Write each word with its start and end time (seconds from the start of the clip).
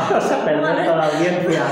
Vamos 0.10 0.32
a 0.32 0.44
perder 0.44 0.84
toda 0.84 0.96
la 0.96 1.06
audiencia 1.06 1.62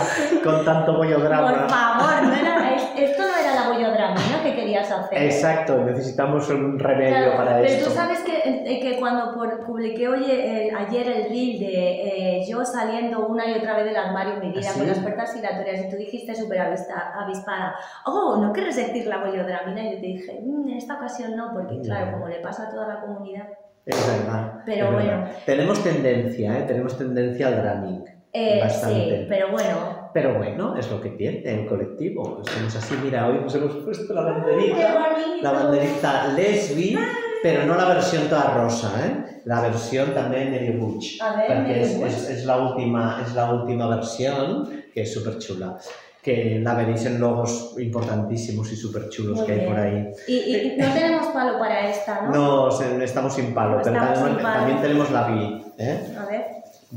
con 0.44 0.64
tanto 0.64 0.96
bollodrama. 0.96 1.50
Por 1.52 1.70
favor, 1.70 2.22
no 2.24 2.34
era, 2.34 2.74
es- 2.74 2.88
esto 2.96 3.22
no 3.22 3.36
era 3.36 3.54
la 3.54 3.68
bollodramina 3.68 4.42
que 4.42 4.54
querías 4.54 4.90
hacer. 4.90 5.22
Exacto, 5.22 5.78
necesitamos 5.84 6.48
un 6.50 6.78
remedio 6.78 7.16
Claro, 7.16 7.36
para 7.36 7.56
pero 7.56 7.64
esto. 7.68 7.88
tú 7.90 7.94
sabes 7.96 8.20
que, 8.20 8.36
eh, 8.44 8.80
que 8.80 8.98
cuando 8.98 9.34
por- 9.34 9.64
publiqué 9.64 10.04
eh, 10.04 10.70
ayer 10.76 11.06
el 11.08 11.22
reel 11.30 11.58
de 11.58 12.38
eh, 12.40 12.44
yo 12.48 12.64
saliendo 12.64 13.26
una 13.26 13.46
y 13.46 13.54
otra 13.54 13.76
vez 13.76 13.84
del 13.86 13.96
armario 13.96 14.34
en 14.34 14.40
mi 14.40 14.48
vida 14.52 14.68
¿Ah, 14.68 14.72
sí? 14.72 14.78
con 14.80 14.88
las 14.88 14.98
puertas 14.98 15.34
giratorias 15.34 15.80
y 15.86 15.90
tú 15.90 15.96
dijiste 15.96 16.34
súper 16.34 16.58
avispada, 16.60 17.74
oh, 18.06 18.36
¿no 18.40 18.52
quieres 18.52 18.76
decir 18.76 19.06
la 19.06 19.18
bollodramina? 19.18 19.82
Y 19.82 19.94
yo 19.94 20.00
te 20.00 20.06
dije, 20.06 20.40
"Mm, 20.44 20.68
en 20.68 20.76
esta 20.76 20.94
ocasión 20.94 21.36
no, 21.36 21.52
porque 21.52 21.74
No. 21.76 21.82
claro, 21.82 22.12
como 22.12 22.28
le 22.28 22.40
pasa 22.40 22.68
a 22.68 22.70
toda 22.70 22.88
la 22.88 23.00
comunidad. 23.00 23.44
Es 23.86 24.06
verdad. 24.06 24.52
Pero 24.66 24.86
es 24.86 24.92
bueno. 24.92 25.08
verdad. 25.10 25.30
Tenemos 25.46 25.82
tendencia, 25.82 26.58
¿eh? 26.58 26.62
Tenemos 26.66 26.98
tendencia 26.98 27.46
al 27.46 27.62
drumming. 27.62 28.04
Eh, 28.32 28.60
Bastante. 28.62 29.20
sí, 29.20 29.26
pero 29.28 29.50
bueno. 29.52 30.10
Pero 30.12 30.34
bueno, 30.38 30.76
es 30.76 30.90
lo 30.90 31.00
que 31.00 31.10
tiene 31.10 31.42
el 31.44 31.66
colectivo. 31.66 32.42
Somos 32.44 32.76
así, 32.76 32.94
mira, 33.02 33.26
hoy 33.28 33.38
nos 33.40 33.54
hemos 33.54 33.74
puesto 33.76 34.12
la 34.14 34.24
¡Qué 34.24 34.30
banderita. 34.32 35.08
La 35.42 35.52
banderita 35.52 36.28
lesbi, 36.34 36.98
pero 37.42 37.64
no 37.66 37.74
la 37.76 37.84
versión 37.86 38.24
toda 38.28 38.54
rosa, 38.54 38.90
¿eh? 39.06 39.40
La 39.44 39.60
versión 39.62 40.12
también 40.14 40.50
medio 40.50 40.78
butch. 40.78 41.20
A 41.22 41.36
ver, 41.36 41.46
Porque 41.46 41.80
es, 41.82 41.90
es- 41.94 42.30
es 42.30 42.44
la 42.44 42.56
última, 42.58 43.22
es 43.26 43.34
la 43.34 43.52
última 43.52 43.88
versión, 43.88 44.68
que 44.92 45.02
es 45.02 45.12
súper 45.12 45.38
chula. 45.38 45.76
Que 46.22 46.58
la 46.62 46.74
veréis 46.74 47.06
en 47.06 47.20
logos 47.20 47.74
importantísimos 47.78 48.70
y 48.72 48.76
súper 48.76 49.08
chulos 49.08 49.42
que 49.44 49.52
hay 49.52 49.60
por 49.66 49.78
ahí. 49.78 50.10
Y, 50.26 50.34
y 50.34 50.76
no 50.76 50.92
tenemos 50.92 51.26
palo 51.28 51.58
para 51.58 51.88
esta, 51.88 52.22
¿no? 52.22 52.68
No, 52.68 52.82
estamos 53.02 53.34
sin 53.34 53.54
palo, 53.54 53.78
pero 53.82 53.94
Estamos 53.96 54.14
también, 54.18 54.34
sin 54.36 54.42
palo. 54.42 54.58
también 54.58 54.82
tenemos 54.82 55.10
la 55.10 55.28
bi, 55.28 55.64
¿eh? 55.78 56.16
A 56.18 56.26
ver, 56.26 56.44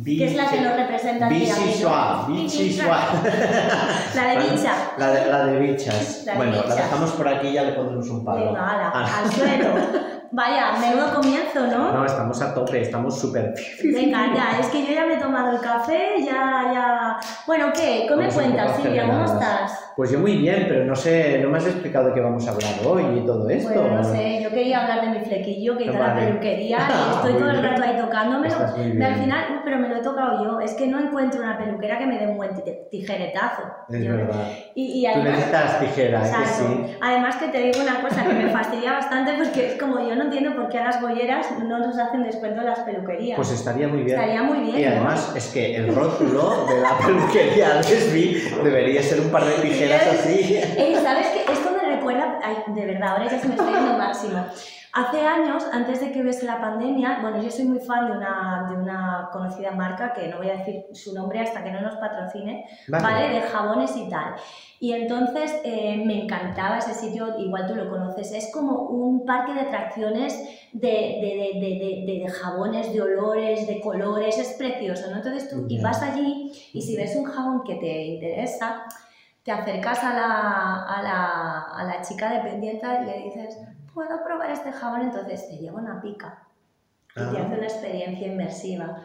¿qué 0.05 0.25
es 0.25 0.35
la 0.35 0.45
que 0.49 0.61
nos 0.61 0.75
representa 0.75 1.25
a 1.25 1.29
ti, 1.29 1.35
Bici 1.35 1.51
amigo? 1.51 1.77
suave, 1.79 2.33
bici 2.33 2.73
suave. 2.73 3.29
La 4.15 4.23
de 4.27 4.37
bicha. 4.37 4.73
La 4.97 5.11
de, 5.11 5.25
la 5.31 5.45
de 5.45 5.59
bichas. 5.59 6.23
La 6.25 6.31
de 6.33 6.37
bueno, 6.37 6.63
la 6.67 6.75
dejamos 6.75 7.11
por 7.11 7.27
aquí 7.27 7.47
y 7.47 7.53
ya 7.53 7.63
le 7.63 7.73
pondremos 7.73 8.07
un 8.09 8.23
palo. 8.25 8.45
Venga, 8.45 8.69
ala, 8.69 8.91
Ah. 8.93 9.19
al 9.23 9.31
suelo. 9.31 9.73
Vaya, 10.33 10.71
menudo 10.79 11.13
comienzo, 11.13 11.67
¿no? 11.67 11.91
No, 11.91 12.05
estamos 12.05 12.41
a 12.41 12.53
tope, 12.53 12.81
estamos 12.81 13.19
súper... 13.19 13.53
Venga, 13.83 14.33
ya, 14.33 14.59
es 14.61 14.67
que 14.67 14.85
yo 14.85 14.93
ya 14.93 15.05
me 15.05 15.15
he 15.15 15.17
tomado 15.17 15.51
el 15.51 15.59
café, 15.59 16.15
ya, 16.19 16.71
ya... 16.73 17.17
Bueno, 17.45 17.67
¿qué? 17.73 18.05
¿Qué 18.07 18.15
me 18.15 18.29
cuentas, 18.29 18.77
Silvia? 18.77 19.07
¿Cómo 19.07 19.25
estás? 19.25 19.77
Pues 19.95 20.09
yo 20.11 20.19
muy 20.19 20.37
bien, 20.37 20.65
pero 20.67 20.85
no 20.85 20.95
sé, 20.95 21.39
no 21.43 21.49
me 21.49 21.57
has 21.57 21.65
explicado 21.67 22.07
de 22.07 22.13
qué 22.13 22.21
vamos 22.21 22.47
a 22.47 22.51
hablar 22.51 22.73
hoy 22.85 23.19
y 23.19 23.25
todo 23.25 23.49
esto. 23.49 23.69
Bueno, 23.73 23.97
no 23.97 24.03
sé, 24.03 24.41
yo 24.41 24.49
quería 24.49 24.81
hablar 24.81 25.01
de 25.11 25.19
mi 25.19 25.25
flequillo, 25.25 25.77
que 25.77 25.85
está 25.85 25.99
la 25.99 26.13
Vale. 26.13 26.27
peluquería, 26.27 26.77
y 26.77 27.13
estoy 27.15 27.33
Muy 27.33 27.41
todo 27.41 27.51
el 27.51 27.63
rato 27.63 27.83
ahí 27.83 27.97
tocándomelo. 27.97 28.55
Bien. 28.77 29.03
al 29.03 29.15
final, 29.15 29.45
no, 29.55 29.61
pero 29.65 29.77
me 29.79 29.89
lo 29.89 29.97
he 29.97 30.01
tocado 30.01 30.43
yo, 30.43 30.59
es 30.61 30.73
que 30.73 30.87
no 30.87 30.99
encuentro 30.99 31.41
una 31.41 31.57
peluquera 31.57 31.97
que 31.97 32.05
me 32.05 32.17
dé 32.19 32.27
un 32.27 32.37
buen 32.37 32.55
ti- 32.55 32.71
tijeretazo. 32.89 33.63
Es 33.89 34.01
Yo- 34.03 34.11
verdad. 34.15 34.47
Y, 34.75 35.01
y 35.01 35.03
Tú 35.03 35.09
además... 35.19 35.31
necesitas 35.33 35.79
tijera, 35.81 36.27
¿eh? 36.27 36.31
que 36.39 36.45
sí. 36.47 36.97
Además 37.01 37.35
que 37.35 37.47
te 37.49 37.57
digo 37.59 37.81
una 37.81 38.01
cosa 38.01 38.23
que 38.25 38.33
me 38.33 38.49
fastidia 38.49 38.93
bastante 38.93 39.33
porque 39.33 39.67
es 39.67 39.79
como 39.79 39.99
yo 39.99 40.15
no 40.15 40.23
entiendo 40.23 40.55
por 40.55 40.69
qué 40.69 40.77
a 40.79 40.85
las 40.85 41.01
bolleras 41.01 41.47
no 41.67 41.79
nos 41.79 41.97
hacen 41.99 42.23
descuento 42.23 42.61
en 42.61 42.67
las 42.67 42.79
peluquerías. 42.79 43.35
Pues 43.35 43.51
estaría 43.51 43.87
muy 43.89 44.03
bien. 44.03 44.17
Estaría 44.19 44.43
muy 44.43 44.59
bien, 44.59 44.79
Y 44.79 44.83
¿no? 44.83 44.89
además 44.91 45.33
es 45.35 45.47
que 45.49 45.75
el 45.75 45.93
rótulo 45.93 46.65
de 46.67 46.79
la 46.81 46.97
peluquería 47.05 47.75
lesbi 47.81 48.41
debería 48.63 49.03
ser 49.03 49.19
un 49.19 49.29
par 49.29 49.43
de 49.45 49.51
tijeras 49.55 49.80
así. 49.89 50.55
Ey, 50.77 50.95
¿sabes 50.95 51.27
qué? 51.27 51.51
Esto 51.51 51.71
me 51.71 51.95
recuerda, 51.95 52.39
ay, 52.43 52.57
de 52.67 52.85
verdad, 52.85 53.09
ahora 53.09 53.31
ya 53.31 53.39
se 53.39 53.47
me 53.47 53.55
está 53.55 53.71
yendo 53.71 53.97
máximo. 53.97 54.45
Hace 54.93 55.21
años, 55.21 55.63
antes 55.71 56.01
de 56.01 56.11
que 56.11 56.21
hubiese 56.21 56.45
la 56.45 56.59
pandemia, 56.59 57.19
bueno, 57.21 57.41
yo 57.41 57.49
soy 57.49 57.63
muy 57.63 57.79
fan 57.79 58.07
de 58.07 58.17
una, 58.17 58.67
de 58.69 58.75
una 58.75 59.29
conocida 59.31 59.71
marca, 59.71 60.11
que 60.11 60.27
no 60.27 60.37
voy 60.37 60.49
a 60.49 60.57
decir 60.57 60.83
su 60.91 61.13
nombre 61.13 61.39
hasta 61.39 61.63
que 61.63 61.71
no 61.71 61.79
nos 61.79 61.95
patrocine, 61.95 62.65
¿vale? 62.89 63.29
De 63.29 63.41
jabones 63.41 63.95
y 63.95 64.09
tal. 64.09 64.35
Y 64.81 64.91
entonces 64.91 65.61
eh, 65.63 66.03
me 66.05 66.23
encantaba 66.23 66.79
ese 66.79 66.93
sitio, 66.93 67.39
igual 67.39 67.67
tú 67.67 67.75
lo 67.75 67.89
conoces, 67.89 68.33
es 68.33 68.51
como 68.51 68.87
un 68.87 69.25
parque 69.25 69.53
de 69.53 69.61
atracciones 69.61 70.37
de, 70.73 70.89
de, 70.89 72.05
de, 72.05 72.19
de, 72.19 72.29
jabones, 72.29 72.91
de 72.91 73.01
olores, 73.01 73.67
de 73.67 73.79
colores, 73.79 74.37
es 74.37 74.55
precioso, 74.57 75.09
¿no? 75.09 75.17
Entonces 75.17 75.49
tú 75.49 75.67
y 75.69 75.81
vas 75.81 76.01
allí 76.01 76.51
y 76.73 76.81
si 76.81 76.97
ves 76.97 77.15
un 77.15 77.23
jabón 77.23 77.63
que 77.63 77.75
te 77.75 78.03
interesa, 78.07 78.83
te 79.43 79.51
acercas 79.51 80.03
a 80.03 80.13
la, 80.13 80.83
a 80.83 81.01
la, 81.01 81.61
a 81.77 81.83
la 81.83 82.01
chica 82.01 82.29
dependiente 82.31 82.85
y 83.01 83.05
le 83.05 83.17
dices, 83.23 83.59
¿puedo 83.93 84.23
probar 84.23 84.51
este 84.51 84.71
jabón? 84.71 85.01
Entonces 85.01 85.47
te 85.49 85.57
lleva 85.57 85.79
una 85.81 86.01
pica 86.01 86.43
y 87.15 87.19
te 87.19 87.21
Ah. 87.21 87.29
hace 87.45 87.55
una 87.57 87.63
experiencia 87.63 88.27
inmersiva. 88.27 88.97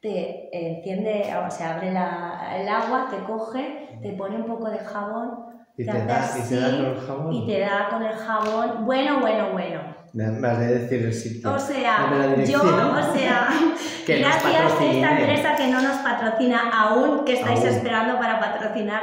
Te 0.00 0.48
enciende, 0.76 1.30
o 1.46 1.50
sea, 1.50 1.74
abre 1.76 1.92
la- 1.92 2.56
el 2.56 2.68
agua, 2.68 3.08
te 3.10 3.18
coge, 3.24 3.98
te 4.00 4.12
pone 4.12 4.36
un 4.36 4.46
poco 4.46 4.70
de 4.70 4.78
jabón 4.78 5.44
Y 5.76 5.84
te 5.84 5.92
te, 5.92 6.04
da, 6.06 6.30
y 6.38 6.48
te 6.48 6.56
da 6.56 6.66
así 6.66 6.76
con 6.76 6.86
el 6.86 7.00
jabón. 7.00 7.32
y 7.32 7.46
te 7.46 7.60
da 7.60 7.88
con 7.90 8.02
el 8.02 8.14
jabón. 8.14 8.84
Bueno, 8.86 9.20
bueno, 9.20 9.50
bueno. 9.52 9.80
Me 10.12 10.48
has 10.48 10.58
de 10.58 10.78
decir 10.78 11.04
el 11.04 11.14
sitio. 11.14 11.54
O 11.54 11.58
sea, 11.58 12.34
yo, 12.44 12.60
o 12.60 13.16
sea, 13.16 13.48
gracias 14.06 14.44
a 14.44 14.84
esta 14.84 15.18
empresa 15.18 15.56
que 15.56 15.68
no 15.68 15.80
nos 15.80 15.98
patrocina 15.98 16.70
aún, 16.72 17.24
que 17.24 17.34
estáis 17.34 17.60
Aún. 17.60 17.68
esperando 17.68 18.18
para 18.18 18.40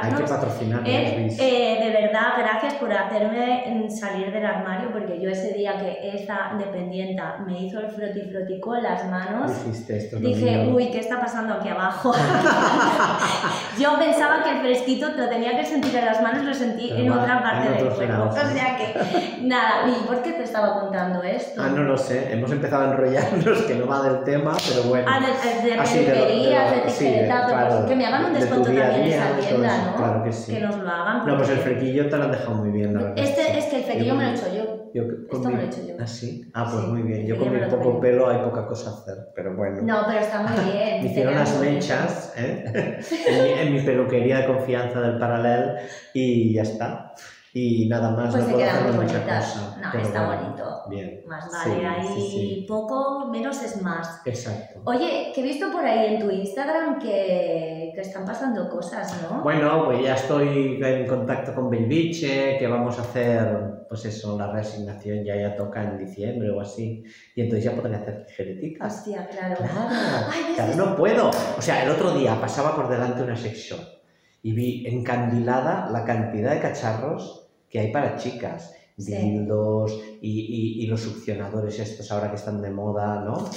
Hay 0.02 0.12
que 0.12 0.24
patrocinarnos. 0.24 0.88
Eh, 0.88 1.36
eh, 1.38 1.84
de 1.84 1.90
verdad, 1.90 2.34
gracias 2.38 2.74
por 2.74 2.92
hacerme 2.92 3.86
mm, 3.86 3.90
salir 3.90 4.32
del 4.32 4.44
armario, 4.44 4.90
porque 4.92 5.20
yo 5.20 5.30
ese 5.30 5.54
día 5.54 5.78
que 5.78 6.10
esa 6.14 6.52
dependienta 6.58 7.38
me 7.46 7.62
hizo 7.62 7.80
el 7.80 7.90
froti 7.90 8.20
froti 8.22 8.60
con 8.60 8.82
las 8.82 9.06
manos, 9.06 9.52
esto. 9.88 10.16
dije, 10.16 10.64
mío. 10.64 10.74
uy, 10.74 10.90
¿qué 10.90 11.00
está 11.00 11.20
pasando 11.20 11.54
aquí 11.54 11.68
abajo? 11.68 12.12
yo 13.80 13.98
pensaba 13.98 14.42
que 14.42 14.50
el 14.50 14.58
fresquito 14.58 15.08
lo 15.16 15.28
tenía 15.28 15.56
que 15.58 15.64
sentir 15.64 15.94
en 15.96 16.04
las 16.04 16.20
manos, 16.22 16.44
lo 16.44 16.54
sentí 16.54 16.88
Pero 16.90 17.02
en 17.02 17.12
otra 17.12 17.42
parte 17.42 17.70
del 17.70 17.88
cuerpo. 17.88 18.24
O 18.28 18.32
sea 18.32 18.76
que, 18.76 19.38
nada, 19.42 19.88
¿y 19.88 20.06
por 20.06 20.22
qué 20.22 20.32
te 20.32 20.44
estaba 20.44 20.80
contando 20.80 20.97
esto? 21.24 21.62
Ah, 21.62 21.68
no 21.74 21.82
lo 21.84 21.96
sé. 21.96 22.32
Hemos 22.32 22.50
empezado 22.52 22.82
a 22.82 22.90
enrollarnos, 22.92 23.62
que 23.62 23.74
no 23.74 23.86
va 23.86 24.02
del 24.02 24.24
tema, 24.24 24.56
pero 24.68 24.88
bueno. 24.88 25.06
Ah, 25.08 25.20
de, 25.20 25.68
de, 25.68 25.74
Así 25.74 25.98
de 25.98 26.04
lo- 26.04 26.10
de 26.14 26.20
peluquerías, 26.26 26.84
de 26.84 26.90
sí, 26.90 27.04
de- 27.10 27.24
claro, 27.26 27.86
que 27.86 27.96
me 27.96 28.06
hagan 28.06 28.24
un 28.26 28.32
descuento 28.34 28.70
día 28.70 28.82
también 28.82 29.02
en 29.02 29.08
día, 29.08 29.16
esa 29.38 29.48
tienda, 29.48 29.68
eso, 29.76 29.90
¿no? 29.90 29.96
claro 29.96 30.24
que 30.24 30.32
sí. 30.32 30.58
nos 30.60 30.76
lo 30.78 30.90
hagan. 30.90 31.26
No, 31.26 31.36
pues 31.36 31.48
el 31.50 31.58
flequillo 31.58 32.08
te 32.08 32.16
lo 32.16 32.24
han 32.24 32.30
dejado 32.32 32.54
muy 32.56 32.70
bien, 32.70 32.94
la 32.94 33.00
verdad. 33.00 33.18
Este, 33.18 33.58
es 33.58 33.64
que 33.66 33.76
el 33.78 33.84
flequillo 33.84 34.14
me 34.14 34.24
lo 34.24 34.30
he 34.30 34.34
hecho 34.34 34.54
yo. 34.54 34.78
Yo 34.94 35.02
Esto 35.02 35.28
con 35.28 35.42
me 35.44 35.50
lo 35.50 35.56
mi- 35.56 35.62
he 35.62 35.66
hecho 35.66 35.80
yo. 35.86 35.94
¿Ah, 36.00 36.06
sí? 36.06 36.50
Ah, 36.54 36.68
pues 36.70 36.84
Sí, 36.84 36.90
muy 36.90 37.02
bien. 37.02 37.26
Yo 37.26 37.36
con 37.38 37.52
mi 37.52 37.60
poco 37.66 38.00
pelo 38.00 38.28
hay 38.28 38.38
poca 38.38 38.66
cosa 38.66 38.90
a 38.90 38.92
hacer, 38.94 39.16
pero 39.34 39.54
bueno. 39.54 39.82
No, 39.82 40.04
pero 40.06 40.20
está 40.20 40.40
muy 40.40 40.50
bien. 40.72 41.02
Me 41.04 41.10
hicieron 41.10 41.34
las 41.34 41.58
mechas 41.60 42.32
¿eh? 42.36 42.64
en, 43.28 43.42
mi, 43.44 43.50
en 43.60 43.72
mi 43.74 43.80
peluquería 43.82 44.38
de 44.38 44.46
confianza 44.46 45.00
del 45.00 45.18
Paralel 45.18 45.76
y 46.14 46.54
ya 46.54 46.62
está. 46.62 47.12
Y 47.54 47.88
nada 47.88 48.10
más, 48.10 48.30
Pues 48.30 48.42
no 48.44 48.48
se 48.50 48.54
puedo 48.54 48.58
quedan 48.58 48.76
hacer 48.76 48.92
muy 48.94 49.06
bonitas. 49.06 49.44
cosa. 49.52 49.80
No, 49.94 50.00
está 50.00 50.26
bueno, 50.26 50.42
bonito. 50.42 50.64
Bien. 50.90 51.20
Más 51.26 51.44
Sí, 51.44 51.70
vale, 51.70 51.86
ahí 51.86 52.06
sí, 52.14 52.20
sí. 52.30 52.66
poco, 52.68 53.26
menos 53.26 53.62
es 53.62 53.80
más. 53.82 54.20
Exacto. 54.26 54.80
Oye, 54.84 55.32
que 55.34 55.40
he 55.40 55.44
visto 55.44 55.70
por 55.72 55.84
ahí 55.84 56.14
en 56.14 56.20
tu 56.20 56.30
Instagram 56.30 56.98
que, 56.98 57.92
que 57.94 58.00
están 58.00 58.24
pasando 58.24 58.68
cosas, 58.68 59.14
¿no? 59.22 59.42
Bueno, 59.42 59.84
pues 59.86 60.02
ya 60.02 60.14
estoy 60.14 60.78
en 60.82 61.06
contacto 61.06 61.54
con 61.54 61.70
Belviche, 61.70 62.56
que 62.58 62.66
vamos 62.66 62.98
a 62.98 63.02
hacer, 63.02 63.84
pues 63.88 64.04
eso, 64.04 64.38
la 64.38 64.52
reasignación 64.52 65.24
ya 65.24 65.36
ya 65.36 65.56
toca 65.56 65.82
en 65.82 65.98
diciembre 65.98 66.50
o 66.50 66.60
así. 66.60 67.02
Y 67.34 67.40
entonces 67.42 67.64
ya 67.64 67.72
podré 67.74 67.96
hacer 67.96 68.24
tijeriticas. 68.26 68.94
Hostia, 68.98 69.26
claro. 69.26 69.56
Claro, 69.56 70.26
Ay, 70.30 70.54
claro, 70.54 70.74
no 70.76 70.96
puedo. 70.96 71.30
O 71.56 71.62
sea, 71.62 71.82
el 71.84 71.90
otro 71.90 72.12
día 72.12 72.38
pasaba 72.40 72.76
por 72.76 72.88
delante 72.88 73.22
una 73.22 73.36
sex 73.36 73.56
shop 73.58 73.97
y 74.42 74.52
vi 74.52 74.86
encandilada 74.86 75.88
la 75.90 76.04
cantidad 76.04 76.52
de 76.54 76.60
cacharros 76.60 77.46
que 77.70 77.80
hay 77.80 77.92
para 77.92 78.16
chicas. 78.16 78.72
Sí. 78.98 79.12
Dildos 79.14 79.92
y, 80.20 80.40
y- 80.40 80.82
y 80.82 80.86
los 80.88 81.00
succionadores 81.02 81.78
estos 81.78 82.10
ahora 82.10 82.30
que 82.30 82.36
están 82.36 82.60
de 82.60 82.70
moda, 82.70 83.22
¿no? 83.24 83.48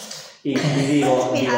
Y, 0.44 0.51
y 0.51 0.86
digo, 0.92 1.31
digo, 1.33 1.51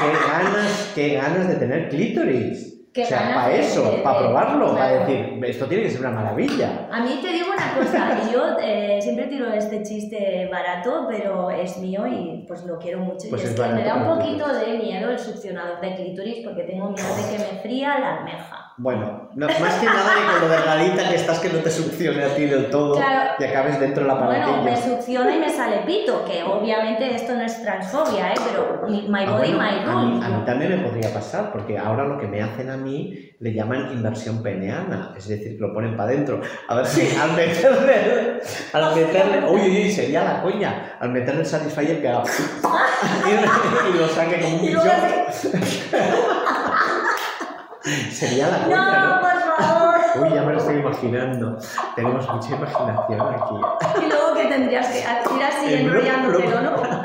qué 0.00 0.12
ganas, 0.28 0.92
qué 0.94 1.14
ganas 1.14 1.48
de 1.48 1.54
tener 1.56 1.88
clítoris. 1.88 2.75
O 3.02 3.06
sea, 3.06 3.34
para 3.34 3.54
eso, 3.54 3.90
de- 3.90 3.98
para 3.98 4.18
probarlo, 4.18 4.72
para 4.74 5.04
decir, 5.04 5.40
esto 5.44 5.66
tiene 5.66 5.84
que 5.84 5.90
ser 5.90 6.00
una 6.00 6.10
maravilla. 6.10 6.88
A 6.90 7.00
mí 7.00 7.18
te 7.22 7.28
digo 7.32 7.46
una 7.54 7.74
cosa, 7.74 8.18
yo 8.32 8.56
eh, 8.60 8.98
siempre 9.02 9.26
tiro 9.26 9.52
este 9.52 9.82
chiste 9.82 10.48
barato, 10.50 11.06
pero 11.08 11.50
es 11.50 11.76
mío 11.78 12.06
y 12.06 12.44
pues 12.46 12.64
lo 12.64 12.78
quiero 12.78 12.98
mucho. 13.00 13.26
Pues 13.30 13.42
y 13.42 13.44
es, 13.46 13.50
es 13.52 13.60
que 13.60 13.68
me 13.72 13.84
da 13.84 13.94
un 13.96 14.18
poquito 14.18 14.46
de 14.52 14.78
miedo 14.78 15.10
el 15.10 15.18
succionador 15.18 15.80
de 15.80 15.94
clítoris 15.96 16.44
porque 16.44 16.62
tengo 16.62 16.90
miedo 16.90 17.08
de 17.16 17.36
que 17.36 17.38
me 17.38 17.60
fría 17.60 17.98
la 17.98 18.16
almeja. 18.18 18.65
Bueno, 18.78 19.30
no- 19.34 19.46
más 19.46 19.74
que 19.76 19.86
nada 19.86 20.10
que 20.14 20.32
con 20.32 20.40
lo 20.42 20.48
delgadita 20.54 21.08
que 21.08 21.14
estás 21.16 21.38
que 21.38 21.48
no 21.48 21.60
te 21.60 21.70
succione 21.70 22.22
a 22.22 22.34
ti 22.34 22.44
del 22.44 22.68
todo 22.68 22.96
Claro. 22.96 23.30
y 23.38 23.44
acabes 23.44 23.80
dentro 23.80 24.02
de 24.02 24.08
la 24.08 24.14
Bueno, 24.16 24.62
me 24.62 24.70
paratilla. 24.72 24.76
succiona 24.96 25.34
y 25.34 25.38
me 25.38 25.48
sale 25.48 25.78
pito, 25.86 26.22
que 26.26 26.42
obviamente 26.42 27.14
esto 27.14 27.32
no 27.34 27.40
es 27.42 27.62
transfobia, 27.62 28.32
¿eh? 28.32 28.36
pero 28.50 28.82
my 28.86 29.24
Ah, 29.26 29.30
body, 29.30 29.52
bueno, 29.54 29.58
my 29.58 29.68
a, 29.68 29.92
rules. 29.92 30.24
a 30.24 30.28
mí 30.28 30.42
también 30.44 30.70
me 30.76 30.86
podría 30.88 31.10
pasar, 31.14 31.52
porque 31.52 31.78
ahora 31.78 32.04
lo 32.04 32.18
que 32.18 32.26
me 32.26 32.42
hacen 32.42 32.68
a 32.68 32.76
mí 32.76 33.30
le 33.40 33.54
llaman 33.54 33.92
inversión 33.92 34.42
peneana, 34.42 35.14
es 35.16 35.26
decir, 35.26 35.56
que 35.56 35.60
lo 35.60 35.72
ponen 35.72 35.96
para 35.96 36.10
adentro. 36.10 36.42
A 36.68 36.74
ver 36.74 36.84
si 36.86 37.16
al 37.16 37.32
meterle, 37.32 38.40
al 38.74 38.94
meterle, 38.94 39.44
uy, 39.48 39.60
uy, 39.62 39.82
uy, 39.84 39.90
sería 39.90 40.22
la 40.22 40.42
coña, 40.42 40.96
al 41.00 41.10
meterle 41.12 41.40
el 41.40 41.46
satisfier 41.46 42.02
que 42.02 42.08
haga 42.10 42.24
y, 43.24 43.90
y 43.94 43.98
lo 43.98 44.06
saque 44.08 44.38
como 44.38 44.56
un 44.56 44.66
bichón. 44.66 44.82
Sería 48.12 48.48
la 48.48 48.58
No, 48.58 48.64
coña, 48.64 49.06
¿no? 49.06 49.20
por 49.20 49.64
favor. 49.64 49.96
Uy, 50.22 50.30
ya 50.34 50.42
me 50.42 50.52
lo 50.52 50.58
estoy 50.58 50.76
imaginando. 50.76 51.58
Tenemos 51.94 52.32
mucha 52.32 52.54
imaginación 52.54 53.20
aquí. 53.20 53.54
Y 54.04 54.08
luego 54.08 54.34
que 54.34 54.44
tendrías 54.46 54.86
que 54.88 55.00
ir 55.00 55.42
así 55.42 55.66
grupo. 56.26 56.60
¿no? 56.60 56.95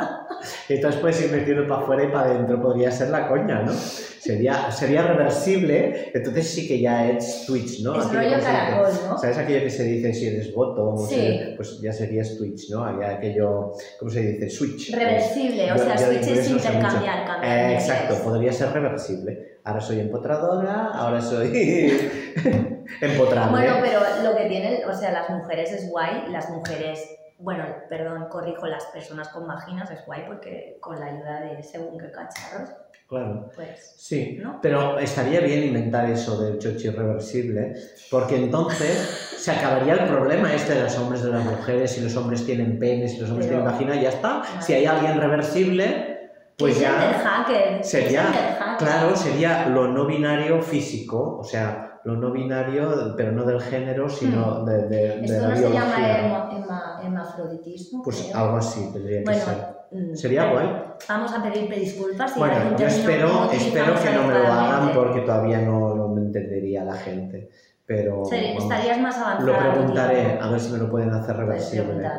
Entonces 0.69 0.99
puedes 1.01 1.21
ir 1.23 1.31
metiendo 1.31 1.67
para 1.67 1.81
afuera 1.81 2.03
y 2.03 2.07
para 2.07 2.31
adentro, 2.31 2.61
podría 2.61 2.91
ser 2.91 3.09
la 3.09 3.27
coña, 3.27 3.61
¿no? 3.63 3.71
Sería, 3.73 4.71
sería 4.71 5.01
reversible, 5.01 6.11
entonces 6.13 6.47
sí 6.47 6.67
que 6.67 6.79
ya 6.79 7.09
es 7.09 7.43
Twitch, 7.47 7.81
¿no? 7.81 7.99
Es 7.99 8.05
rollo 8.13 8.35
dice- 8.35 8.41
caracol, 8.41 8.89
¿no? 9.09 9.17
¿Sabes 9.17 9.37
aquello 9.39 9.61
que 9.61 9.69
se 9.71 9.83
dice 9.83 10.13
si 10.13 10.27
eres 10.27 10.53
voto? 10.53 10.95
Sí. 11.09 11.39
pues 11.55 11.81
ya 11.81 11.91
serías 11.91 12.37
Twitch, 12.37 12.69
¿no? 12.69 12.85
Había 12.85 13.15
aquello, 13.15 13.71
¿cómo 13.99 14.11
se 14.11 14.21
dice? 14.21 14.49
Switch. 14.49 14.93
Reversible, 14.93 15.71
o 15.71 15.77
sea, 15.77 15.97
switch 15.97 16.27
es 16.27 16.49
intercambiar, 16.49 17.25
cambiar. 17.25 17.71
Eh, 17.71 17.73
exacto, 17.73 18.15
podría 18.23 18.53
ser 18.53 18.71
reversible. 18.71 19.59
Ahora 19.63 19.81
soy 19.81 19.99
empotradora, 19.99 20.89
ahora 20.93 21.19
soy 21.21 21.51
empotrable. 23.01 23.51
Bueno, 23.51 23.75
pero 23.81 23.99
lo 24.23 24.35
que 24.37 24.45
tienen, 24.45 24.87
o 24.87 24.93
sea, 24.93 25.11
las 25.11 25.29
mujeres 25.29 25.71
es 25.71 25.89
guay, 25.89 26.25
las 26.31 26.49
mujeres, 26.49 26.99
bueno, 27.41 27.65
perdón, 27.89 28.27
corrijo, 28.29 28.67
las 28.67 28.85
personas 28.85 29.29
con 29.29 29.47
vaginas 29.47 29.89
es 29.91 30.05
guay 30.05 30.23
porque 30.27 30.77
con 30.79 30.99
la 30.99 31.07
ayuda 31.07 31.39
de 31.41 31.63
según 31.63 31.97
qué 31.99 32.11
cacharros, 32.11 32.69
Claro. 33.07 33.49
pues, 33.55 33.95
Sí, 33.97 34.39
¿no? 34.41 34.59
pero 34.61 34.97
estaría 34.99 35.41
bien 35.41 35.63
inventar 35.65 36.09
eso 36.09 36.41
del 36.41 36.59
chochi 36.59 36.89
reversible, 36.89 37.73
porque 38.09 38.37
entonces 38.37 39.35
se 39.37 39.51
acabaría 39.51 39.93
el 39.95 40.07
problema 40.07 40.53
este 40.53 40.75
de 40.75 40.83
los 40.83 40.97
hombres, 40.97 41.21
de 41.23 41.31
las 41.31 41.43
mujeres, 41.43 41.91
si 41.91 42.01
los 42.01 42.15
hombres 42.15 42.45
tienen 42.45 42.79
penes, 42.79 43.11
si 43.13 43.19
los 43.19 43.29
hombres 43.29 43.47
Pero- 43.47 43.59
tienen 43.63 43.73
vagina, 43.73 44.01
ya 44.01 44.09
está. 44.09 44.41
Si 44.61 44.73
hay 44.73 44.85
alguien 44.85 45.19
reversible, 45.19 46.29
pues 46.57 46.79
ya 46.79 47.79
sería, 47.81 48.75
claro, 48.77 49.15
sería 49.15 49.67
lo 49.67 49.87
no 49.87 50.05
binario 50.05 50.61
físico, 50.61 51.37
o 51.39 51.43
sea, 51.43 51.90
lo 52.03 52.15
no 52.15 52.31
binario, 52.31 53.13
pero 53.15 53.31
no 53.31 53.45
del 53.45 53.61
género, 53.61 54.09
sino 54.09 54.65
de, 54.65 54.87
de- 54.87 54.87
de 54.89 55.17
Hmm. 55.19 55.23
Esto 55.25 55.41
la 55.41 55.47
no 55.49 55.55
se 55.55 55.61
llama 55.63 55.95
biología. 55.95 56.27
hema-. 56.27 56.47
Pues 58.03 58.21
creo. 58.23 58.37
algo 58.37 58.57
así 58.57 58.89
tendría 58.93 59.19
que 59.19 59.23
Bueno, 59.25 59.41
ser. 59.41 59.57
mm, 59.91 60.15
Sería 60.15 60.51
bueno, 60.51 60.69
guay. 60.69 60.83
Vamos 61.09 61.33
a 61.33 61.43
pedir 61.43 61.69
disculpas. 61.69 62.33
si 62.33 62.39
Bueno, 62.39 62.77
yo 62.77 62.87
espero, 62.87 63.51
espero 63.51 63.93
que 64.01 64.09
no 64.11 64.23
me 64.27 64.33
lo 64.33 64.47
hagan 64.47 64.93
porque 64.93 65.21
todavía 65.21 65.59
no, 65.61 65.95
no 65.95 66.07
me 66.09 66.21
entendería 66.21 66.83
la 66.83 66.93
gente. 66.93 67.49
Pero 67.85 68.21
vamos, 68.21 68.31
Estarías 68.31 68.99
más 68.99 69.17
avanzada. 69.17 69.51
lo 69.51 69.71
preguntaré, 69.73 70.39
a 70.41 70.49
ver 70.49 70.59
si 70.59 70.71
me 70.71 70.77
lo 70.77 70.89
pueden 70.89 71.09
hacer 71.11 71.35
reversible. 71.35 72.09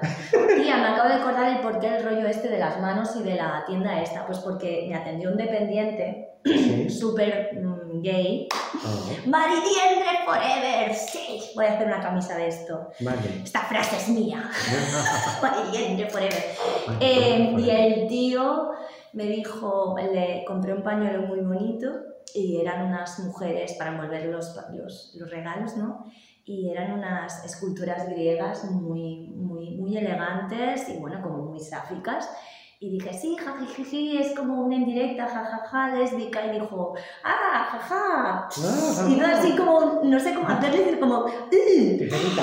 Tía, 0.57 0.77
me 0.77 0.87
acabo 0.89 1.09
de 1.09 1.15
acordar 1.15 1.49
el 1.57 1.61
porqué 1.61 1.97
el 1.97 2.05
rollo 2.05 2.27
este 2.27 2.49
de 2.49 2.59
las 2.59 2.79
manos 2.81 3.17
y 3.17 3.23
de 3.23 3.37
la 3.37 3.65
tienda 3.67 4.03
esta. 4.03 4.27
Pues 4.27 4.39
porque 4.41 4.87
me 4.89 4.95
atendió 4.97 5.31
un 5.31 5.37
dependiente 5.37 6.29
Sí. 6.45 6.91
súper 6.91 7.57
mm, 7.63 7.82
gay. 8.03 8.49
Maridiendre 9.27 10.25
forever, 10.25 10.95
sí. 10.95 11.41
Voy 11.55 11.67
a 11.67 11.75
hacer 11.75 11.87
una 11.87 12.01
camisa 12.01 12.37
de 12.37 12.49
esto. 12.49 12.89
vale. 13.01 13.43
Esta 13.45 13.61
frase 13.61 13.97
es 13.97 14.09
mía. 14.09 14.51
Maridiendre 15.43 16.11
forever. 16.11 16.45
Eh, 17.01 17.55
y 17.59 17.71
el 17.71 18.09
tío 18.09 18.73
me 19.13 19.25
dijo, 19.25 19.97
le 19.97 20.45
compré 20.47 20.73
un 20.73 20.83
pañuelo 20.83 21.23
muy 21.27 21.41
bonito 21.41 21.89
y 22.35 22.61
eran 22.61 22.87
unas 22.87 23.19
mujeres 23.21 23.75
para 23.75 23.91
envolver 23.91 24.27
los, 24.27 24.57
los, 24.73 25.15
los 25.15 25.31
regalos, 25.31 25.77
¿no? 25.77 26.07
Y 26.45 26.71
eran 26.71 26.93
unas 26.93 27.45
esculturas 27.45 28.09
griegas 28.09 28.65
muy, 28.65 29.29
muy, 29.29 29.77
muy 29.77 29.97
elegantes 29.97 30.89
y 30.89 30.99
bueno, 30.99 31.23
como 31.23 31.39
muy 31.45 31.61
sáficas. 31.61 32.29
Y 32.85 32.91
dije, 32.91 33.13
sí, 33.15 33.37
jajijiji, 33.37 34.19
es 34.19 34.37
como 34.37 34.63
una 34.63 34.75
indirecta, 34.75 35.25
jajaja, 35.29 35.95
lésbica. 35.95 36.45
Y 36.47 36.59
dijo, 36.59 36.95
ah, 37.23 37.69
jaja. 37.71 38.49
Ah, 38.49 39.07
Y 39.09 39.15
no 39.15 39.27
así 39.27 39.55
como, 39.57 40.01
no 40.03 40.19
sé 40.19 40.35
cómo 40.35 40.49
hacerle, 40.49 40.79
decir 40.79 40.99
como, 40.99 41.25
Tijerita. 41.49 42.43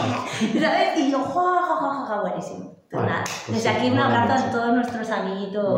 ¿sabes? 0.61 0.97
Y 0.97 1.11
yo, 1.11 1.19
ja, 1.19 1.33
ja, 1.33 1.75
ja, 1.75 1.93
ja, 1.93 2.05
ja, 2.07 2.21
buenísimo. 2.21 2.75
Pues 2.89 3.03
Vale, 3.03 3.11
nada, 3.11 3.23
pues 3.45 3.57
desde 3.63 3.69
sí, 3.69 3.75
aquí 3.77 3.91
un 3.91 3.99
abrazo 3.99 4.45
a 4.47 4.51
todos 4.51 4.73
nuestros 4.75 5.09
amiguitos 5.11 5.73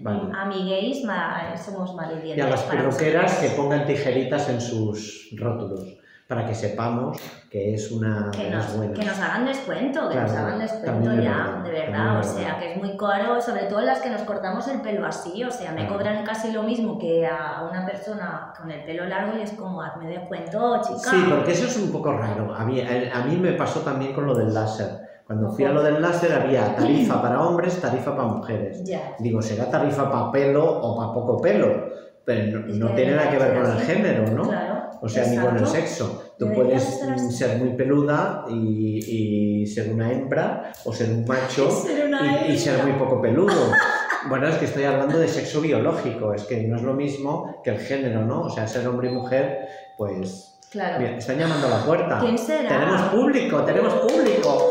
vale. 0.00 0.32
amiguéis, 0.40 1.04
ma- 1.04 1.54
somos 1.56 1.94
maledientes. 1.94 2.38
Y 2.38 2.40
a 2.40 2.48
las 2.48 2.62
peluqueras 2.62 3.34
que 3.40 3.48
pongan 3.50 3.86
tijeritas 3.86 4.48
en 4.48 4.58
sus 4.60 5.28
rótulos 5.36 5.84
para 6.30 6.46
que 6.46 6.54
sepamos 6.54 7.18
que 7.50 7.74
es 7.74 7.90
una 7.90 8.30
que 8.30 8.48
nos, 8.50 8.76
buena. 8.76 8.92
que 8.94 9.04
nos 9.04 9.18
hagan 9.18 9.44
descuento, 9.44 10.08
que 10.08 10.14
Claro, 10.14 10.28
nos 10.28 10.36
hagan 10.36 10.58
descuento 10.60 11.10
ya, 11.10 11.16
verdad, 11.16 11.64
de 11.64 11.70
verdad, 11.72 12.18
o 12.20 12.22
sea, 12.22 12.58
que 12.60 12.70
es 12.70 12.76
muy 12.78 12.96
caro, 12.96 13.40
sobre 13.42 13.64
todo 13.64 13.80
las 13.80 13.98
que 13.98 14.10
nos 14.10 14.22
cortamos 14.22 14.68
el 14.68 14.80
pelo 14.80 15.04
así, 15.04 15.42
o 15.42 15.50
sea, 15.50 15.72
me 15.72 15.80
Claro. 15.88 15.94
cobran 15.98 16.24
casi 16.24 16.52
lo 16.52 16.62
mismo 16.62 17.00
que 17.00 17.26
a 17.26 17.66
una 17.68 17.84
persona 17.84 18.52
con 18.56 18.70
el 18.70 18.84
pelo 18.84 19.06
largo 19.06 19.36
y 19.36 19.42
es 19.42 19.50
como, 19.54 19.82
hazme 19.82 20.06
descuento, 20.06 20.80
chica. 20.82 21.10
Sí, 21.10 21.16
porque 21.28 21.50
eso 21.50 21.66
es 21.66 21.76
un 21.78 21.90
poco 21.90 22.12
raro. 22.12 22.54
A 22.54 22.64
mí, 22.64 22.80
a 22.80 23.20
mí 23.24 23.36
me 23.36 23.54
pasó 23.54 23.80
también 23.80 24.12
con 24.12 24.24
lo 24.26 24.34
del 24.36 24.54
láser. 24.54 24.86
Cuando 25.26 25.50
fui 25.50 25.64
a 25.64 25.70
lo 25.72 25.82
del 25.82 26.00
láser 26.00 26.32
había 26.32 26.76
tarifa 26.76 27.20
para 27.20 27.42
hombres, 27.42 27.80
tarifa 27.80 28.14
para 28.14 28.28
mujeres. 28.28 28.84
Ya. 28.84 29.16
Digo, 29.18 29.42
será 29.42 29.68
tarifa 29.68 30.08
para 30.08 30.30
pelo 30.30 30.64
o 30.64 30.96
para 30.96 31.12
poco 31.12 31.40
pelo, 31.42 31.88
pero 32.24 32.60
no, 32.60 32.66
no 32.88 32.94
tiene 32.94 33.16
nada 33.16 33.30
que 33.30 33.38
ver 33.38 33.60
con 33.60 33.66
el 33.72 33.78
género, 33.80 34.30
¿no? 34.30 34.42
Claro. 34.44 34.69
O 35.00 35.08
sea, 35.08 35.26
ni 35.26 35.36
con 35.36 35.56
el 35.56 35.66
sexo. 35.66 36.34
Tú 36.38 36.52
puedes 36.52 36.82
ser 36.82 37.10
mm, 37.10 37.30
ser 37.30 37.58
muy 37.58 37.70
peluda 37.76 38.44
y, 38.48 39.62
y 39.62 39.66
ser 39.66 39.92
una 39.92 40.10
hembra 40.10 40.72
o 40.84 40.92
ser 40.92 41.10
un 41.10 41.24
macho 41.24 41.70
Ser 41.82 42.10
y, 42.48 42.52
y 42.52 42.58
ser 42.58 42.82
muy 42.82 42.92
poco 42.92 43.20
peludo. 43.20 43.72
Bueno, 44.28 44.48
es 44.48 44.56
que 44.56 44.66
estoy 44.66 44.84
hablando 44.84 45.18
de 45.18 45.26
sexo 45.26 45.62
biológico, 45.62 46.34
es 46.34 46.44
que 46.44 46.62
no 46.64 46.76
es 46.76 46.82
lo 46.82 46.92
mismo 46.92 47.62
que 47.64 47.70
el 47.70 47.78
género, 47.78 48.22
¿no? 48.22 48.42
O 48.42 48.50
sea, 48.50 48.68
ser 48.68 48.86
hombre 48.86 49.08
y 49.08 49.14
mujer, 49.14 49.66
pues... 49.96 50.58
Claro. 50.70 50.98
Mira, 50.98 51.16
están 51.16 51.38
llamando 51.38 51.66
a 51.66 51.70
la 51.70 51.84
puerta. 51.86 52.18
¿Quién 52.20 52.36
será? 52.36 52.68
Tenemos 52.68 53.00
público, 53.04 53.62
tenemos 53.64 53.94
público. 53.94 54.68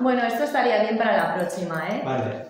Bueno, 0.00 0.22
esto 0.24 0.44
estaría 0.44 0.82
bien 0.82 0.96
para 0.96 1.16
la 1.16 1.34
próxima, 1.34 1.88
¿eh? 1.88 2.02
Vale. 2.04 2.47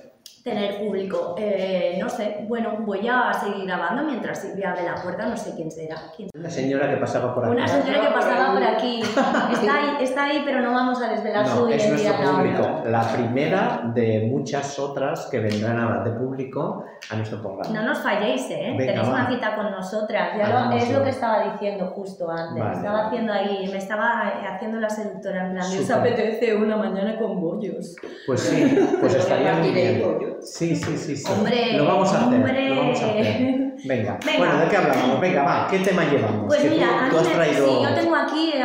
Tener 0.48 0.78
público. 0.78 1.34
Eh, 1.38 1.98
no 2.00 2.08
sé, 2.08 2.44
bueno, 2.48 2.78
voy 2.80 3.06
a 3.06 3.32
seguir 3.34 3.66
grabando 3.66 4.02
mientras 4.04 4.40
Silvia 4.40 4.70
abre 4.70 4.84
la 4.84 4.94
puerta, 4.94 5.26
no 5.26 5.36
sé 5.36 5.54
quién 5.54 5.70
será. 5.70 5.96
quién 6.16 6.28
Una 6.34 6.48
señora 6.48 6.88
que 6.88 6.96
pasaba 6.96 7.34
por 7.34 7.44
aquí. 7.44 7.54
Una 7.54 7.68
señora 7.68 8.00
que 8.00 8.08
pasaba 8.14 8.52
por 8.54 8.62
aquí. 8.62 9.02
Está 9.52 9.74
ahí, 9.74 9.96
está 10.04 10.24
ahí, 10.24 10.42
pero 10.44 10.60
no 10.60 10.72
vamos 10.72 11.02
a 11.02 11.08
desvelar 11.08 11.46
No, 11.46 11.56
su 11.56 11.68
es 11.68 11.88
nuestro 11.88 12.14
público. 12.14 12.82
La 12.86 13.02
primera 13.12 13.82
de 13.94 14.28
muchas 14.30 14.78
otras 14.78 15.26
que 15.30 15.40
vendrán 15.40 15.78
ahora 15.78 16.02
de 16.04 16.10
público 16.12 16.84
a 17.10 17.16
nuestro 17.16 17.40
programa. 17.42 17.68
No 17.74 17.82
nos 17.88 17.98
falléis, 17.98 18.48
¿eh? 18.50 18.74
Venga, 18.76 18.92
Tenéis 18.92 19.08
una 19.08 19.28
cita 19.28 19.54
con 19.56 19.70
nosotras. 19.70 20.30
Ya 20.38 20.48
lo- 20.48 20.76
es 20.76 20.90
lo 20.90 21.02
que 21.02 21.10
estaba 21.10 21.52
diciendo 21.52 21.86
justo 21.94 22.30
antes. 22.30 22.62
Vale, 22.62 22.76
estaba 22.76 22.94
vale. 22.96 23.06
haciendo 23.08 23.32
ahí, 23.32 23.68
me 23.70 23.78
estaba 23.78 24.32
haciendo 24.54 24.80
la 24.80 24.90
seductora 24.90 25.46
en 25.46 25.52
plan, 25.52 25.64
¿os 25.66 25.90
apetece 25.90 26.54
una 26.54 26.76
mañana 26.76 27.16
con 27.18 27.40
bollos? 27.40 27.96
Pues 28.26 28.40
sí, 28.40 28.78
pues 29.00 29.14
estaría 29.22 29.54
muy 29.54 29.70
bien. 29.70 30.02
Sí, 30.42 30.74
sí, 30.76 30.96
sí, 30.96 31.16
sí. 31.16 31.32
Hombre, 31.32 31.72
lo 31.74 31.84
vamos 31.86 32.12
a 32.12 32.16
hacer. 32.26 32.34
hombre. 32.34 32.68
Lo 32.70 32.76
vamos 32.76 33.02
a 33.02 33.06
hacer. 33.06 33.24
Venga. 33.84 34.18
Venga. 34.24 34.38
Bueno, 34.38 34.58
¿de 34.58 34.68
qué 34.68 34.76
hablamos? 34.76 35.20
Venga, 35.20 35.42
va, 35.44 35.68
¿qué 35.70 35.78
tema 35.78 36.04
llevamos? 36.04 36.46
Pues 36.48 36.60
Que 36.62 36.68
tú- 36.68 36.74
mira, 36.74 36.88
tú, 37.10 37.16
mí 37.16 37.22
has 37.22 37.28
traído 37.32 37.66
sí, 37.68 37.72
yo 37.84 37.94
tengo 37.94 38.14
aquí 38.16 38.52
eh, 38.54 38.64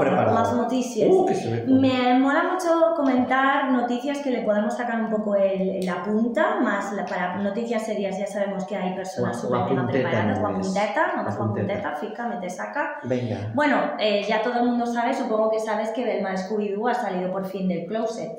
preparado. 0.00 0.34
las 0.34 0.52
noticias. 0.54 1.08
Uh. 1.10 1.26
Me 1.66 2.18
mola 2.18 2.44
mucho 2.52 2.94
comentar 2.96 3.70
noticias 3.72 4.18
que 4.18 4.30
le 4.30 4.42
podamos 4.42 4.76
sacar 4.76 5.00
un 5.00 5.10
poco 5.10 5.34
el, 5.34 5.84
la 5.84 6.02
punta, 6.04 6.60
más 6.60 6.92
la- 6.92 7.04
para 7.04 7.36
noticias 7.38 7.84
serias 7.84 8.16
ya 8.18 8.26
sabemos 8.26 8.64
que 8.64 8.76
hay 8.76 8.94
personas 8.94 9.40
súper 9.40 9.60
punteta 9.66 9.90
preparadas, 9.92 10.38
es. 10.38 10.44
punteta, 10.44 11.06
no 11.08 11.16
La 11.16 11.22
más 11.22 11.34
la 11.34 11.44
punteta. 11.44 11.66
punteta, 11.66 11.96
fica, 11.96 12.26
me 12.28 12.36
te 12.36 12.50
saca. 12.50 13.00
Venga. 13.04 13.36
Bueno, 13.54 13.76
eh, 13.98 14.24
ya 14.28 14.42
todo 14.42 14.60
el 14.60 14.66
mundo 14.66 14.86
sabe, 14.86 15.14
supongo 15.14 15.50
que 15.50 15.58
sabes 15.60 15.90
que 15.90 16.04
Belma 16.04 16.36
Scooby-Doo 16.36 16.88
ha 16.88 16.94
salido 16.94 17.32
por 17.32 17.44
fin 17.46 17.66
del 17.68 17.86
closet. 17.86 18.30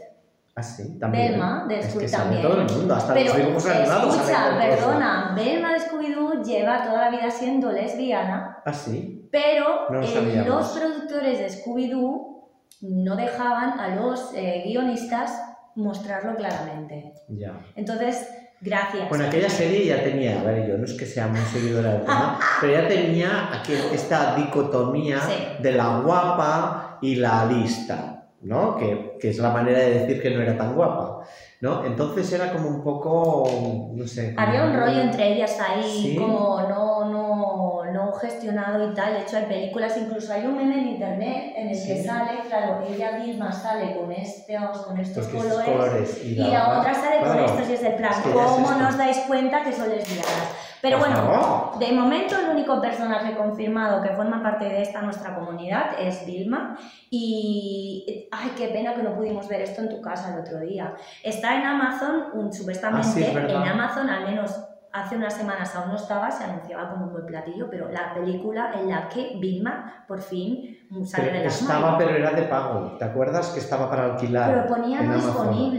Ah, 0.56 0.64
sí, 0.64 0.98
también. 1.00 1.32
Belma, 1.32 1.66
de 1.70 1.80
es 1.80 1.86
que 1.86 1.92
Scooby 2.08 2.12
también. 2.12 2.42
todo 2.42 2.62
el 2.62 2.72
mundo, 2.72 2.96
hasta 2.96 3.14
Pero 3.14 3.28
los 3.28 3.38
dibujos 3.38 3.66
animados 3.68 4.16
escucha, 4.16 4.58
perdona, 4.60 5.34
Belma 5.36 5.74
de 5.74 5.80
Scooby-Doo 5.80 6.44
lleva 6.44 6.84
toda 6.84 7.02
la 7.06 7.10
vida 7.12 7.32
siendo 7.32 7.72
lesbiana, 7.72 8.58
Ah, 8.66 8.74
sí. 8.74 9.30
pero 9.32 9.86
No 9.90 10.00
lo 10.02 10.06
eh, 10.06 10.44
los 10.46 10.68
productores 10.70 11.40
de 11.40 11.50
Scooby-Doo 11.50 12.50
no 12.82 13.16
dejaban 13.16 13.80
a 13.80 13.96
los 13.96 14.32
eh, 14.36 14.64
guionistas 14.66 15.32
mostrarlo 15.76 16.36
claramente. 16.36 17.14
Ya. 17.30 17.54
Entonces, 17.76 18.28
gracias. 18.60 19.08
Bueno, 19.08 19.26
aquella 19.26 19.50
serie 19.50 19.86
ya 19.86 20.04
tenía, 20.04 20.42
a 20.42 20.44
ver, 20.44 20.68
yo 20.68 20.78
no 20.78 20.84
es 20.86 20.94
que 20.94 21.06
sea 21.06 21.28
muy 21.28 21.40
seguidora 21.42 21.92
del 21.94 22.02
tema, 22.02 22.40
pero 22.62 22.74
ya 22.74 22.88
tenía 22.88 23.50
aquí 23.54 23.74
esta 23.94 24.36
dicotomía 24.36 25.20
Sí. 25.22 25.34
de 25.64 25.72
la 25.72 26.00
guapa 26.00 26.98
y 27.02 27.16
la 27.16 27.46
lista, 27.46 28.19
¿no? 28.42 28.76
Que, 28.78 29.18
que 29.20 29.30
es 29.30 29.38
la 29.40 29.50
manera 29.52 29.80
de 29.80 30.00
decir 30.00 30.22
que 30.22 30.30
no 30.32 30.42
era 30.42 30.58
tan 30.58 30.76
guapa, 30.76 31.22
¿no? 31.62 31.84
Entonces 31.86 32.32
era 32.32 32.52
como 32.54 32.70
un 32.70 32.84
poco, 32.84 33.90
no 33.94 34.08
sé. 34.08 34.34
Había 34.38 34.64
un 34.64 34.74
rollo 34.80 35.02
entre 35.02 35.34
ellas 35.34 35.58
ahí, 35.60 35.84
Sí. 36.12 36.16
como 36.16 36.62
no, 36.62 37.06
no, 37.06 37.84
no 37.92 38.14
gestionado 38.14 38.92
y 38.92 38.94
tal. 38.94 39.14
De 39.14 39.20
hecho, 39.22 39.38
hay 39.38 39.46
películas, 39.46 39.98
incluso 39.98 40.32
hay 40.34 40.46
un 40.46 40.56
meme 40.56 40.80
en 40.80 40.88
internet 40.88 41.54
en 41.58 41.70
el 41.70 41.86
que 41.86 42.02
sale, 42.04 42.40
claro, 42.48 42.82
ella 42.88 43.20
misma 43.20 43.52
sale 43.52 43.98
con 43.98 44.12
estos, 44.12 44.86
con 44.86 44.98
estos 45.00 45.28
colores, 45.28 45.66
colores 45.70 46.22
y 46.24 46.28
y 46.30 46.36
la 46.36 46.80
otra- 46.80 46.94
sale 46.96 47.20
con 47.20 47.40
estos 47.40 47.70
y 47.70 47.74
es 47.74 47.84
el 47.84 47.96
plan, 47.96 48.12
es 48.12 48.18
que 48.20 48.30
es 48.30 48.36
¿cómo 48.36 48.72
nos 48.72 48.98
dais 48.98 49.18
cuenta 49.28 49.64
que 49.64 49.74
son 49.74 49.90
lesbianas? 49.90 50.69
Pero 50.82 50.98
Por 50.98 51.08
bueno, 51.10 51.22
favor. 51.24 51.80
de 51.80 51.92
momento 51.92 52.36
el 52.40 52.50
único 52.52 52.80
personaje 52.82 53.36
confirmado 53.36 54.02
que 54.02 54.10
forma 54.10 54.42
parte 54.42 54.66
de 54.66 54.82
esta 54.82 55.02
nuestra 55.02 55.36
comunidad 55.36 55.92
es 56.00 56.26
Vilma 56.26 56.78
y 57.10 58.28
ay 58.32 58.52
qué 58.58 58.70
pena 58.70 58.94
que 58.94 59.04
no 59.04 59.14
pudimos 59.16 59.48
ver 59.48 59.62
esto 59.62 59.82
en 59.82 59.90
tu 59.90 60.02
casa 60.02 60.34
el 60.34 60.40
otro 60.42 60.60
día. 60.62 60.94
Está 61.24 61.56
en 61.60 61.66
Amazon, 61.66 62.26
un- 62.34 62.54
supuestamente 62.54 63.08
Ah, 63.08 63.12
sí, 63.12 63.24
en 63.26 63.68
Amazon 63.68 64.10
al 64.10 64.24
menos 64.26 64.56
hace 64.92 65.16
unas 65.18 65.34
semanas 65.36 65.76
aún 65.76 65.90
no 65.90 65.96
estaba, 65.98 66.32
se 66.32 66.44
anunciaba 66.46 66.90
como 66.90 67.06
un 67.06 67.12
buen 67.12 67.26
platillo, 67.26 67.68
pero 67.70 67.90
la 67.90 68.14
película 68.14 68.72
en 68.74 68.90
la 68.90 69.08
que 69.10 69.34
Vilma 69.40 70.06
por 70.08 70.22
fin 70.22 70.78
sale 71.06 71.32
de 71.32 71.44
las 71.44 71.62
estaba, 71.62 71.98
pero 71.98 72.12
era 72.16 72.32
de 72.32 72.44
pago. 72.44 72.96
¿Te 72.98 73.06
acuerdas 73.06 73.50
que 73.50 73.60
estaba 73.60 73.90
para 73.90 74.06
alquilar? 74.06 74.50
Pero 74.66 74.66
ponía 74.68 75.00
en 75.02 75.12
Amazon? 75.12 75.74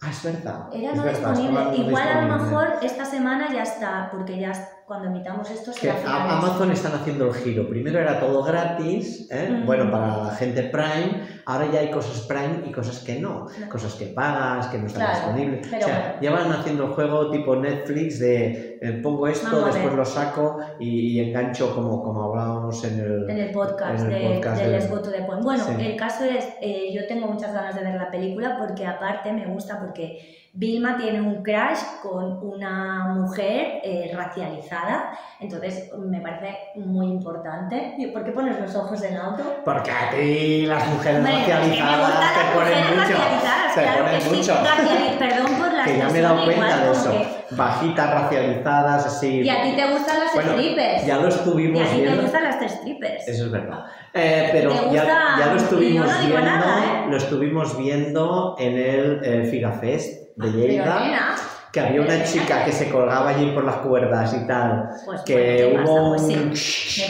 Ah, 0.00 0.10
es 0.10 0.22
verdad. 0.22 0.68
Era 0.72 0.94
no 0.94 1.04
disponible. 1.04 1.76
Igual 1.76 2.08
a 2.08 2.20
lo 2.26 2.36
mejor 2.36 2.78
esta 2.82 3.04
semana 3.04 3.52
ya 3.52 3.62
está, 3.62 4.10
porque 4.10 4.38
ya 4.38 4.52
cuando 4.86 5.08
emitamos 5.08 5.50
esto 5.50 5.72
Que 5.72 5.80
será 5.80 5.96
finales. 5.96 6.32
Amazon 6.32 6.70
están 6.70 6.92
haciendo 6.94 7.26
el 7.26 7.34
giro. 7.34 7.68
Primero 7.68 7.98
era 7.98 8.20
todo 8.20 8.42
gratis, 8.44 9.28
¿eh? 9.32 9.48
Mm. 9.50 9.66
bueno, 9.66 9.90
para 9.90 10.16
la 10.24 10.30
gente 10.30 10.62
Prime. 10.62 11.26
Ahora 11.44 11.66
ya 11.72 11.80
hay 11.80 11.90
cosas 11.90 12.20
Prime 12.26 12.62
y 12.66 12.72
cosas 12.72 13.00
que 13.00 13.18
no. 13.20 13.46
Cosas 13.70 13.94
que 13.94 14.06
pagas, 14.06 14.68
que 14.68 14.78
no 14.78 14.86
están 14.86 15.02
Claro, 15.06 15.18
disponibles. 15.18 15.66
pero 15.70 15.84
o 15.84 15.88
sea, 15.88 16.18
ya 16.20 16.30
van 16.30 16.52
haciendo 16.52 16.84
el 16.86 16.90
juego 16.92 17.30
tipo 17.30 17.56
Netflix 17.56 18.18
de 18.20 18.78
eh, 18.80 19.00
pongo 19.02 19.26
esto, 19.26 19.48
Vamos 19.50 19.74
después 19.74 19.94
lo 19.94 20.04
saco 20.04 20.58
y, 20.78 21.18
y 21.18 21.20
engancho 21.20 21.74
como, 21.74 22.02
como 22.02 22.22
hablábamos 22.24 22.82
en 22.84 23.00
el... 23.00 23.30
en 23.30 23.38
el 23.38 23.50
podcast, 23.52 24.04
en 24.04 24.12
el 24.12 24.22
de, 24.22 24.28
podcast 24.88 25.26
Point. 25.26 25.42
Bueno, 25.42 25.64
Sí. 25.64 25.72
el 25.84 25.96
caso 25.96 26.24
es, 26.24 26.46
eh, 26.60 26.92
yo 26.94 27.06
tengo 27.08 27.26
muchas 27.26 27.52
ganas 27.52 27.74
de 27.74 27.82
ver 27.82 27.94
la 27.94 28.10
película 28.10 28.56
porque 28.58 28.86
aparte 28.86 29.32
me 29.32 29.46
gusta 29.46 29.80
porque 29.80 30.45
Vilma 30.58 30.96
tiene 30.96 31.20
un 31.20 31.42
crash 31.42 31.78
con 32.02 32.38
una 32.42 33.08
mujer 33.14 33.80
eh, 33.84 34.10
racializada, 34.16 35.10
entonces 35.38 35.90
me 35.98 36.20
parece 36.22 36.56
muy 36.76 37.08
importante. 37.08 37.94
¿Y 37.98 38.06
¿Por 38.06 38.24
qué 38.24 38.30
pones 38.30 38.58
los 38.58 38.74
ojos 38.74 39.02
en 39.02 39.16
alto? 39.18 39.42
Porque 39.66 39.90
a 39.90 40.10
ti 40.10 40.64
las 40.64 40.86
mujeres 40.88 41.20
me 41.22 41.30
racializadas 41.30 41.98
gustan 42.08 42.34
te 42.34 42.40
las 42.44 42.54
ponen 42.54 42.84
mucho. 42.88 43.00
racializadas, 43.00 43.74
te 43.74 43.82
claro 43.82 44.04
ponen 44.04 44.14
que 44.18 44.24
sí. 44.24 44.36
mucho. 44.36 44.52
Raciali- 44.54 45.18
Perdón 45.18 45.54
por 45.58 45.72
la 45.74 45.84
Que 45.86 45.98
ya 45.98 46.08
me 46.08 46.18
he 46.18 46.22
dado 46.22 46.44
cuenta 46.44 46.66
de 46.66 46.72
igual 46.82 46.90
eso. 46.92 47.10
como 47.10 47.18
que- 47.20 47.36
Bajitas 47.50 48.10
racializadas, 48.14 49.06
así. 49.06 49.40
Y 49.42 49.48
a 49.50 49.62
ti 49.62 49.72
te 49.76 49.86
gustan 49.92 50.18
las 50.20 50.34
Bueno, 50.34 50.52
strippers. 50.52 51.06
Ya 51.06 51.16
lo 51.18 51.26
Y 51.26 51.30
estuvimos 51.30 51.80
a 51.82 51.84
ti 51.84 51.96
te 51.96 52.02
viendo. 52.02 52.22
gustan 52.22 52.42
las 52.44 52.72
strippers. 52.72 53.28
Eso 53.28 53.44
es 53.44 53.50
verdad. 53.52 53.84
Eh, 54.14 54.48
pero 54.52 54.70
¿Te 54.72 54.94
ya, 54.94 55.04
ya 55.38 55.46
lo 55.48 55.54
Y 55.54 55.58
estuvimos 55.58 56.06
no 56.06 56.18
viendo, 56.26 56.40
nada, 56.40 56.84
¿eh? 56.84 57.10
lo 57.10 57.16
estuvimos 57.18 57.76
viendo 57.78 58.56
en 58.58 58.72
el 58.78 59.20
eh, 59.22 59.44
Figafest 59.50 60.25
de 60.36 60.50
Lleida, 60.52 61.34
que 61.72 61.80
había 61.80 62.00
una 62.02 62.22
chica 62.24 62.64
que 62.64 62.72
se 62.72 62.90
colgaba 62.90 63.30
allí 63.30 63.50
por 63.52 63.64
las 63.64 63.76
cuerdas 63.76 64.34
y 64.34 64.46
tal, 64.46 64.90
pues, 65.04 65.22
que 65.22 65.32
bueno, 65.34 65.56
¿qué 65.56 65.78
pasa? 65.78 65.92
hubo 65.92 66.10
Pues 66.10 66.22
un... 66.22 66.56
sí. 66.56 67.02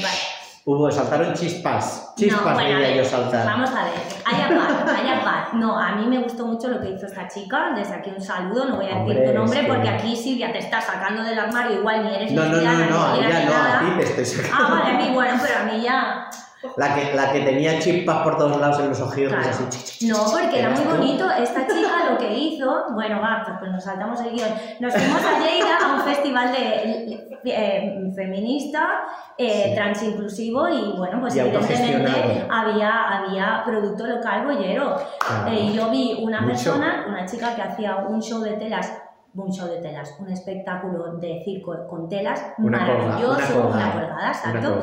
Hubo, 0.68 0.90
saltaron 0.90 1.32
chispas, 1.34 2.12
chispas 2.16 2.44
No, 2.44 2.54
bueno, 2.54 2.80
yo 2.96 3.04
saltar. 3.04 3.46
Vamos 3.46 3.70
a 3.70 3.84
ver, 3.84 3.92
haya 4.24 4.48
paz, 4.48 4.98
haya 5.00 5.22
paz. 5.24 5.48
No, 5.52 5.78
a 5.78 5.92
mí 5.92 6.06
me 6.06 6.18
gustó 6.18 6.44
mucho 6.44 6.66
lo 6.66 6.80
que 6.80 6.90
hizo 6.90 7.06
esta 7.06 7.28
chica. 7.28 7.70
Desde 7.76 7.94
aquí 7.94 8.10
un 8.10 8.20
saludo, 8.20 8.64
no 8.70 8.76
voy 8.76 8.86
a 8.90 8.98
decir 9.04 9.26
tu 9.26 9.32
nombre 9.32 9.60
que- 9.60 9.66
porque 9.68 9.88
aquí 9.88 10.16
Silvia 10.16 10.50
te 10.52 10.58
está 10.58 10.80
sacando 10.80 11.22
del 11.22 11.38
armario, 11.38 11.78
igual 11.78 12.02
ni 12.04 12.16
eres 12.16 12.32
No, 12.32 12.46
no, 12.46 12.56
no, 12.60 12.62
no, 12.90 13.04
a 13.04 13.16
ella 13.16 13.28
no, 13.44 13.86
ni 13.86 13.90
a 13.92 13.96
ti 13.96 13.96
te 13.96 14.02
estoy 14.02 14.24
sacando. 14.24 14.56
Ah, 14.66 14.70
vale, 14.80 14.90
a 14.90 14.98
mí, 15.06 15.14
bueno, 15.14 15.38
pero 15.40 15.58
a 15.60 15.62
mí 15.72 15.80
ya. 15.82 16.30
La 16.76 16.94
que, 16.94 17.14
la 17.14 17.32
que 17.32 17.40
tenía 17.40 17.78
chispas 17.78 18.18
por 18.22 18.36
todos 18.38 18.60
lados 18.60 18.78
en 18.80 18.88
los 18.90 19.00
ojillos, 19.00 19.32
Claro. 19.32 19.48
así. 19.50 19.64
ch, 19.68 19.98
ch. 19.98 20.02
No, 20.08 20.18
porque 20.30 20.58
era 20.60 20.70
muy 20.70 20.82
tú. 20.82 20.90
bonito. 20.90 21.30
Esta 21.30 21.66
chica 21.66 22.10
lo 22.10 22.18
que 22.18 22.32
hizo, 22.32 22.84
bueno, 22.94 23.20
va, 23.20 23.42
pues, 23.44 23.56
pues 23.60 23.70
nos 23.72 23.84
saltamos 23.84 24.20
el 24.20 24.32
guion. 24.32 24.48
Nos 24.80 24.92
fuimos 24.94 25.20
a 25.24 25.38
Lleida 25.40 25.78
a 25.84 25.94
un 25.94 26.00
festival 26.02 26.52
de, 26.52 27.26
eh, 27.44 28.12
feminista, 28.14 29.02
eh, 29.38 29.66
Sí. 29.68 29.74
transinclusivo 29.74 30.68
y 30.68 30.96
bueno, 30.96 31.20
pues 31.20 31.36
Y 31.36 31.40
evidentemente 31.40 32.46
había, 32.50 33.02
había 33.18 33.62
producto 33.64 34.06
local 34.06 34.46
bollero. 34.46 34.96
Claro. 35.26 35.52
Eh, 35.52 35.72
yo 35.72 35.90
vi 35.90 36.18
una 36.22 36.40
Mucho. 36.40 36.54
persona, 36.54 37.04
una 37.08 37.24
chica 37.26 37.54
que 37.54 37.62
hacía 37.62 37.96
un 38.08 38.20
show 38.20 38.40
de 38.40 38.52
telas, 38.54 38.92
un 39.36 39.52
show 39.52 39.68
de 39.68 39.78
telas, 39.78 40.14
un 40.18 40.30
espectáculo 40.30 41.16
de 41.18 41.42
circo 41.44 41.86
con 41.88 42.08
telas 42.08 42.42
Una 42.58 42.78
maravilloso, 42.80 43.34
una 43.34 43.62
colgada. 43.62 43.76
una 43.76 43.92
colgada, 43.92 44.14
Una 44.20 44.28
exacto. 44.28 44.82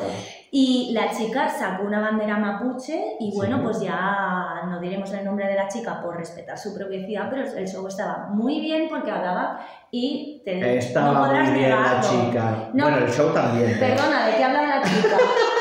Y 0.55 0.91
la 0.93 1.10
chica 1.10 1.50
sacó 1.50 1.83
una 1.83 2.00
bandera 2.00 2.38
mapuche 2.38 3.15
y 3.19 3.31
Sí. 3.31 3.38
bueno, 3.38 3.62
pues 3.63 3.81
ya 3.81 4.62
no 4.67 4.79
diremos 4.79 5.12
el 5.13 5.25
nombre 5.25 5.48
de 5.48 5.55
la 5.55 5.67
chica 5.67 6.00
por 6.03 6.15
respetar 6.15 6.55
su 6.60 6.75
privacidad, 6.75 7.27
pero 7.31 7.43
el 7.57 7.67
show 7.67 7.88
estaba 7.88 8.27
muy 8.29 8.60
bien 8.62 8.88
porque 8.88 9.10
hablaba 9.10 9.60
y 9.89 10.43
te 10.45 10.60
no 10.60 10.65
Estaba 10.67 11.25
podrás 11.25 11.50
muy 11.50 11.57
bien 11.57 11.69
la 11.72 12.01
chica. 12.01 12.69
No. 12.74 12.83
Bueno, 12.83 12.98
el 13.05 13.12
show 13.12 13.33
también. 13.33 13.75
pero- 13.79 13.95
Perdona, 13.95 14.27
¿de 14.27 14.36
qué 14.36 14.43
hablaba 14.43 14.67
la 14.67 14.81
chica? 14.83 15.17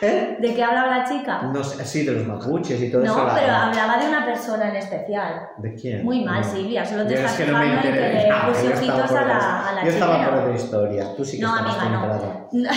¿Eh? 0.00 0.36
¿De 0.40 0.54
qué 0.54 0.62
hablaba 0.64 0.98
la 0.98 1.04
chica? 1.08 1.42
No 1.42 1.62
sé, 1.64 1.84
sí, 1.84 2.04
de 2.04 2.12
los 2.12 2.26
mapuches 2.26 2.80
y 2.80 2.90
todo 2.90 3.02
eso. 3.04 3.16
No, 3.16 3.34
pero 3.34 3.52
hablaba 3.52 3.98
de 3.98 4.08
una 4.08 4.24
persona 4.24 4.68
en 4.70 4.76
especial. 4.76 5.48
¿De 5.58 5.74
quién? 5.74 6.04
Muy 6.04 6.24
mal, 6.24 6.42
No. 6.42 6.50
Silvia, 6.50 6.84
solo 6.84 7.06
te 7.06 7.14
estás 7.14 7.38
es 7.38 7.46
que 7.46 7.52
no 7.52 7.58
me 7.58 7.64
fijando 7.64 7.88
en 7.88 7.94
que 7.94 8.28
Ah, 8.30 8.46
puse 8.48 8.68
ojitos 8.74 9.10
a 9.12 9.24
la, 9.24 9.68
a 9.68 9.72
la 9.72 9.84
Yo 9.84 9.90
estaba 9.90 10.24
por 10.24 10.34
otra 10.38 10.54
historia. 10.54 11.14
Tú 11.16 11.24
sí 11.24 11.38
que 11.38 11.42
No, 11.44 11.56
estabas 11.56 11.78
amiga, 11.78 12.38
no. 12.52 12.68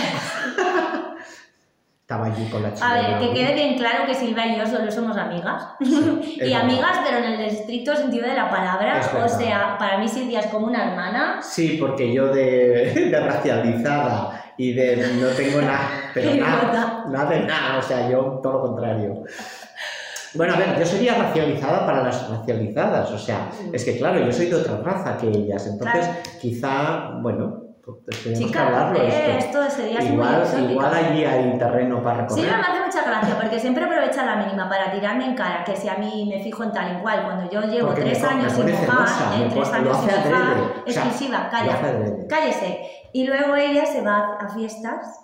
Estaba 2.00 2.26
allí 2.26 2.44
con 2.50 2.62
la 2.62 2.74
chica. 2.74 2.88
A 2.90 2.94
ver, 2.94 3.18
que 3.20 3.32
quede 3.32 3.54
bien 3.54 3.78
claro 3.78 4.04
que 4.06 4.14
Silvia 4.14 4.46
y 4.48 4.58
yo 4.58 4.66
solo 4.66 4.90
somos 4.90 5.16
amigas. 5.16 5.64
es 5.80 6.48
y 6.48 6.52
amigas, 6.52 6.98
pero 7.04 7.18
en 7.18 7.24
el 7.32 7.40
estricto 7.42 7.96
sentido 7.96 8.26
de 8.28 8.34
la 8.34 8.50
palabra. 8.50 8.98
Es 9.00 9.06
O 9.14 9.28
sea, 9.28 9.76
para 9.78 9.98
mí 9.98 10.08
Silvia 10.08 10.40
es 10.40 10.46
como 10.46 10.66
una 10.66 10.90
hermana. 10.90 11.38
Sí, 11.40 11.78
porque 11.80 12.12
yo 12.12 12.28
de, 12.28 13.08
de 13.10 13.20
racializada 13.20 14.41
y 14.56 14.72
de 14.74 14.96
no 15.20 15.28
tengo 15.28 15.60
nada, 15.62 15.88
pero 16.14 16.34
nada, 16.34 17.04
nada 17.08 17.30
de 17.30 17.40
nada, 17.40 17.78
o 17.78 17.82
sea, 17.82 18.10
yo 18.10 18.40
todo 18.42 18.52
lo 18.54 18.60
contrario. 18.62 19.24
Bueno, 20.34 20.54
a 20.54 20.56
ver, 20.56 20.78
yo 20.78 20.86
sería 20.86 21.14
racializada 21.14 21.84
para 21.84 22.02
las 22.02 22.28
racializadas, 22.30 23.10
o 23.10 23.18
sea, 23.18 23.50
es 23.72 23.84
que 23.84 23.98
claro, 23.98 24.24
yo 24.24 24.32
soy 24.32 24.46
de 24.46 24.54
otra 24.56 24.78
raza 24.78 25.16
que 25.18 25.28
ellas, 25.28 25.66
entonces 25.66 26.06
Claro. 26.06 26.20
quizá, 26.40 27.10
bueno, 27.20 27.71
Chica, 28.36 28.66
hablarlo 28.66 29.00
eh, 29.02 29.38
esto. 29.38 29.62
esto 29.62 29.76
sería 29.76 29.98
muy 30.00 30.08
Igual, 30.10 30.42
exótico. 30.42 30.70
igual 30.70 30.94
allí 30.94 31.24
hay 31.24 31.58
terreno 31.58 32.02
para 32.02 32.20
recorrer. 32.22 32.44
Silvia 32.44 32.56
me 32.58 32.62
hace 32.62 32.86
mucha 32.86 33.10
gracia 33.10 33.36
porque 33.40 33.58
siempre 33.58 33.84
aprovecha 33.84 34.24
la 34.24 34.36
mínima 34.36 34.68
para 34.68 34.92
tirarme 34.92 35.24
en 35.24 35.34
cara 35.34 35.64
que 35.64 35.76
si 35.76 35.88
a 35.88 35.96
mí 35.96 36.30
me 36.32 36.42
fijo 36.44 36.62
en 36.62 36.72
tal 36.72 36.96
y 36.96 37.02
cual, 37.02 37.24
cuando 37.24 37.50
yo 37.50 37.60
llevo 37.62 37.88
Porque 37.88 38.02
tres 38.02 38.22
me 38.22 38.28
años 38.28 38.52
sin 38.52 38.66
mojar, 38.70 39.40
eh, 39.40 39.48
tres 39.52 39.72
años 39.72 39.96
sin 39.96 40.06
mojar, 40.06 40.20
adrede, 40.20 40.62
o 40.86 40.90
sea, 40.90 41.02
exclusiva, 41.02 41.48
calla. 41.50 41.80
cállese. 42.28 42.80
Y 43.12 43.26
luego 43.26 43.56
ella 43.56 43.84
se 43.84 44.00
va 44.02 44.36
a 44.40 44.48
fiestas, 44.48 45.20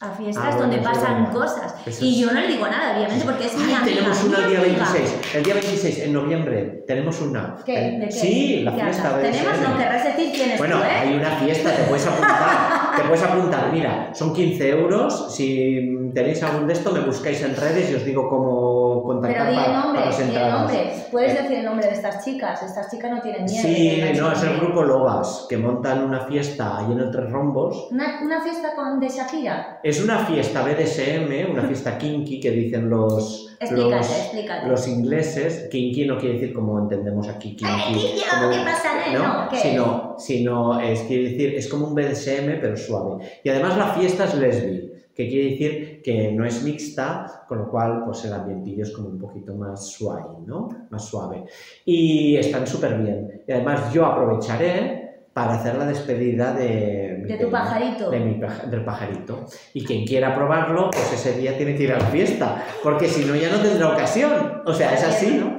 a 0.00 0.10
fiestas 0.12 0.44
Ah, 0.44 0.50
bueno, 0.50 0.60
donde 0.72 0.78
pasan 0.78 1.26
cosas. 1.26 1.74
Eso 1.84 2.04
y 2.04 2.20
yo 2.20 2.30
no 2.32 2.40
le 2.40 2.46
digo 2.46 2.68
nada, 2.68 2.96
obviamente, 2.96 3.24
porque 3.24 3.46
es 3.46 3.56
mi 3.56 3.64
Ay, 3.64 3.74
amiga. 3.74 3.84
tenemos 3.96 4.22
una 4.22 4.38
mi 4.38 4.44
el 4.44 4.50
día 4.50 4.58
amiga. 4.60 4.84
26, 4.92 5.34
el 5.34 5.42
día 5.42 5.54
26, 5.54 5.98
en 5.98 6.12
noviembre, 6.12 6.84
tenemos 6.86 7.20
una. 7.20 7.56
¿Qué? 7.66 7.74
Ten- 7.74 8.00
¿De 8.00 8.06
qué? 8.06 8.12
Sí, 8.12 8.60
la 8.62 8.76
¿Qué 8.76 8.82
fiesta 8.84 9.18
de 9.18 9.30
Tenemos, 9.32 9.58
no 9.60 9.76
querrás 9.76 10.04
decir 10.04 10.32
quién 10.32 10.50
es 10.52 10.58
Bueno, 10.58 10.76
tú, 10.78 10.84
¿eh? 10.84 10.88
hay 10.88 11.14
una 11.16 11.30
fiesta, 11.30 11.74
te 11.74 11.82
puedes 11.82 12.06
apuntar. 12.06 12.38
te 13.02 13.08
puedes 13.08 13.22
apuntar. 13.22 13.72
Mira, 13.72 14.10
son 14.14 14.32
15 14.32 14.68
euros. 14.70 15.34
Si 15.34 16.10
tenéis 16.14 16.42
algún 16.42 16.66
de 16.66 16.72
esto, 16.72 16.92
me 16.92 17.00
buscáis 17.00 17.42
en 17.42 17.54
redes 17.56 17.90
y 17.90 17.94
os 17.94 18.04
digo 18.04 18.28
cómo 18.28 19.02
Pero 19.02 19.02
contactar 19.02 19.50
di 19.50 19.56
el 19.56 19.72
nombre, 19.72 20.00
para 20.00 20.16
di 20.16 20.36
el 20.36 20.50
nombre. 20.50 21.06
Puedes 21.10 21.32
Eh, 21.32 21.42
decir 21.42 21.58
el 21.58 21.64
nombre 21.64 21.86
de 21.86 21.92
estas 21.92 22.24
chicas. 22.24 22.62
Estas 22.62 22.90
chicas 22.90 23.10
no 23.10 23.20
tienen 23.20 23.44
miedo. 23.44 23.62
Sí, 23.62 24.02
no, 24.18 24.32
es 24.32 24.42
el 24.42 24.58
grupo 24.58 24.82
Lobas, 24.82 25.46
que 25.48 25.56
montan 25.56 26.04
una 26.04 26.20
fiesta 26.20 26.78
allí 26.78 26.92
en 26.92 27.00
el 27.00 27.10
Tres 27.10 27.30
Rombos. 27.30 27.88
Una, 27.90 28.20
una 28.22 28.40
fiesta 28.42 28.74
con, 28.74 29.00
de 29.00 29.08
Shakira. 29.08 29.80
Es 29.82 30.02
una 30.02 30.18
fiesta 30.20 30.62
BDSM, 30.62 31.50
una 31.50 31.62
fiesta 31.62 31.96
kinky 31.98 32.40
que 32.40 32.50
dicen 32.50 32.90
los, 32.90 33.47
Explícate, 33.60 33.96
los, 33.96 34.18
explícate. 34.18 34.68
los 34.68 34.88
ingleses. 34.88 35.68
Kinky 35.70 36.06
no 36.06 36.18
quiere 36.18 36.34
decir 36.38 36.54
como 36.54 36.78
entendemos 36.78 37.28
aquí 37.28 37.56
kinky. 37.56 37.94
Kikio, 37.94 38.22
como- 38.30 38.50
¿qué 38.50 38.58
pasa? 38.64 38.88
¿no? 39.12 39.18
No, 39.44 39.48
¿qué 39.50 39.56
sino, 39.56 40.14
sino 40.18 40.80
es, 40.80 41.00
quiere 41.02 41.30
decir, 41.30 41.54
es 41.54 41.68
como 41.68 41.88
un 41.88 41.94
BDSM 41.94 42.60
pero 42.60 42.76
suave. 42.76 43.24
Y 43.42 43.48
además 43.48 43.76
la 43.76 43.88
fiesta 43.94 44.24
es 44.24 44.34
lesbi, 44.34 44.92
que 45.14 45.28
quiere 45.28 45.50
decir 45.50 46.02
que 46.02 46.30
no 46.32 46.44
es 46.44 46.62
mixta, 46.62 47.44
con 47.48 47.58
lo 47.58 47.70
cual 47.70 48.04
pues 48.04 48.24
el 48.24 48.32
ambientillo 48.32 48.84
es 48.84 48.90
como 48.92 49.08
un 49.08 49.18
poquito 49.18 49.54
más 49.54 49.88
suave, 49.88 50.36
¿no? 50.46 50.68
Más 50.90 51.04
suave. 51.04 51.44
Y 51.84 52.36
están 52.36 52.66
súper 52.66 52.98
bien. 52.98 53.42
Y 53.46 53.52
además 53.52 53.92
yo 53.92 54.06
aprovecharé 54.06 55.22
para 55.32 55.54
hacer 55.54 55.76
la 55.76 55.86
despedida 55.86 56.52
de, 56.52 57.07
De 57.28 57.44
tu 57.44 57.50
pajarito. 57.50 58.10
de 58.10 58.20
mi 58.20 58.40
del 58.66 58.84
pajarito. 58.84 59.44
Y 59.74 59.84
quien 59.84 60.04
quiera 60.06 60.34
probarlo, 60.34 60.90
pues 60.90 61.12
ese 61.12 61.32
día 61.38 61.56
tiene 61.56 61.74
que 61.76 61.82
ir 61.84 61.92
a 61.92 61.98
la 61.98 62.06
fiesta, 62.06 62.64
porque 62.82 63.08
si 63.08 63.24
no 63.24 63.34
ya 63.36 63.50
no 63.50 63.58
tendrá 63.58 63.88
ocasión. 63.90 64.62
O 64.64 64.72
sea, 64.74 64.92
es 64.94 65.04
así, 65.04 65.36
¿no? 65.38 65.56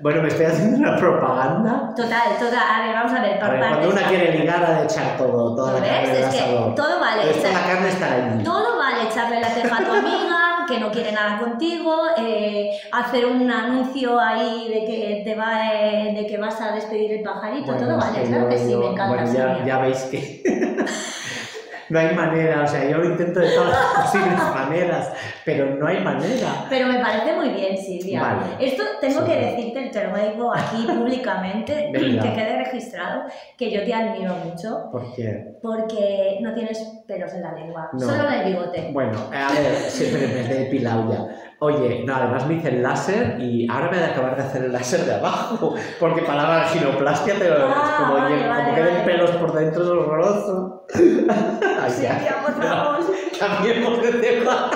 Bueno, 0.00 0.22
me 0.22 0.28
estoy 0.28 0.46
haciendo 0.46 0.76
una 0.76 0.96
propaganda. 0.96 1.92
Total, 1.96 2.36
total. 2.38 2.58
A 2.70 2.86
ver, 2.86 2.94
vamos 2.94 3.12
a 3.12 3.20
ver. 3.20 3.34
A 3.34 3.40
por 3.40 3.50
ver, 3.50 3.68
cuando 3.68 3.90
una 3.90 4.02
quiere 4.08 4.38
ligar 4.38 4.64
ha 4.64 4.78
de 4.78 4.84
echar 4.84 5.16
todo, 5.16 5.56
toda 5.56 5.72
la 5.72 5.80
¿Ves? 5.80 5.90
carne 5.90 6.20
Es 6.20 6.28
que 6.28 6.72
todo 6.76 7.00
vale. 7.00 7.22
La 7.26 7.66
carne 7.66 7.88
está 7.88 8.12
allí. 8.14 8.44
Todo 8.44 8.78
vale, 8.78 9.08
echarle 9.10 9.40
la 9.40 9.48
ceja 9.48 9.76
a 9.76 9.84
tu 9.84 9.92
amiga, 9.92 10.37
que 10.68 10.78
no 10.78 10.90
quiere 10.90 11.12
nada 11.12 11.38
contigo, 11.38 11.94
eh, 12.16 12.70
hacer 12.92 13.26
un 13.26 13.50
anuncio 13.50 14.18
ahí 14.20 14.68
de 14.68 14.84
que 14.84 15.22
te 15.24 15.34
va, 15.34 15.72
eh, 15.74 16.12
de 16.14 16.26
que 16.26 16.36
vas 16.38 16.60
a 16.60 16.72
despedir 16.72 17.12
el 17.12 17.22
pajarito, 17.22 17.72
Bueno, 17.72 17.86
todo 17.88 17.96
vale, 17.98 18.22
claro 18.22 18.44
yo- 18.44 18.48
que 18.50 18.58
sí, 18.58 18.70
yo- 18.70 18.78
me 18.80 18.86
encanta. 18.86 19.14
Bueno, 19.22 19.32
ya, 19.34 19.64
ya 19.64 19.78
veis 19.78 19.98
que 20.10 20.42
no 21.88 21.98
hay 21.98 22.14
manera, 22.14 22.62
o 22.62 22.66
sea, 22.66 22.88
yo 22.88 22.98
lo 22.98 23.06
intento 23.06 23.40
de 23.40 23.50
todas 23.50 23.70
las 23.70 23.80
posibles 24.12 24.38
maneras, 24.54 25.12
pero 25.48 25.64
no 25.76 25.86
hay 25.86 26.04
manera. 26.04 26.66
Pero 26.68 26.88
me 26.88 26.98
parece 26.98 27.32
muy 27.34 27.48
bien, 27.48 27.74
Silvia. 27.78 28.20
Vale. 28.20 28.40
Esto 28.66 28.82
tengo 29.00 29.20
Sí. 29.20 29.26
que 29.32 29.36
decirte, 29.38 29.88
te 29.90 30.06
lo 30.06 30.14
digo 30.18 30.52
aquí 30.54 30.86
públicamente, 30.98 31.90
que 31.90 32.20
quede 32.34 32.58
registrado, 32.64 33.22
que 33.56 33.70
yo 33.70 33.82
te 33.82 33.94
admiro 33.94 34.34
mucho 34.44 34.90
Porque, 34.92 35.54
porque 35.62 36.38
no 36.42 36.52
tienes 36.52 36.78
pelos 37.06 37.32
en 37.32 37.42
la 37.42 37.52
lengua, 37.52 37.88
No. 37.94 37.98
solo 38.00 38.28
en 38.28 38.34
el 38.34 38.52
bigote. 38.52 38.90
bueno, 38.92 39.18
a 39.32 39.50
ver, 39.52 39.74
siempre 39.88 40.26
me 40.26 40.40
he 40.40 40.54
depilado 40.64 41.10
ya. 41.10 41.26
Oye, 41.60 42.04
no, 42.06 42.14
además 42.14 42.46
me 42.46 42.54
hice 42.54 42.68
el 42.68 42.82
láser 42.82 43.36
y 43.40 43.66
ahora 43.70 43.90
me 43.90 43.96
he 43.96 44.00
de 44.00 44.06
acabar 44.06 44.36
de 44.36 44.42
hacer 44.42 44.64
el 44.64 44.72
láser 44.72 45.00
de 45.00 45.14
abajo, 45.14 45.74
porque 45.98 46.22
para 46.22 46.42
la 46.42 46.48
vaginoplastia 46.50 47.34
te 47.38 47.48
lo, 47.48 47.56
Ah, 47.68 47.94
como, 47.98 48.14
vale, 48.20 48.74
queden 48.74 49.04
pelos 49.06 49.30
por 49.32 49.52
dentro 49.54 49.82
es 49.82 49.88
horroroso. 49.88 50.84
Ay, 50.94 51.92
ya. 52.02 52.18
Silvia, 52.18 52.36
por 52.44 52.62
favor. 52.62 52.98
Cambiemos 53.40 54.02
de 54.02 54.12
tema. 54.12 54.70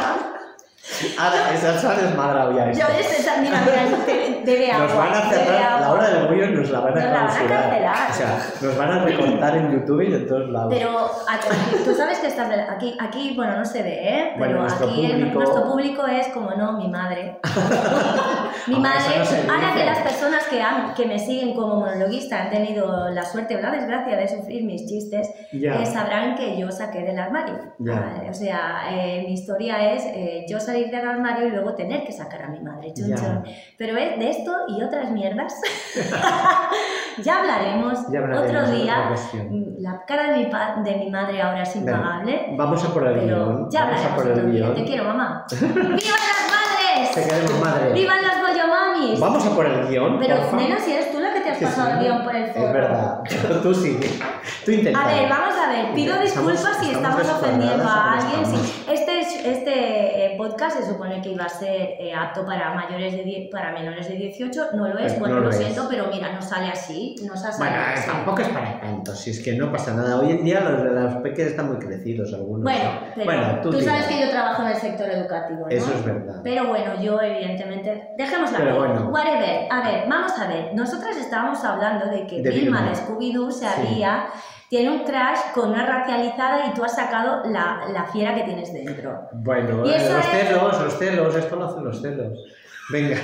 Ahora, 1.18 1.54
esa 1.54 1.78
se 1.78 1.86
ha 1.86 1.94
desmadrado 1.94 2.56
ya 2.56 2.72
Yo 2.72 2.86
esto. 2.88 3.14
este, 3.16 3.40
mira, 3.40 3.62
mira, 3.64 4.42
debe 4.44 4.70
agua. 4.72 4.86
Nos 4.86 4.96
van 4.96 5.14
a 5.14 5.30
cerrar, 5.30 5.80
la 5.80 5.92
hora 5.92 6.10
del 6.10 6.26
bollo 6.26 6.46
nos 6.48 6.70
la 6.70 6.80
van 6.80 6.98
a 6.98 7.00
Nos 7.00 7.04
la 7.12 7.20
van 7.20 7.84
a. 7.84 8.08
O 8.10 8.12
sea, 8.12 8.38
nos 8.60 8.76
van 8.76 8.90
a 8.90 9.04
recortar 9.04 9.56
en 9.56 9.70
YouTube 9.72 10.02
y 10.02 10.14
en 10.14 10.26
todos 10.26 10.48
lados. 10.50 10.74
Pero 10.76 11.06
aquí- 11.28 11.84
tú 11.84 11.94
sabes 11.94 12.18
que 12.18 12.26
estás 12.26 12.48
de- 12.48 12.62
aquí, 12.62 12.96
aquí, 13.00 13.34
bueno, 13.36 13.56
no 13.58 13.64
se 13.64 13.82
ve, 13.82 14.08
¿eh? 14.08 14.32
Bueno, 14.36 14.54
Pero 14.54 14.60
nuestro 14.62 14.88
aquí 14.88 15.04
el- 15.06 15.12
público- 15.12 15.38
nuestro 15.38 15.64
público 15.70 16.06
es, 16.06 16.28
como 16.28 16.50
no, 16.50 16.72
mi 16.72 16.88
madre. 16.88 17.38
mi 18.66 18.78
madre, 18.80 19.18
no 19.46 19.52
ahora 19.54 19.74
que 19.74 19.84
las 19.84 19.98
personas 19.98 20.44
que, 20.44 20.60
han, 20.62 20.94
que 20.94 21.06
me 21.06 21.18
siguen 21.18 21.54
como 21.54 21.76
monologuista 21.76 22.42
han 22.42 22.50
tenido 22.50 23.08
la 23.10 23.24
suerte 23.24 23.56
o 23.56 23.60
la 23.60 23.70
desgracia 23.70 24.16
de 24.16 24.28
sufrir 24.28 24.64
mis 24.64 24.86
chistes, 24.86 25.28
ya. 25.52 25.80
eh, 25.80 25.86
sabrán 25.86 26.34
que 26.34 26.58
yo 26.58 26.70
saqué 26.70 27.00
del 27.02 27.18
armario. 27.18 27.54
Vale, 27.78 28.28
O 28.30 28.34
sea, 28.34 28.84
eh, 28.90 29.24
mi 29.26 29.34
historia 29.34 29.92
es 29.92 30.04
eh, 30.06 30.44
yo 30.48 30.58
salir 30.72 30.90
del 30.90 31.06
armario 31.06 31.46
y 31.46 31.50
luego 31.50 31.74
tener 31.74 32.04
que 32.04 32.12
sacar 32.12 32.42
a 32.44 32.48
mi 32.48 32.60
madre. 32.60 32.92
chun. 32.94 33.14
Pero 33.76 33.96
es 33.96 34.18
de 34.18 34.30
esto 34.30 34.52
y 34.68 34.82
otras 34.82 35.10
mierdas. 35.10 35.54
ya 37.22 37.40
hablaremos, 37.40 37.98
Ya 38.10 38.20
hablaremos 38.20 38.48
otro 38.48 38.70
día. 38.70 39.10
La 39.78 40.04
cara 40.06 40.32
de 40.32 40.36
mi, 40.38 40.50
de 40.84 40.96
mi 40.96 41.10
madre 41.10 41.42
ahora 41.42 41.62
es 41.62 41.76
impagable. 41.76 42.54
Vamos 42.56 42.84
a 42.84 42.92
por 42.92 43.06
el 43.06 43.20
guion. 43.26 43.68
ya 43.70 43.84
Vamos 43.86 44.04
a 44.04 44.14
por 44.14 44.26
el 44.26 44.32
otro 44.32 44.46
día. 44.46 44.62
guion. 44.64 44.74
Te 44.74 44.84
quiero, 44.84 45.04
mamá. 45.04 45.44
¡Vivan 45.50 45.78
las 45.78 47.12
Te 47.14 47.20
madres! 47.20 47.26
queremos 47.26 47.60
madre. 47.60 47.92
¡Vivan 47.92 48.22
las 48.22 48.40
bollomamis! 48.40 49.20
Vamos 49.20 49.46
a 49.46 49.50
por 49.54 49.66
el 49.66 49.88
guion. 49.88 50.18
Pero, 50.18 50.36
nena, 50.56 50.78
si 50.78 50.92
eres 50.92 51.12
tú 51.12 51.20
la 51.20 51.32
que 51.34 51.40
te 51.40 51.50
has 51.50 51.58
Que 51.58 51.64
pasado 51.66 51.86
sí. 51.88 51.92
el 51.92 51.98
guion 52.04 52.22
por 52.24 52.34
el 52.36 52.50
forro. 52.52 52.66
Es 52.66 52.72
verdad. 52.72 53.20
Tú 53.62 53.74
sí. 53.74 54.00
Tú 54.64 54.70
intenta. 54.70 55.00
A 55.02 55.06
ver, 55.08 55.28
vamos 55.28 55.54
a 55.56 55.61
ver, 55.72 55.94
pido 55.94 56.14
Estamos- 56.22 56.52
disculpas 56.52 56.78
si 56.84 56.92
estamos 56.92 57.20
estamos 57.20 57.42
ofendiendo 57.42 57.84
a 57.88 58.12
alguien. 58.14 58.46
sí. 58.46 58.84
Este, 58.90 59.20
es- 59.20 59.44
este 59.44 60.26
eh, 60.26 60.34
podcast 60.36 60.78
se 60.78 60.86
supone 60.86 61.20
que 61.22 61.30
iba 61.30 61.44
a 61.44 61.48
ser 61.48 61.96
eh, 61.98 62.12
apto 62.14 62.44
para 62.44 62.74
mayores 62.74 63.12
de 63.16 63.22
10 63.24 63.50
para 63.50 63.72
menores 63.72 64.08
de 64.08 64.14
18, 64.16 64.66
no 64.74 64.88
lo 64.88 64.98
es, 64.98 65.12
Pues 65.12 65.18
bueno, 65.20 65.36
no 65.36 65.40
lo, 65.42 65.52
siento, 65.52 65.86
pero 65.88 66.06
mira, 66.12 66.32
no 66.32 66.42
sale 66.42 66.68
así, 66.68 67.14
nos 67.26 67.42
ha 67.44 67.56
Bueno, 67.56 67.74
salido 67.76 67.82
eh, 67.82 67.94
así. 67.96 68.10
tampoco 68.10 68.42
es 68.42 68.48
para 68.48 68.80
tanto, 68.80 69.14
si 69.14 69.30
es 69.30 69.42
que 69.42 69.52
no 69.54 69.70
pasa 69.72 69.94
nada. 69.94 70.18
Hoy 70.20 70.30
en 70.32 70.44
día 70.44 70.60
los, 70.60 70.82
los 70.82 71.14
peques 71.22 71.48
están 71.48 71.68
muy 71.68 71.78
crecidos 71.78 72.32
algunos. 72.34 72.62
Bueno, 72.62 72.90
pero 73.14 73.24
Bueno, 73.24 73.60
tú 73.62 73.80
sabes 73.80 74.06
que 74.06 74.20
yo 74.20 74.30
trabajo 74.30 74.62
en 74.62 74.68
el 74.68 74.76
sector 74.76 75.08
educativo, 75.08 75.60
¿no? 75.60 75.68
Eso 75.68 75.92
es 75.92 76.04
verdad. 76.04 76.40
Pero 76.44 76.66
bueno, 76.68 77.00
yo 77.00 77.20
evidentemente, 77.20 78.08
dejémosla 78.18 78.58
Pero 78.58 78.80
ver. 78.80 78.90
bueno. 78.90 79.08
Whatever. 79.10 79.66
A 79.70 79.80
ver, 79.88 80.04
vamos 80.08 80.32
a 80.38 80.46
ver. 80.48 80.74
Nosotras 80.74 81.16
estábamos 81.16 81.62
hablando 81.64 82.06
de 82.06 82.26
que 82.26 82.42
De 82.42 82.50
Vilma. 82.50 82.82
de 82.82 82.94
Scooby-Doo 82.96 83.50
se 83.50 83.66
Sí. 83.66 83.72
había, 83.88 84.26
tiene 84.72 84.88
un 84.90 85.04
crash 85.04 85.38
con 85.54 85.68
una 85.68 85.84
racializada 85.84 86.64
y 86.66 86.72
tú 86.72 86.82
has 86.82 86.94
sacado 86.96 87.42
la, 87.44 87.82
la 87.92 88.04
fiera 88.06 88.34
que 88.34 88.44
tienes 88.44 88.72
dentro. 88.72 89.28
Bueno, 89.34 89.84
eh, 89.84 89.98
los 89.98 90.24
es- 90.24 90.24
celos, 90.30 90.80
los 90.80 90.98
celos, 90.98 91.36
esto 91.36 91.56
lo 91.56 91.66
hacen 91.66 91.84
los 91.84 92.00
celos. 92.00 92.38
Venga, 92.90 93.18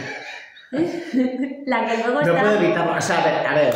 La 1.65 1.87
que 1.87 1.97
luego 2.05 2.21
no 2.21 2.21
está... 2.21 2.41
puedo 2.43 2.55
evitarlo. 2.63 2.93
O 2.97 3.01
sea, 3.01 3.23
a 3.23 3.25
ver, 3.25 3.47
a 3.47 3.55
ver, 3.55 3.75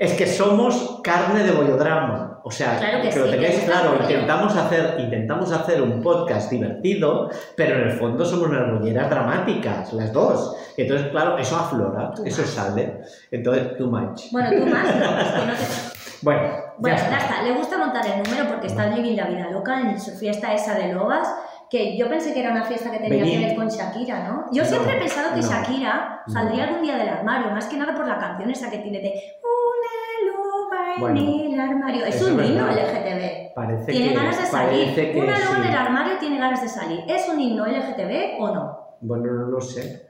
es 0.00 0.12
que 0.14 0.26
somos 0.26 1.00
carne 1.04 1.44
de 1.44 1.52
bollodrama. 1.52 2.40
O 2.42 2.50
sea, 2.50 2.76
Claro 2.78 3.00
que 3.02 3.16
lo 3.16 3.24
sí, 3.26 3.30
tengáis 3.30 3.58
que 3.60 3.66
claro, 3.66 3.98
intentamos 4.00 4.56
hacer, 4.56 4.98
intentamos 4.98 5.52
hacer 5.52 5.80
un 5.82 6.02
podcast 6.02 6.50
divertido, 6.50 7.30
pero 7.56 7.76
en 7.76 7.82
el 7.88 7.92
fondo 7.92 8.24
somos 8.24 8.48
unas 8.48 9.10
dramáticas, 9.10 9.92
las 9.92 10.12
dos. 10.12 10.56
Entonces, 10.76 11.06
claro, 11.12 11.38
eso 11.38 11.56
aflora, 11.56 12.10
Too 12.14 12.24
eso 12.24 12.42
much. 12.42 12.50
sale. 12.50 13.00
Entonces, 13.30 13.76
too 13.78 13.86
much. 13.90 14.22
Bueno, 14.32 14.50
tú 14.58 14.66
más, 14.66 14.84
no, 14.96 15.20
es 15.20 15.28
que 15.28 15.46
no 15.46 15.52
te... 15.54 15.95
Bueno, 16.22 16.40
Bueno, 16.78 16.96
ya 16.96 17.10
ya 17.10 17.16
está. 17.18 17.34
está. 17.34 17.42
Le 17.42 17.52
gusta 17.52 17.78
montar 17.78 18.04
el 18.06 18.22
número 18.22 18.48
porque 18.48 18.66
está 18.68 18.86
viviendo 18.88 19.22
la 19.22 19.28
vida 19.28 19.50
loca 19.50 19.80
en 19.80 20.00
su 20.00 20.12
fiesta 20.12 20.52
esa 20.54 20.74
de 20.74 20.92
lobas, 20.92 21.28
que 21.70 21.96
yo 21.96 22.08
pensé 22.08 22.32
que 22.32 22.40
era 22.40 22.52
una 22.52 22.64
fiesta 22.64 22.90
que 22.90 22.98
tenía 22.98 23.24
Venid. 23.24 23.40
que 23.40 23.46
ver 23.46 23.56
con 23.56 23.68
Shakira, 23.68 24.20
¿no? 24.28 24.46
Yo 24.52 24.62
No, 24.62 24.68
siempre 24.68 24.96
he 24.96 24.98
pensado 25.00 25.34
que 25.34 25.40
no, 25.42 25.48
Shakira 25.48 26.22
no. 26.26 26.32
saldría 26.32 26.64
algún 26.64 26.82
día 26.82 26.96
del 26.96 27.08
armario, 27.08 27.50
más 27.50 27.66
que 27.66 27.76
nada 27.76 27.94
por 27.94 28.06
la 28.06 28.18
canción 28.18 28.50
esa 28.50 28.70
que 28.70 28.78
tiene 28.78 29.00
de 29.00 29.12
Una 29.42 30.32
loba 30.32 30.94
en 30.94 31.00
Bueno, 31.00 31.54
el 31.54 31.60
armario. 31.60 32.04
Es 32.06 32.22
un 32.22 32.42
himno. 32.44 32.66
LGTB. 32.68 33.54
Parece 33.54 33.92
Tiene 33.92 34.08
que, 34.10 34.14
ganas 34.14 34.38
de 34.38 34.46
salir. 34.46 34.94
que 34.94 35.18
Una 35.18 35.38
loba 35.38 35.54
sí. 35.56 35.60
en 35.62 35.68
el 35.68 35.74
armario 35.76 36.18
tiene 36.18 36.38
ganas 36.38 36.62
de 36.62 36.68
salir. 36.68 37.00
¿Es 37.08 37.28
un 37.28 37.40
himno 37.40 37.66
LGTB 37.66 38.40
o 38.40 38.54
no? 38.54 38.96
Bueno, 39.00 39.32
no 39.32 39.46
lo 39.48 39.60
sé. 39.60 40.06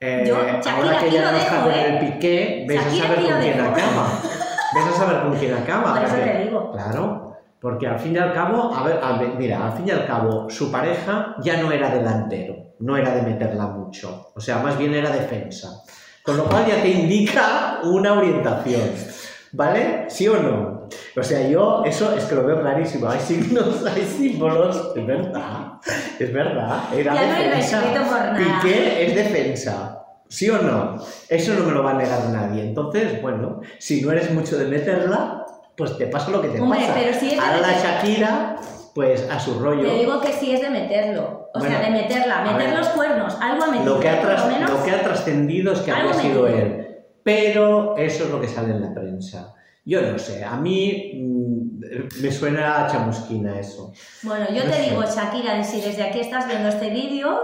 Eh, 0.00 0.24
Yo, 0.26 0.36
Shakira, 0.44 0.76
ahora 0.76 0.98
que 0.98 1.10
ya 1.10 1.30
no 1.32 1.38
está 1.38 1.62
con 1.62 1.72
¿eh? 1.72 1.86
el 1.86 1.98
piqué, 2.12 2.64
ves 2.68 2.82
Shakira, 2.84 3.04
a 3.04 3.08
saber 3.08 3.30
con 3.32 3.40
quién 3.40 3.60
acaba. 3.60 4.08
Ves 4.76 4.94
a 4.94 4.98
saber 4.98 5.22
con 5.22 5.36
quién 5.36 5.54
acaba. 5.54 5.94
Por 5.94 6.04
eso 6.04 6.16
te 6.16 6.44
digo. 6.44 6.72
Claro, 6.72 7.36
porque 7.60 7.86
al 7.86 7.98
fin 7.98 8.14
y 8.14 8.18
al 8.18 8.32
cabo, 8.32 8.74
a 8.74 8.82
ver, 8.84 9.00
a 9.02 9.18
ver, 9.18 9.30
mira, 9.38 9.66
al 9.66 9.72
fin 9.72 9.88
y 9.88 9.90
al 9.90 10.06
cabo, 10.06 10.48
su 10.50 10.70
pareja 10.70 11.36
ya 11.42 11.56
no 11.62 11.72
era 11.72 11.88
delantero, 11.90 12.54
no 12.80 12.96
era 12.96 13.14
de 13.14 13.22
meterla 13.22 13.66
mucho, 13.66 14.30
o 14.34 14.40
sea, 14.40 14.58
más 14.58 14.76
bien 14.78 14.94
era 14.94 15.10
defensa. 15.10 15.82
Con 16.22 16.36
lo 16.36 16.44
cual 16.44 16.66
ya 16.66 16.82
te 16.82 16.88
indica 16.90 17.78
una 17.84 18.12
orientación, 18.14 18.90
¿vale? 19.52 20.04
¿Sí 20.08 20.28
o 20.28 20.36
no? 20.36 20.88
O 21.16 21.22
sea, 21.22 21.48
yo 21.48 21.82
eso 21.84 22.14
es 22.14 22.24
que 22.24 22.34
lo 22.34 22.44
veo 22.44 22.60
clarísimo, 22.60 23.08
hay 23.08 23.20
signos, 23.20 23.84
hay 23.94 24.02
símbolos, 24.02 24.92
es 24.94 25.06
verdad, 25.06 25.72
es 26.18 26.32
verdad, 26.32 26.80
era 26.94 27.14
Ya 27.14 27.26
no 27.26 27.42
defensa. 27.42 27.80
nada. 27.80 28.60
Piqué 28.62 29.06
es 29.06 29.14
defensa. 29.14 30.05
¿Sí 30.28 30.50
o 30.50 30.58
no? 30.60 30.96
Eso 31.28 31.54
no 31.54 31.64
me 31.64 31.72
lo 31.72 31.82
va 31.84 31.92
a 31.92 31.94
negar 31.94 32.28
nadie. 32.30 32.62
Entonces, 32.64 33.20
bueno, 33.22 33.60
si 33.78 34.02
no 34.02 34.12
eres 34.12 34.32
mucho 34.32 34.58
de 34.58 34.66
meterla, 34.66 35.46
pues 35.76 35.96
te 35.98 36.06
pasa 36.06 36.30
lo 36.30 36.42
que 36.42 36.48
te 36.48 36.60
Hombre, 36.60 36.80
pasa. 36.80 36.94
pero 36.94 37.18
si 37.18 37.26
es 37.26 37.32
de 37.34 37.38
Ahora 37.40 37.60
la 37.60 37.66
meter- 37.68 37.82
Shakira, 37.82 38.56
pues 38.94 39.28
a 39.30 39.38
su 39.38 39.58
rollo. 39.60 39.88
Te 39.88 39.98
digo 39.98 40.20
que 40.20 40.32
sí 40.32 40.52
es 40.54 40.60
de 40.62 40.70
meterlo. 40.70 41.48
O 41.54 41.60
sea, 41.60 41.80
de 41.80 41.90
meterla, 41.90 42.40
a 42.40 42.52
meter 42.52 42.70
ver. 42.70 42.78
los 42.78 42.88
cuernos. 42.88 43.36
Algo 43.40 43.64
ha 43.64 43.70
metido. 43.70 43.94
Lo 43.94 44.00
que, 44.00 44.08
ha 44.08 44.20
por 44.20 44.30
tras- 44.30 44.46
lo 44.46 44.52
menos. 44.52 44.70
lo 44.70 44.84
que 44.84 44.90
ha 44.90 45.02
trascendido 45.02 45.72
es 45.72 45.78
que 45.80 45.90
había 45.90 46.12
sido 46.14 46.42
metido. 46.42 46.46
él. 46.48 46.82
Pero 47.22 47.96
eso 47.96 48.24
es 48.24 48.30
lo 48.30 48.40
que 48.40 48.48
sale 48.48 48.72
en 48.74 48.82
la 48.82 48.94
prensa. 48.94 49.54
Yo 49.84 50.02
no 50.02 50.18
sé, 50.18 50.44
a 50.44 50.56
mí 50.56 51.12
mm, 51.14 52.20
me 52.22 52.30
suena 52.32 52.84
a 52.84 52.90
chamusquina 52.90 53.58
eso. 53.58 53.92
Bueno, 54.22 54.46
yo 54.50 54.64
No 54.64 54.70
te 54.70 54.76
sé. 54.76 54.90
digo, 54.90 55.02
Shakira, 55.04 55.62
si 55.62 55.80
desde 55.80 56.02
aquí 56.02 56.20
estás 56.20 56.46
viendo 56.48 56.68
este 56.68 56.90
vídeo, 56.90 57.38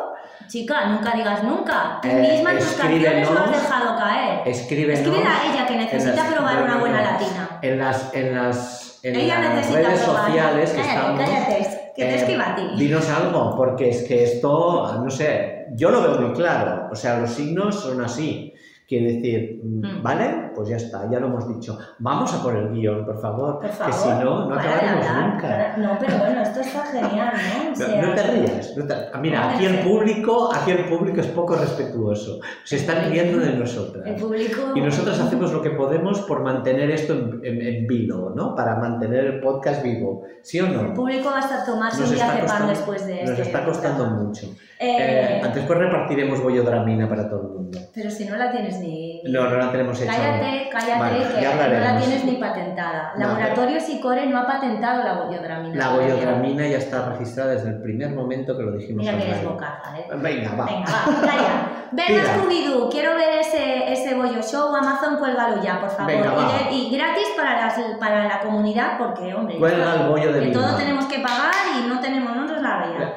chica, 0.48 0.86
nunca 0.86 1.12
digas 1.14 1.42
nunca. 1.44 1.98
Tú 2.02 2.08
Eh, 2.08 2.14
misma 2.34 2.52
en 2.52 2.58
tus 2.58 2.72
canciones 2.72 3.30
lo 3.30 3.38
has 3.40 3.50
dejado 3.52 3.96
caer. 3.98 4.48
Escríbenos 4.48 5.00
Escríbele 5.00 5.26
a 5.28 5.52
ella 5.52 5.66
que 5.66 5.76
necesita 5.76 6.14
las- 6.24 6.32
probar 6.32 6.62
una 6.62 6.76
buena 6.78 7.02
latina. 7.02 7.58
en 7.62 7.78
las, 7.78 8.14
en 8.14 8.34
las, 8.34 8.98
en 9.02 9.16
ella 9.16 9.40
las 9.40 9.54
necesita 9.54 9.88
redes 9.88 10.00
probar. 10.02 10.26
sociales 10.26 10.70
que 10.70 10.76
cállate, 10.80 10.94
estamos. 10.98 11.20
cállate, 11.20 11.68
que 11.96 12.04
te 12.04 12.10
Eh, 12.10 12.16
escriba 12.16 12.44
a 12.50 12.54
ti. 12.56 12.62
Dinos 12.76 13.08
algo, 13.10 13.56
porque 13.56 13.88
es 13.90 14.02
que 14.04 14.24
esto, 14.24 15.00
no 15.02 15.10
sé, 15.10 15.66
yo 15.74 15.90
lo 15.90 16.02
veo 16.02 16.20
muy 16.20 16.32
claro. 16.32 16.88
O 16.90 16.94
sea, 16.94 17.18
los 17.18 17.30
signos 17.30 17.80
son 17.80 18.02
así. 18.04 18.51
Quiere 18.92 19.14
decir, 19.14 19.60
mm, 19.64 19.86
Mm. 19.86 20.02
¿vale? 20.02 20.50
Pues 20.54 20.68
ya 20.68 20.76
está, 20.76 21.08
ya 21.10 21.18
lo 21.18 21.28
hemos 21.28 21.48
dicho. 21.48 21.78
Vamos 22.00 22.34
a 22.34 22.42
por 22.42 22.54
el 22.54 22.72
guion, 22.74 23.06
por 23.06 23.18
favor, 23.18 23.58
Por 23.58 23.70
favor. 23.70 23.90
que 23.90 23.98
si 23.98 24.08
no, 24.10 24.48
no 24.50 24.54
acabaremos 24.54 25.06
nunca. 25.06 25.48
para- 25.48 25.76
No, 25.78 25.98
pero 25.98 26.18
bueno, 26.18 26.42
esto 26.42 26.60
está 26.60 26.84
genial, 26.84 27.32
¿no? 27.32 27.68
O 27.68 27.70
No, 27.70 27.74
sea, 27.74 28.02
no 28.02 28.14
te 28.14 28.22
rías. 28.22 28.76
no 28.76 28.84
te- 28.86 28.94
ah, 29.14 29.18
Mira, 29.18 29.48
aquí 29.50 29.64
el 29.64 29.78
público, 29.78 30.50
aquí 30.54 30.72
el 30.72 30.84
público 30.90 31.20
es 31.22 31.26
poco 31.28 31.56
respetuoso. 31.56 32.40
Se 32.64 32.76
están 32.76 33.10
riendo 33.10 33.38
de 33.38 33.52
nosotras. 33.56 34.04
El 34.06 34.16
público... 34.16 34.60
Y 34.74 34.80
nosotros 34.82 35.18
hacemos 35.18 35.50
lo 35.54 35.62
que 35.62 35.70
podemos 35.70 36.20
por 36.20 36.42
mantener 36.42 36.90
esto 36.90 37.14
en, 37.14 37.40
en- 37.42 37.62
en 37.62 37.86
vivo, 37.86 38.34
¿no? 38.36 38.54
Para 38.54 38.76
mantener 38.76 39.24
el 39.24 39.40
podcast 39.40 39.82
vivo. 39.82 40.24
¿Sí 40.42 40.60
o 40.60 40.66
El 40.66 40.88
no? 40.88 40.92
público 40.92 41.30
va 41.30 41.38
a 41.38 41.40
estar 41.40 41.64
tomarse 41.64 42.02
un 42.04 42.10
viaje 42.12 42.42
pan 42.46 42.68
después 42.68 43.06
de 43.06 43.20
Nos 43.22 43.30
este 43.30 43.42
está 43.42 43.64
costando 43.64 44.04
programa. 44.04 44.24
mucho. 44.28 44.46
Eh, 44.78 45.40
Eh, 45.40 45.50
después 45.54 45.78
repartiremos 45.78 46.42
bollo-dramina 46.42 47.08
para 47.08 47.30
todo 47.30 47.40
el 47.42 47.48
mundo. 47.48 47.78
Pero 47.94 48.10
si 48.10 48.24
no 48.26 48.36
la 48.36 48.50
tienes 48.50 48.80
ni... 48.82 49.22
No, 49.24 49.48
no 49.48 49.56
la 49.56 49.70
tenemos 49.70 50.00
hecha. 50.00 50.12
Cállate, 50.12 50.68
cállate, 50.70 50.98
Vale, 50.98 51.18
que 51.18 51.74
no 51.74 51.80
la 51.80 51.98
tienes 51.98 52.24
ni 52.24 52.32
patentada. 52.32 53.12
No, 53.16 53.28
Laboratorio 53.28 53.80
Sicore 53.80 54.26
no 54.26 54.38
ha 54.38 54.46
patentado 54.46 55.02
la 55.04 55.14
bolliodramina. 55.14 55.76
La 55.76 55.94
bollo-dramina 55.94 56.66
ya 56.66 56.78
está 56.78 57.08
registrada 57.10 57.52
desde 57.52 57.70
el 57.70 57.82
primer 57.82 58.10
momento 58.10 58.56
que 58.56 58.62
lo 58.62 58.72
dijimos. 58.72 59.04
Mira 59.04 59.16
que 59.16 59.28
eres 59.28 59.44
bocaza, 59.44 59.98
¿eh? 59.98 60.06
Venga, 60.16 60.54
va. 60.54 60.64
Venga, 60.66 60.90
va, 60.90 61.20
calla. 61.20 61.68
Venga, 61.92 62.06
Tira. 62.06 62.36
Scooby-Doo, 62.36 62.90
quiero 62.90 63.14
ver 63.14 63.40
ese, 63.40 63.92
ese 63.92 64.14
bollo 64.14 64.42
show. 64.42 64.74
Amazon, 64.74 65.18
cuélgalo 65.18 65.62
ya, 65.62 65.80
por 65.80 65.90
favor. 65.90 66.12
Venga, 66.12 66.32
va. 66.32 66.70
y, 66.70 66.90
gratis 66.90 67.28
para, 67.36 67.60
las, 67.60 67.74
para 68.00 68.24
la 68.24 68.40
comunidad, 68.40 68.98
porque, 68.98 69.34
hombre, 69.34 69.58
Cuelga 69.58 69.94
el 69.94 70.08
bollo 70.08 70.32
de 70.32 70.40
que 70.40 70.50
todo 70.50 70.76
tenemos 70.76 71.06
que 71.06 71.18
pagar 71.18 71.52
y 71.78 71.88
no 71.88 72.00
tenemos, 72.00 72.34
no 72.34 72.46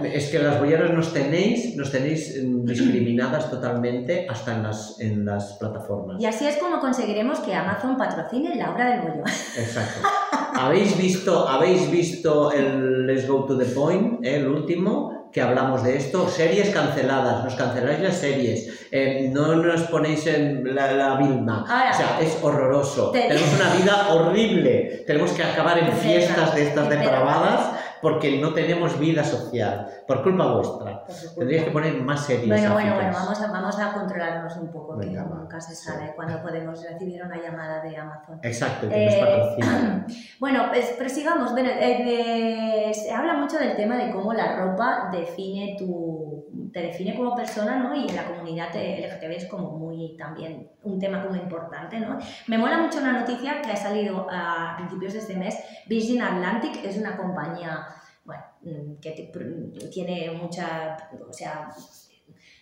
Es 0.04 0.30
que 0.30 0.40
las 0.40 0.60
bolleras 0.60 0.92
nos 0.92 1.14
tenéis, 1.14 1.76
nos 1.76 1.92
tenéis 1.92 2.36
mm, 2.44 2.66
discriminadas 2.66 3.50
totalmente 3.50 4.28
hasta 4.30 4.56
en 4.56 4.64
las, 4.64 5.00
en 5.00 5.26
las 5.26 5.54
plataformas. 5.60 6.22
Y 6.22 6.26
así 6.26 6.46
es 6.48 6.58
como 6.58 6.80
conseguiremos 6.80 7.40
que 7.40 7.54
Amazon 7.54 7.98
patrocine 7.98 8.56
la 8.56 8.72
obra 8.72 8.92
del 8.92 9.02
bollo. 9.02 9.24
Exacto. 9.58 10.08
¿Habéis 10.58 10.98
visto, 10.98 11.48
¿Habéis 11.50 11.92
visto 11.92 12.52
el 12.52 13.06
Let's 13.08 13.28
Go 13.28 13.46
to 13.46 13.58
the 13.58 13.66
Point, 13.66 14.26
eh, 14.26 14.38
el 14.38 14.48
último, 14.48 15.30
que 15.34 15.42
hablamos 15.42 15.84
de 15.84 15.98
esto? 15.98 16.30
Series 16.30 16.70
canceladas, 16.70 17.44
nos 17.44 17.56
canceláis 17.56 18.00
las 18.00 18.16
series, 18.16 18.88
eh, 18.90 19.30
no 19.34 19.56
nos 19.58 19.82
ponéis 19.84 20.26
en 20.28 20.74
la, 20.74 20.94
la 20.94 21.16
Vilma. 21.18 21.66
Ahora, 21.68 21.92
o 21.92 21.94
sea, 21.94 22.20
es 22.22 22.38
horroroso. 22.42 23.12
te- 23.12 23.28
Tenemos 23.28 23.50
una 23.60 23.74
vida 23.76 24.08
horrible. 24.14 25.04
Tenemos 25.06 25.32
que 25.32 25.44
acabar 25.44 25.78
en 25.78 25.88
Es 25.90 25.96
fiestas 26.00 26.56
de 26.56 26.68
estas 26.70 26.90
depravadas 26.90 27.72
porque 28.02 28.40
no 28.40 28.54
tenemos 28.54 28.98
vida 29.00 29.24
social. 29.24 29.88
Por 30.08 30.24
culpa 30.24 30.54
vuestra. 30.54 31.04
por. 31.06 31.36
Tendríais 31.38 31.66
que 31.66 31.72
poner 31.72 32.02
más 32.02 32.26
series. 32.26 32.48
Bueno, 32.48 32.74
bueno, 32.74 32.96
bueno, 32.96 33.12
vamos 33.14 33.42
a, 33.42 33.48
vamos 33.52 33.80
a 33.80 33.94
controlarnos 33.94 34.56
un 34.58 34.72
poco, 34.72 34.96
Venga, 34.98 35.24
que 35.24 35.30
nunca 35.30 35.62
se 35.62 35.76
Sí. 35.76 35.86
sabe 35.86 36.14
cuándo 36.16 36.42
podemos 36.42 36.82
recibir 36.84 37.24
una 37.24 37.42
llamada 37.42 37.82
de 37.82 37.98
Amazon. 37.98 38.40
Exacto, 38.44 38.88
que 38.90 39.06
nos 39.06 39.14
Eh, 39.14 39.20
patrocinan. 39.20 40.06
Bueno, 40.40 40.64
pues 40.70 40.86
prosigamos. 40.98 41.52
Bueno, 41.54 41.70
eh, 41.80 42.92
se 42.94 43.12
habla 43.12 43.34
mucho 43.36 43.58
del 43.58 43.76
tema 43.76 43.96
de 43.98 44.12
cómo 44.12 44.34
la 44.34 44.56
ropa 44.58 45.10
define 45.12 45.76
tu, 45.78 46.25
te 46.72 46.82
define 46.82 47.16
como 47.16 47.36
persona, 47.36 47.76
¿no? 47.78 47.96
Y 47.96 48.08
en 48.10 48.16
la 48.16 48.26
comunidad 48.26 48.70
LGTB 48.76 49.32
es 49.32 49.46
como 49.46 49.72
muy 49.72 50.16
también 50.18 50.70
un 50.84 51.00
tema 51.00 51.24
como 51.24 51.36
importante, 51.36 52.00
¿no? 52.00 52.18
Me 52.48 52.58
mola 52.58 52.78
mucho 52.78 53.00
una 53.00 53.14
noticia 53.14 53.62
que 53.62 53.72
ha 53.72 53.76
salido 53.76 54.28
a 54.32 54.76
principios 54.78 55.14
de 55.14 55.20
este 55.20 55.36
mes. 55.36 55.56
Virgin 55.88 56.22
Atlantic 56.22 56.84
es 56.84 56.98
una 56.98 57.16
compañía, 57.18 57.86
bueno, 58.24 58.44
mm, 58.62 59.00
que 59.02 59.12
te- 59.12 59.90
tiene 59.90 60.32
mucha, 60.32 60.98
o 61.30 61.34
sea, 61.34 61.70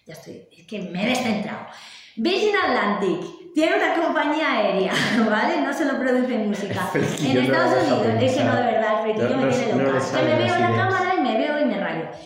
ya 0.05 0.13
estoy, 0.13 0.47
es 0.57 0.67
que 0.67 0.81
me 0.81 1.03
he 1.05 1.09
descentrado. 1.09 1.65
Virgin 2.15 2.55
Atlantic 2.55 3.21
tiene 3.55 3.75
una 3.75 3.93
compañía 4.05 4.51
aérea, 4.53 4.93
¿vale? 5.29 5.61
No 5.61 5.73
solo 5.73 5.97
produce 5.99 6.37
música. 6.39 6.89
En 6.95 7.33
no 7.35 7.41
Estados 7.41 7.83
Unidos, 7.83 8.23
es 8.23 8.35
que 8.37 8.43
no, 8.43 8.55
de 8.55 8.63
verdad, 8.63 9.09
el 9.09 9.17
No, 9.17 9.37
me 9.37 9.45
no- 9.45 9.51
tiene 9.51 9.73
no 9.73 9.83
loca. 9.83 9.93
que 9.97 10.01
salen 10.03 10.25
me 10.25 10.35
veo 10.43 10.55
en 10.55 10.61
la 10.61 10.69
ideas. 10.69 10.85
cámara 10.87 11.15
y 11.15 11.21
me 11.21 11.37
veo. 11.37 11.52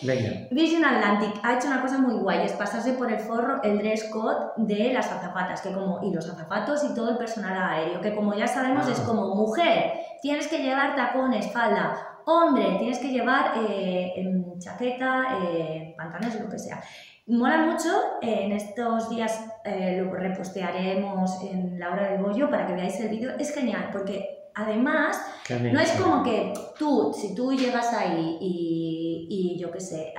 Venga. 0.02 0.48
Virgin 0.50 0.84
Atlantic 0.84 1.40
ha 1.42 1.56
hecho 1.56 1.68
una 1.68 1.80
cosa 1.82 1.98
muy 1.98 2.14
guay, 2.14 2.44
es 2.44 2.52
pasarse 2.52 2.92
por 2.92 3.12
el 3.12 3.18
forro 3.20 3.62
el 3.62 3.78
dress 3.78 4.04
code 4.12 4.52
de 4.56 4.92
las 4.92 5.10
azafatas, 5.10 5.60
que 5.60 5.72
como, 5.72 6.00
y 6.02 6.12
los 6.12 6.28
azafatos 6.28 6.84
y 6.84 6.94
todo 6.94 7.10
el 7.10 7.16
personal 7.18 7.56
aéreo, 7.56 8.00
que 8.00 8.14
como 8.14 8.34
ya 8.34 8.46
sabemos 8.46 8.86
Ah. 8.86 8.92
es 8.92 9.00
como 9.00 9.34
mujer, 9.34 9.92
tienes 10.22 10.48
que 10.48 10.58
llevar 10.58 10.96
tacones, 10.96 11.50
falda, 11.52 11.96
hombre, 12.24 12.76
tienes 12.78 12.98
que 12.98 13.08
llevar 13.08 13.52
eh, 13.68 14.12
em, 14.16 14.58
chaqueta, 14.58 15.38
eh, 15.42 15.94
pantalones, 15.96 16.40
lo 16.40 16.48
que 16.48 16.58
sea. 16.58 16.80
Mola 17.26 17.58
mucho, 17.58 17.90
eh, 18.22 18.44
en 18.44 18.52
estos 18.52 19.10
días 19.10 19.44
eh, 19.62 20.00
lo 20.02 20.10
repostearemos 20.14 21.42
en 21.42 21.78
la 21.78 21.90
hora 21.90 22.10
del 22.10 22.22
bollo 22.22 22.48
para 22.48 22.66
que 22.66 22.72
veáis 22.72 22.98
el 23.00 23.10
vídeo, 23.10 23.32
es 23.38 23.54
genial, 23.54 23.90
porque 23.92 24.48
además 24.54 25.20
¿qué 25.46 25.54
han 25.54 25.72
no 25.72 25.78
es 25.78 25.92
como 25.92 26.22
que 26.22 26.54
tú, 26.78 27.12
si 27.14 27.34
tú 27.34 27.52
llegas 27.52 27.92
ahí 27.92 28.38
y, 28.40 28.97
y 29.28 29.58
yo 29.58 29.70
qué 29.70 29.80
sé, 29.80 30.12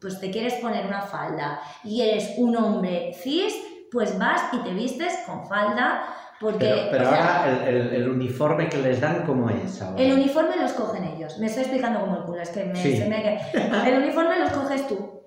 pues 0.00 0.20
te 0.20 0.30
quieres 0.30 0.54
poner 0.54 0.86
una 0.86 1.02
falda 1.02 1.60
y 1.82 2.02
eres 2.02 2.34
un 2.38 2.56
hombre 2.56 3.12
cis, 3.22 3.54
pues 3.90 4.18
vas 4.18 4.42
y 4.52 4.58
te 4.58 4.72
vistes 4.74 5.20
con 5.26 5.46
falda 5.46 6.02
porque 6.40 6.66
Pero, 6.66 6.90
pero 6.90 7.04
o 7.06 7.10
sea, 7.10 7.44
ahora 7.44 7.68
el, 7.68 7.76
el- 7.76 7.94
el 7.94 8.08
uniforme 8.08 8.68
que 8.68 8.78
les 8.78 9.00
dan, 9.00 9.24
¿cómo 9.24 9.48
es 9.48 9.80
ahora? 9.80 10.02
el 10.02 10.12
uniforme 10.12 10.56
los 10.60 10.72
cogen 10.72 11.04
ellos. 11.04 11.38
Me 11.38 11.46
estoy 11.46 11.62
explicando 11.62 12.00
como 12.00 12.16
el 12.16 12.22
culo, 12.24 12.42
es 12.42 12.50
que 12.50 12.64
me, 12.64 12.74
Sí. 12.76 12.96
se 12.96 13.08
me- 13.08 13.40
el 13.88 14.02
uniforme 14.02 14.38
los 14.40 14.50
coges 14.50 14.86
tú. 14.88 15.20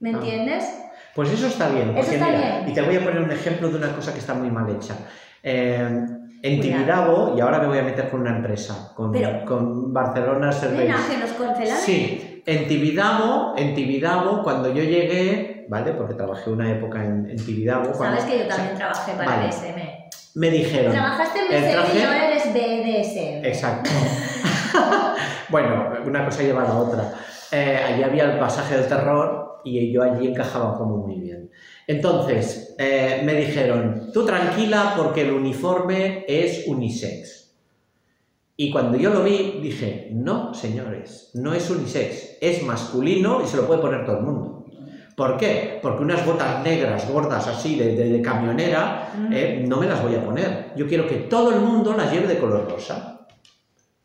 ¿Me 0.00 0.10
Ah. 0.10 0.12
entiendes? 0.14 0.64
Pues 1.14 1.30
eso 1.32 1.46
está 1.46 1.68
bien, 1.70 1.96
Eso 1.96 2.12
está 2.12 2.26
mira, 2.26 2.38
bien. 2.58 2.68
y 2.68 2.74
te 2.74 2.82
voy 2.82 2.96
a 2.96 3.04
poner 3.04 3.22
un 3.22 3.30
ejemplo 3.30 3.70
de 3.70 3.76
una 3.76 3.92
cosa 3.94 4.12
que 4.12 4.18
está 4.18 4.34
muy 4.34 4.50
mal 4.50 4.68
hecha. 4.68 4.94
Eh, 5.42 6.06
en. 6.54 6.60
Tibidabo, 6.60 7.34
y 7.36 7.40
ahora 7.40 7.58
me 7.60 7.66
voy 7.68 7.78
a 7.78 7.82
meter 7.82 8.08
con 8.10 8.20
una 8.20 8.36
empresa, 8.36 8.92
con, 8.94 9.12
Pero- 9.12 9.44
con 9.44 9.92
Barcelona 9.92 10.52
Service. 10.52 10.86
Que 11.10 11.18
los 11.18 11.30
cancelaron. 11.32 11.80
Sí, 11.82 12.42
en 12.46 12.68
Tibidabo, 12.68 13.54
en 13.56 13.74
Tibidabo, 13.74 14.42
cuando 14.42 14.68
yo 14.72 14.82
llegué, 14.82 15.66
¿vale? 15.68 15.92
Porque 15.92 16.14
trabajé 16.14 16.50
una 16.50 16.70
época 16.70 17.04
en, 17.04 17.28
en 17.30 17.36
Tibidabo. 17.36 17.90
cuando- 17.92 18.20
Sabes 18.20 18.24
que 18.32 18.38
yo 18.40 18.46
también 18.48 18.76
trabajé 18.76 19.12
para 19.12 19.36
Vale. 19.36 19.48
BSM. 19.48 20.06
Me 20.34 20.50
dijeron... 20.50 20.92
Trabajaste 20.92 21.38
en 21.40 21.46
BSM 21.46 21.68
y 21.70 21.72
traje- 21.72 22.04
ahora 22.04 22.26
eres 22.30 22.44
BDSM. 22.52 23.44
Exacto. 23.46 23.90
bueno, 25.48 25.84
una 26.04 26.24
cosa 26.24 26.42
lleva 26.42 26.62
a 26.62 26.64
la 26.68 26.74
otra. 26.78 27.12
Eh, 27.52 27.80
allí 27.86 28.02
había 28.02 28.24
el 28.24 28.38
pasaje 28.38 28.76
del 28.76 28.86
terror 28.88 29.60
y 29.64 29.92
yo 29.92 30.02
allí 30.02 30.28
encajaba 30.28 30.76
como 30.76 30.98
muy 30.98 31.20
bien. 31.20 31.50
Entonces, 31.86 32.74
eh, 32.78 33.22
me 33.24 33.34
dijeron, 33.34 34.10
tú 34.12 34.24
tranquila 34.26 34.94
porque 34.96 35.22
el 35.22 35.32
uniforme 35.32 36.24
es 36.26 36.66
unisex. 36.66 37.52
Y 38.56 38.70
cuando 38.70 38.96
yo 38.98 39.10
lo 39.10 39.22
vi, 39.22 39.58
dije, 39.62 40.08
no, 40.12 40.52
señores, 40.54 41.30
no 41.34 41.52
es 41.54 41.68
unisex, 41.70 42.38
es 42.40 42.62
masculino 42.62 43.42
y 43.44 43.46
se 43.46 43.56
lo 43.58 43.66
puede 43.66 43.80
poner 43.82 44.04
todo 44.06 44.18
el 44.18 44.24
mundo. 44.24 44.64
¿Por 45.14 45.36
qué? 45.38 45.78
Porque 45.80 46.02
unas 46.02 46.26
botas 46.26 46.62
negras, 46.62 47.08
gordas, 47.10 47.46
así, 47.46 47.76
de, 47.76 47.94
de- 47.96 48.10
de 48.10 48.22
camionera, 48.22 49.12
eh, 49.32 49.64
no 49.66 49.78
me 49.78 49.86
las 49.86 50.02
voy 50.02 50.14
a 50.14 50.24
poner. 50.24 50.72
Yo 50.76 50.86
quiero 50.86 51.06
que 51.06 51.16
todo 51.16 51.52
el 51.54 51.60
mundo 51.60 51.94
las 51.96 52.10
lleve 52.12 52.26
de 52.26 52.38
color 52.38 52.68
rosa. 52.70 53.26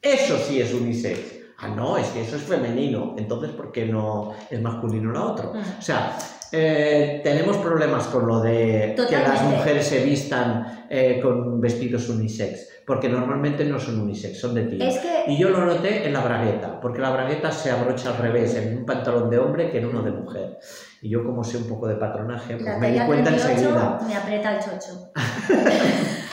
Eso 0.01 0.37
sí 0.37 0.61
es 0.61 0.73
unisex. 0.73 1.19
Ah, 1.57 1.67
no, 1.69 1.97
es 1.97 2.07
que 2.07 2.21
eso 2.21 2.35
es 2.37 2.41
femenino. 2.43 3.15
Entonces, 3.17 3.51
¿por 3.51 3.71
qué 3.71 3.85
no 3.85 4.33
es 4.49 4.61
masculino 4.61 5.11
lo 5.11 5.31
otro? 5.33 5.53
Mm. 5.53 5.79
O 5.79 5.81
sea, 5.81 6.17
eh, 6.51 7.21
tenemos 7.23 7.57
problemas 7.57 8.07
con 8.07 8.27
lo 8.27 8.41
de 8.41 8.95
que 9.09 9.17
las 9.17 9.41
mujeres 9.43 9.87
se 9.87 10.03
vistan 10.03 10.85
eh, 10.89 11.19
con 11.21 11.61
vestidos 11.61 12.09
unisex, 12.09 12.83
porque 12.85 13.07
normalmente 13.07 13.63
no 13.63 13.79
son 13.79 14.01
unisex, 14.01 14.39
son 14.39 14.53
de 14.55 14.63
tiro. 14.63 14.83
Es 14.85 14.97
que 14.99 15.25
Y 15.27 15.37
yo 15.37 15.49
lo 15.49 15.65
noté 15.65 16.05
en 16.05 16.13
la 16.13 16.21
bragueta, 16.21 16.79
porque 16.81 16.99
la 16.99 17.11
bragueta 17.11 17.51
se 17.51 17.71
abrocha 17.71 18.09
al 18.09 18.17
revés 18.17 18.55
en 18.55 18.77
un 18.79 18.85
pantalón 18.85 19.29
de 19.29 19.39
hombre 19.39 19.71
que 19.71 19.77
en 19.77 19.85
uno 19.85 20.01
de 20.01 20.11
mujer. 20.11 20.57
Y 21.01 21.09
yo, 21.09 21.23
como 21.23 21.43
sé 21.43 21.57
un 21.57 21.67
poco 21.67 21.87
de 21.87 21.95
patronaje, 21.95 22.57
pues 22.57 22.77
me 22.79 22.91
di 22.91 22.99
cuenta 22.99 23.29
38 23.31 23.49
enseguida. 23.49 23.99
me 24.05 24.15
aprieta 24.15 24.55
el 24.55 24.59
chocho. 24.59 25.11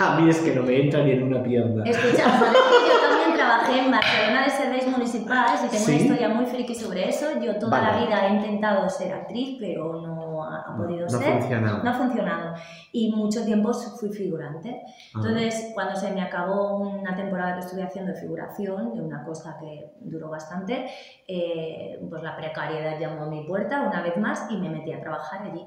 A 0.00 0.20
mí 0.20 0.28
es 0.28 0.38
que 0.38 0.54
no 0.54 0.62
me 0.62 0.80
entra 0.80 1.02
ni 1.02 1.12
en 1.12 1.22
una 1.22 1.42
pierna. 1.42 1.84
Escucha, 1.84 2.24
sabes 2.38 2.52
que 2.52 2.88
yo 2.88 3.15
trabajé 3.46 3.80
en 3.80 3.90
Barcelona 3.90 4.44
de 4.44 4.50
serveis 4.50 4.86
municipales 4.88 5.60
y 5.64 5.68
tengo 5.68 5.84
¿Sí? 5.84 5.92
una 5.92 6.00
historia 6.02 6.28
muy 6.28 6.46
friki 6.46 6.74
sobre 6.74 7.08
eso. 7.08 7.26
Yo 7.40 7.58
toda 7.58 7.80
Vale. 7.80 8.00
la 8.00 8.06
vida 8.06 8.26
he 8.26 8.34
intentado 8.34 8.88
ser 8.88 9.12
actriz, 9.12 9.56
pero 9.60 10.00
no 10.00 10.44
ha, 10.44 10.62
ha 10.62 10.76
podido 10.76 11.06
no 11.06 11.08
ser. 11.08 11.38
funciona. 11.38 11.80
No 11.82 11.90
ha 11.90 11.94
funcionado. 11.94 12.54
Y 12.92 13.12
mucho 13.14 13.44
tiempo 13.44 13.72
fui 13.72 14.10
figurante. 14.10 14.82
Ah. 14.84 15.10
Entonces, 15.16 15.70
cuando 15.74 15.96
se 15.96 16.12
me 16.12 16.22
acabó 16.22 16.78
una 16.78 17.14
temporada 17.14 17.54
que 17.54 17.60
estuve 17.60 17.82
haciendo 17.82 18.12
de 18.12 18.20
figuración, 18.20 18.94
de 18.94 19.02
una 19.02 19.24
cosa 19.24 19.56
que 19.60 19.92
duró 20.00 20.28
bastante, 20.30 20.86
eh, 21.26 21.98
pues 22.08 22.22
la 22.22 22.36
precariedad 22.36 22.98
llamó 22.98 23.24
a 23.24 23.28
mi 23.28 23.46
puerta 23.46 23.82
una 23.82 24.02
vez 24.02 24.16
más 24.16 24.46
y 24.50 24.56
me 24.56 24.68
metí 24.68 24.92
a 24.92 25.00
trabajar 25.00 25.42
allí. 25.42 25.66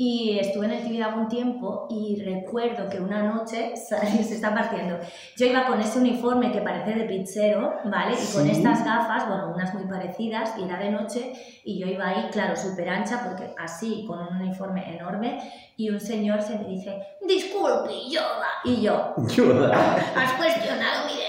Y 0.00 0.38
estuve 0.38 0.66
en 0.66 0.72
el 0.74 0.84
Tibidabo 0.84 1.20
un 1.22 1.28
tiempo 1.28 1.88
y 1.90 2.22
recuerdo 2.22 2.88
que 2.88 3.00
una 3.00 3.20
noche 3.24 3.74
se 3.76 3.96
está 4.36 4.54
partiendo. 4.54 4.96
Yo 5.36 5.46
iba 5.46 5.66
con 5.66 5.80
ese 5.80 5.98
uniforme 5.98 6.52
que 6.52 6.60
parece 6.60 6.92
de 6.96 7.04
pizzero, 7.04 7.74
¿vale? 7.84 8.12
Y 8.12 8.32
con 8.32 8.44
Sí. 8.44 8.50
estas 8.52 8.84
gafas, 8.84 9.26
bueno, 9.26 9.52
unas 9.52 9.74
muy 9.74 9.86
parecidas, 9.86 10.54
y 10.56 10.62
era 10.62 10.78
de 10.78 10.90
noche, 10.92 11.32
y 11.64 11.80
yo 11.80 11.88
iba 11.88 12.06
ahí, 12.06 12.28
claro, 12.30 12.54
súper 12.54 12.88
ancha, 12.88 13.24
porque 13.24 13.52
así, 13.58 14.04
con 14.06 14.20
un 14.20 14.40
uniforme 14.40 14.88
enorme, 14.96 15.40
y 15.76 15.90
un 15.90 15.98
señor 16.00 16.42
se 16.42 16.56
me 16.58 16.64
dice, 16.68 16.96
disculpe, 17.26 17.90
Yoda. 18.08 18.46
Y 18.64 18.80
yo, 18.82 19.14
Ayuda. 19.16 19.96
has 20.16 20.32
cuestionado 20.34 21.06
mi 21.06 21.20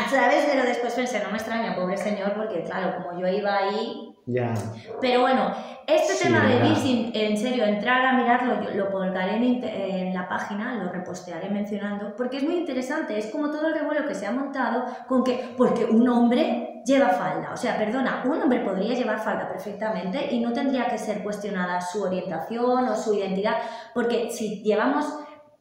identidad, 0.00 0.22
¿sabes? 0.22 0.46
Pero 0.50 0.62
después 0.64 0.94
pensé, 0.94 1.22
no 1.22 1.30
me 1.30 1.36
extraña, 1.36 1.74
pobre 1.74 1.96
señor, 1.96 2.34
porque 2.34 2.62
claro, 2.64 2.96
como 3.02 3.18
yo 3.20 3.26
iba 3.28 3.56
ahí, 3.56 4.14
Ya. 4.26 4.54
pero 5.00 5.22
bueno, 5.22 5.52
este 5.86 6.12
Sí, 6.14 6.24
tema 6.24 6.46
de. 6.46 6.60
Vising, 6.68 7.10
en 7.14 7.36
serio, 7.36 7.64
entrar 7.64 8.04
a 8.06 8.12
mirarlo, 8.12 8.60
yo 8.62 8.70
lo 8.70 8.90
colgaré 8.92 9.36
en, 9.36 9.64
en 9.64 10.14
la 10.14 10.28
página, 10.28 10.74
lo 10.76 10.90
repostearé 10.92 11.50
mencionando, 11.50 12.14
porque 12.16 12.36
es 12.38 12.42
muy 12.44 12.56
interesante, 12.56 13.18
es 13.18 13.26
como 13.26 13.50
todo 13.50 13.66
el 13.68 13.74
revuelo 13.74 14.06
que 14.06 14.14
se 14.14 14.26
ha 14.26 14.30
montado 14.32 14.84
con 15.08 15.24
que, 15.24 15.54
porque 15.56 15.84
un 15.84 16.08
hombre 16.08 16.82
lleva 16.86 17.08
falda, 17.10 17.50
o 17.52 17.56
sea, 17.56 17.76
perdona, 17.76 18.22
un 18.24 18.40
hombre 18.40 18.60
podría 18.60 18.94
llevar 18.94 19.18
falda 19.18 19.48
perfectamente 19.48 20.28
y 20.32 20.40
no 20.40 20.52
tendría 20.52 20.86
que 20.88 20.96
ser 20.96 21.22
cuestionada 21.22 21.80
su 21.80 22.02
orientación 22.02 22.88
o 22.88 22.96
su 22.96 23.12
identidad, 23.14 23.56
porque 23.92 24.30
si 24.30 24.62
llevamos 24.62 25.06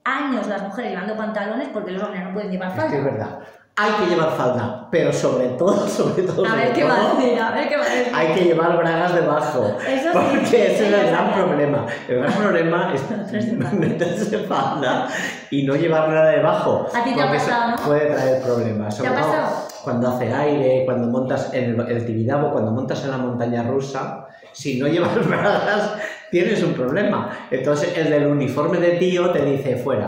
años 0.06 0.48
las 0.48 0.62
mujeres 0.64 0.92
llevando 0.92 1.16
pantalones, 1.18 1.68
porque 1.70 1.92
los 1.92 2.02
hombres 2.04 2.24
no 2.24 2.34
pueden 2.34 2.52
llevar 2.52 2.70
Es 2.70 2.74
que 2.76 2.80
es 2.86 2.92
falda. 2.94 3.04
verdad. 3.12 3.40
Hay 3.82 3.92
que 3.94 4.10
llevar 4.14 4.32
falda, 4.36 4.88
pero 4.92 5.14
sobre 5.14 5.48
todo, 5.50 5.88
sobre 5.88 6.24
todo, 6.24 6.46
A 6.46 6.56
ver 6.56 6.74
qué 6.74 6.84
va 6.84 6.96
a 6.96 7.00
todo, 7.12 7.16
decir, 7.22 7.40
a 7.40 7.52
ver 7.52 7.70
qué 7.70 7.78
va 7.78 7.84
a 7.84 7.90
decir. 7.90 8.14
hay 8.14 8.28
que 8.34 8.42
llevar 8.46 8.78
bragas 8.78 9.16
debajo. 9.16 9.78
Eso 9.88 10.12
sí, 10.12 10.18
Porque 10.18 10.42
ese 10.44 10.74
es 10.76 10.82
el 10.82 11.08
gran 11.08 11.28
sí. 11.34 11.40
problema. 11.40 11.86
El 12.10 12.20
gran 12.20 12.34
problema 12.34 12.94
es 12.94 13.74
meterse 13.74 14.40
falda 14.40 15.08
y 15.50 15.64
no 15.64 15.76
llevar 15.76 16.10
nada 16.10 16.32
debajo. 16.32 16.88
A 16.94 17.04
ti 17.04 17.14
te 17.16 17.22
ha 17.22 17.32
pasado, 17.32 17.72
¿no? 17.72 17.78
Puede 17.86 18.06
traer 18.08 18.42
problemas. 18.42 18.96
¿Te 18.98 19.04
Sobre 19.04 19.10
ha 19.18 19.22
todo 19.22 19.32
pasado? 19.32 19.68
cuando 19.84 20.08
hace 20.10 20.34
aire, 20.34 20.84
cuando 20.86 21.08
montas 21.08 21.54
en 21.54 21.80
el, 21.80 21.92
el 21.92 22.06
Tibidabo, 22.06 22.52
cuando 22.52 22.72
montas 22.72 23.02
en 23.06 23.12
la 23.12 23.18
montaña 23.18 23.64
rusa, 23.64 24.28
si 24.52 24.78
no 24.80 24.88
llevas 24.88 25.16
bragas, 25.28 25.94
tienes 26.32 26.62
un 26.64 26.74
problema. 26.74 27.30
Entonces 27.50 27.98
el 27.98 28.10
del 28.10 28.28
uniforme 28.28 28.78
de 28.80 28.98
tío 28.98 29.30
te 29.32 29.46
dice 29.46 29.78
fuera. 29.78 30.06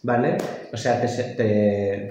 ¿Vale? 0.00 0.38
O 0.72 0.76
sea, 0.76 1.00
te, 1.00 1.08
se- 1.08 1.34
te, 1.34 2.10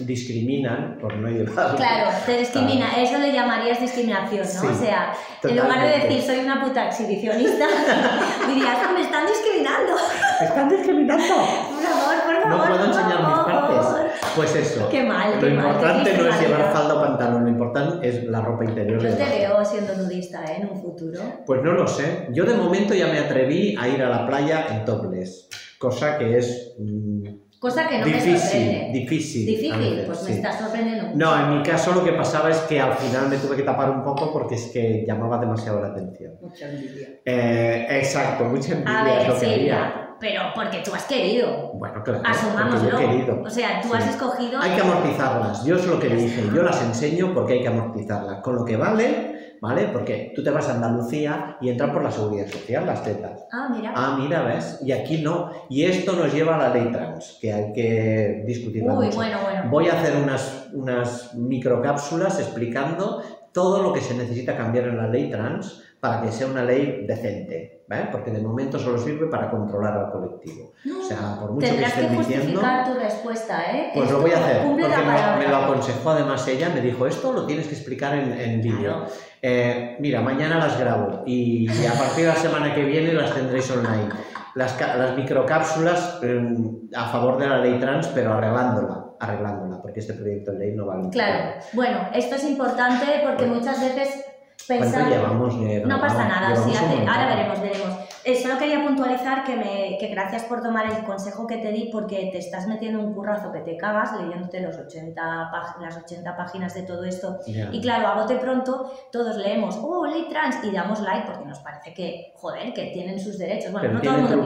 discriminan 0.00 0.98
por 1.00 1.14
no 1.16 1.28
llevar. 1.28 1.76
Claro, 1.76 2.10
te 2.26 2.38
discrimina, 2.38 3.00
eso 3.00 3.18
le 3.18 3.32
llamarías 3.32 3.80
discriminación, 3.80 4.40
¿no? 4.40 4.60
Sí, 4.60 4.66
o 4.66 4.74
sea, 4.74 5.12
en 5.42 5.56
lugar 5.56 5.82
de 5.82 5.98
decir 6.08 6.22
soy 6.22 6.38
una 6.44 6.62
puta 6.62 6.86
exhibicionista, 6.88 7.66
dirías, 8.48 8.78
"Ah, 8.84 8.92
me 8.94 9.02
están 9.02 9.26
discriminando. 9.26 9.92
¡Están 10.40 10.68
discriminando! 10.68 11.24
Por 11.70 11.82
favor, 11.82 12.14
por 12.26 12.42
favor. 12.42 12.48
No 12.48 12.58
puedo 12.66 12.78
por 12.78 12.86
enseñar 12.88 13.18
mis 13.18 13.36
favor". 13.36 13.46
partes. 13.46 14.10
Pues 14.36 14.54
eso. 14.56 14.88
Qué 14.88 15.02
mal, 15.02 15.34
Lo 15.34 15.40
qué 15.40 15.50
mal. 15.50 15.64
qué 15.64 15.70
importante 15.72 16.18
no 16.18 16.28
es 16.28 16.40
llevar 16.40 16.72
falda 16.72 16.94
o 16.94 17.00
pantalón, 17.00 17.42
lo 17.44 17.48
importante 17.50 18.08
es 18.08 18.24
la 18.24 18.40
ropa 18.40 18.64
interior. 18.64 19.02
Yo 19.02 19.16
te 19.16 19.24
veo 19.24 19.64
siendo 19.64 19.96
nudista 19.96 20.44
¿eh? 20.44 20.58
en 20.60 20.68
un 20.70 20.80
futuro. 20.80 21.20
Pues 21.46 21.62
no 21.62 21.72
lo 21.72 21.86
sé. 21.86 22.28
Yo 22.32 22.44
de 22.44 22.54
momento 22.54 22.94
ya 22.94 23.08
me 23.08 23.18
atreví 23.18 23.76
a 23.78 23.88
ir 23.88 24.02
a 24.02 24.08
la 24.08 24.26
playa 24.26 24.66
en 24.70 24.84
topless, 24.84 25.48
cosa 25.78 26.16
que 26.16 26.38
es 26.38 26.74
mm, 26.78 27.19
Cosa 27.60 27.86
que 27.86 27.98
no 27.98 28.06
me 28.06 28.12
difícil, 28.14 28.38
sorprende. 28.38 28.90
difícil. 28.98 29.46
Difícil, 29.46 29.78
veces, 29.78 30.06
pues 30.06 30.18
sí. 30.20 30.24
me 30.30 30.36
estás 30.36 30.58
sorprendiendo 30.60 31.04
mucho. 31.08 31.18
No, 31.18 31.38
en 31.52 31.58
mi 31.58 31.62
caso 31.62 31.92
lo 31.92 32.02
que 32.02 32.12
pasaba 32.12 32.48
es 32.50 32.56
que 32.60 32.80
al 32.80 32.94
final 32.94 33.28
me 33.28 33.36
tuve 33.36 33.54
que 33.54 33.62
tapar 33.64 33.90
un 33.90 34.02
poco 34.02 34.32
porque 34.32 34.54
es 34.54 34.70
que 34.72 35.04
llamaba 35.06 35.36
demasiado 35.38 35.78
la 35.80 35.88
atención. 35.88 36.32
Mucha 36.40 36.70
envidia. 36.70 37.08
Eh, 37.26 37.86
exacto, 37.90 38.44
mucha 38.44 38.72
envidia 38.72 38.98
A 38.98 39.00
es 39.00 39.04
ver, 39.18 39.28
lo 39.28 39.38
que 39.40 39.46
había. 39.46 39.54
Silvia, 39.56 40.06
pero 40.18 40.42
porque 40.54 40.78
tú 40.82 40.94
has 40.94 41.04
querido. 41.04 41.72
Bueno, 41.74 42.02
claro, 42.02 42.22
porque 42.22 42.32
yo 42.40 42.48
he 42.48 42.48
Asumámoslo. 42.48 42.98
querido. 42.98 43.42
O 43.44 43.50
sea, 43.50 43.80
tú 43.82 43.88
Sí. 43.88 43.94
has 43.94 44.08
escogido. 44.08 44.58
Hay 44.60 44.70
que 44.70 44.80
amortizarlas. 44.80 45.64
Yo 45.66 45.76
es 45.76 45.86
lo 45.86 46.00
que 46.00 46.08
dije. 46.08 46.40
está. 46.40 46.54
Yo 46.56 46.62
las 46.62 46.82
enseño 46.82 47.34
porque 47.34 47.52
hay 47.54 47.60
que 47.62 47.68
amortizarlas. 47.68 48.40
Con 48.40 48.54
lo 48.56 48.64
que 48.64 48.76
vale, 48.76 49.29
¿vale? 49.60 49.88
Porque 49.92 50.32
tú 50.34 50.42
te 50.42 50.50
vas 50.50 50.68
a 50.68 50.74
Andalucía 50.74 51.56
y 51.60 51.68
entran 51.68 51.92
por 51.92 52.02
la 52.02 52.10
seguridad 52.10 52.48
social 52.48 52.86
las 52.86 53.04
tetas. 53.04 53.46
Ah, 53.52 53.68
mira. 53.74 53.92
Ah, 53.94 54.16
mira, 54.18 54.42
¿ves? 54.42 54.80
Y 54.84 54.92
aquí 54.92 55.18
no. 55.22 55.50
Y 55.68 55.84
esto 55.84 56.12
nos 56.14 56.32
lleva 56.32 56.56
a 56.56 56.58
la 56.58 56.74
ley 56.74 56.90
trans, 56.90 57.38
que 57.40 57.52
hay 57.52 57.72
que 57.72 58.42
discutirla 58.46 58.94
Uy, 58.94 59.06
mucho. 59.06 59.16
bueno, 59.16 59.38
bueno. 59.42 59.70
Voy 59.70 59.88
a 59.88 60.00
hacer 60.00 60.16
unas, 60.22 60.68
unas 60.72 61.34
microcápsulas 61.34 62.40
explicando 62.40 63.22
todo 63.52 63.82
lo 63.82 63.92
que 63.92 64.00
se 64.00 64.14
necesita 64.14 64.56
cambiar 64.56 64.86
en 64.88 64.96
la 64.96 65.08
ley 65.08 65.30
trans 65.30 65.82
para 66.00 66.22
que 66.22 66.32
sea 66.32 66.46
una 66.46 66.64
ley 66.64 67.04
decente, 67.06 67.84
¿vale? 67.86 68.08
Porque 68.10 68.30
de 68.30 68.40
momento 68.40 68.78
solo 68.78 68.96
sirve 68.96 69.26
para 69.26 69.50
controlar 69.50 69.96
al 69.98 70.10
colectivo. 70.10 70.72
O 70.98 71.04
sea, 71.04 71.36
por 71.38 71.52
mucho 71.52 71.66
que 71.66 71.72
Tendrás 71.72 71.92
que 71.92 72.00
estén 72.00 72.18
diciendo... 72.18 72.44
justificar 72.46 72.84
tu 72.86 72.98
respuesta, 72.98 73.62
¿eh? 73.70 73.90
Pues 73.94 74.10
lo 74.10 74.16
Esto 74.16 74.22
voy 74.22 74.30
a 74.32 74.44
hacer, 74.44 74.62
porque 74.62 74.82
me 74.82 74.88
lo, 74.88 75.36
me 75.38 75.48
lo 75.48 75.56
aconsejó 75.56 76.10
además 76.10 76.48
ella, 76.48 76.70
me 76.70 76.80
dijo, 76.80 77.06
esto 77.06 77.32
lo 77.34 77.44
tienes 77.46 77.66
que 77.66 77.74
explicar 77.74 78.14
en, 78.16 78.32
en 78.32 78.62
vídeo. 78.62 79.04
Eh, 79.42 79.96
mira, 80.00 80.22
mañana 80.22 80.58
las 80.58 80.78
grabo 80.80 81.22
y 81.26 81.68
a 81.68 81.92
partir 81.92 82.24
de 82.24 82.28
la 82.28 82.36
semana 82.36 82.74
que 82.74 82.82
viene 82.84 83.12
las 83.12 83.34
tendréis 83.34 83.70
online. 83.70 84.08
Las, 84.54 84.80
las 84.80 85.16
microcápsulas 85.16 86.18
eh, 86.22 86.56
a 86.96 87.08
favor 87.08 87.38
de 87.38 87.46
la 87.46 87.58
ley 87.58 87.78
trans, 87.78 88.08
pero 88.08 88.32
arreglándola, 88.32 89.04
arreglándola, 89.20 89.80
porque 89.80 90.00
este 90.00 90.14
proyecto 90.14 90.52
de 90.52 90.58
ley 90.58 90.74
no 90.74 90.86
vale. 90.86 91.08
Claro. 91.10 91.60
Bueno, 91.72 92.08
esto 92.14 92.36
es 92.36 92.44
importante 92.44 93.06
porque 93.24 93.46
muchas 93.46 93.80
veces 93.80 94.24
¿Cuánto 94.66 94.84
pensamos... 94.84 95.10
llevamos 95.10 95.60
de 95.60 95.80
No 95.80 96.00
pasa 96.00 96.24
nada, 96.28 96.56
sí, 96.56 96.70
hace- 96.74 97.06
ahora 97.08 97.26
veremos, 97.26 97.60
veremos. 97.60 97.94
Eh, 98.24 98.36
solo 98.42 98.58
quería 98.58 98.84
puntualizar 98.86 99.44
que, 99.44 99.56
me, 99.56 99.96
que 99.98 100.08
gracias 100.08 100.44
por 100.44 100.62
tomar 100.62 100.86
el 100.86 101.04
consejo 101.04 101.46
que 101.46 101.56
te 101.56 101.72
di 101.72 101.88
porque 101.90 102.28
te 102.30 102.38
estás 102.38 102.66
metiendo 102.66 103.00
un 103.00 103.14
currazo 103.14 103.50
que 103.50 103.60
te 103.60 103.76
cagas 103.78 104.10
leyéndote 104.20 104.60
los 104.60 104.76
80 104.76 105.22
pag- 105.50 105.80
las 105.80 105.96
80 105.96 106.36
páginas 106.36 106.74
de 106.74 106.82
todo 106.82 107.04
esto. 107.04 107.38
Y 107.72 107.80
claro, 107.80 108.08
a 108.08 108.20
bote 108.20 108.36
pronto 108.36 108.92
todos 109.10 109.36
leemos, 109.36 109.78
oh, 109.82 110.04
ley 110.06 110.26
trans, 110.28 110.56
y 110.64 110.70
damos 110.70 111.00
like 111.00 111.26
porque 111.28 111.46
nos 111.46 111.60
parece 111.60 111.94
que, 111.94 112.32
joder, 112.36 112.74
que 112.74 112.86
tienen 112.92 113.18
sus 113.18 113.38
derechos. 113.38 113.72
Bueno, 113.72 113.88
Pero 113.88 113.94
no 113.94 114.00
todo 114.02 114.14
el 114.14 114.20
mundo 114.20 114.36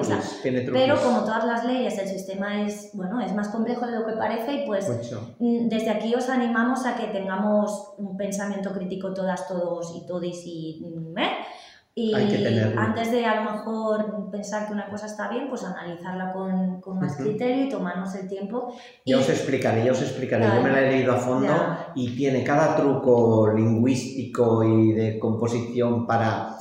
tiene 0.43 0.61
truquis. 0.61 0.81
Pero 0.87 1.03
como 1.03 1.21
todas 1.25 1.45
las 1.45 1.65
leyes, 1.65 1.99
el 1.99 2.09
sistema 2.09 2.63
es, 2.63 2.91
bueno, 2.95 3.21
es 3.21 3.35
más 3.35 3.49
complejo 3.49 3.87
de 3.87 3.99
lo 3.99 4.07
que 4.07 4.13
parece 4.13 4.53
y 4.55 4.67
pues 4.67 4.89
Mucho. 4.89 5.35
Mm, 5.41 5.69
Desde 5.69 5.91
aquí 5.91 6.15
os 6.15 6.29
animamos 6.29 6.87
a 6.87 6.95
que 6.95 7.09
tengamos 7.09 7.95
un 7.99 8.17
pensamiento 8.17 8.73
crítico 8.73 9.13
todas, 9.13 9.49
todos 9.49 9.93
y 9.97 10.07
todis 10.07 10.43
y... 10.47 10.81
mm, 10.85 11.19
¿eh? 11.19 11.31
Y 11.97 12.13
Hay 12.13 12.27
que 12.27 12.39
tenerlo. 12.39 12.81
antes 12.81 13.13
de 13.13 13.25
a 13.25 13.37
lo 13.45 13.53
mejor 13.53 14.29
pensar 14.33 14.67
que 14.67 14.73
una 14.73 14.89
cosa 14.89 15.07
está 15.07 15.29
bien, 15.29 15.49
pues 15.49 15.63
analizarla 15.63 16.33
con, 16.33 16.81
con 16.81 16.99
más 16.99 17.13
Ujú. 17.15 17.23
criterio 17.23 17.67
y 17.67 17.69
tomarnos 17.69 18.13
el 18.17 18.27
tiempo. 18.29 18.75
Y, 19.05 19.13
Ya 19.13 19.19
os 19.19 19.29
explicaré, 19.31 19.85
ya 19.85 19.93
os 19.93 20.03
explicaré. 20.03 20.43
Claro. 20.45 20.57
Yo 20.61 20.63
me 20.65 20.73
la 20.73 20.81
he 20.81 20.91
leído 20.91 21.13
a 21.13 21.17
fondo 21.19 21.47
Ya. 21.47 21.93
y 21.95 22.17
tiene 22.17 22.43
cada 22.43 22.75
truco 22.75 23.53
lingüístico 23.55 24.65
y 24.65 24.93
de 24.93 25.19
composición 25.21 26.05
para 26.05 26.57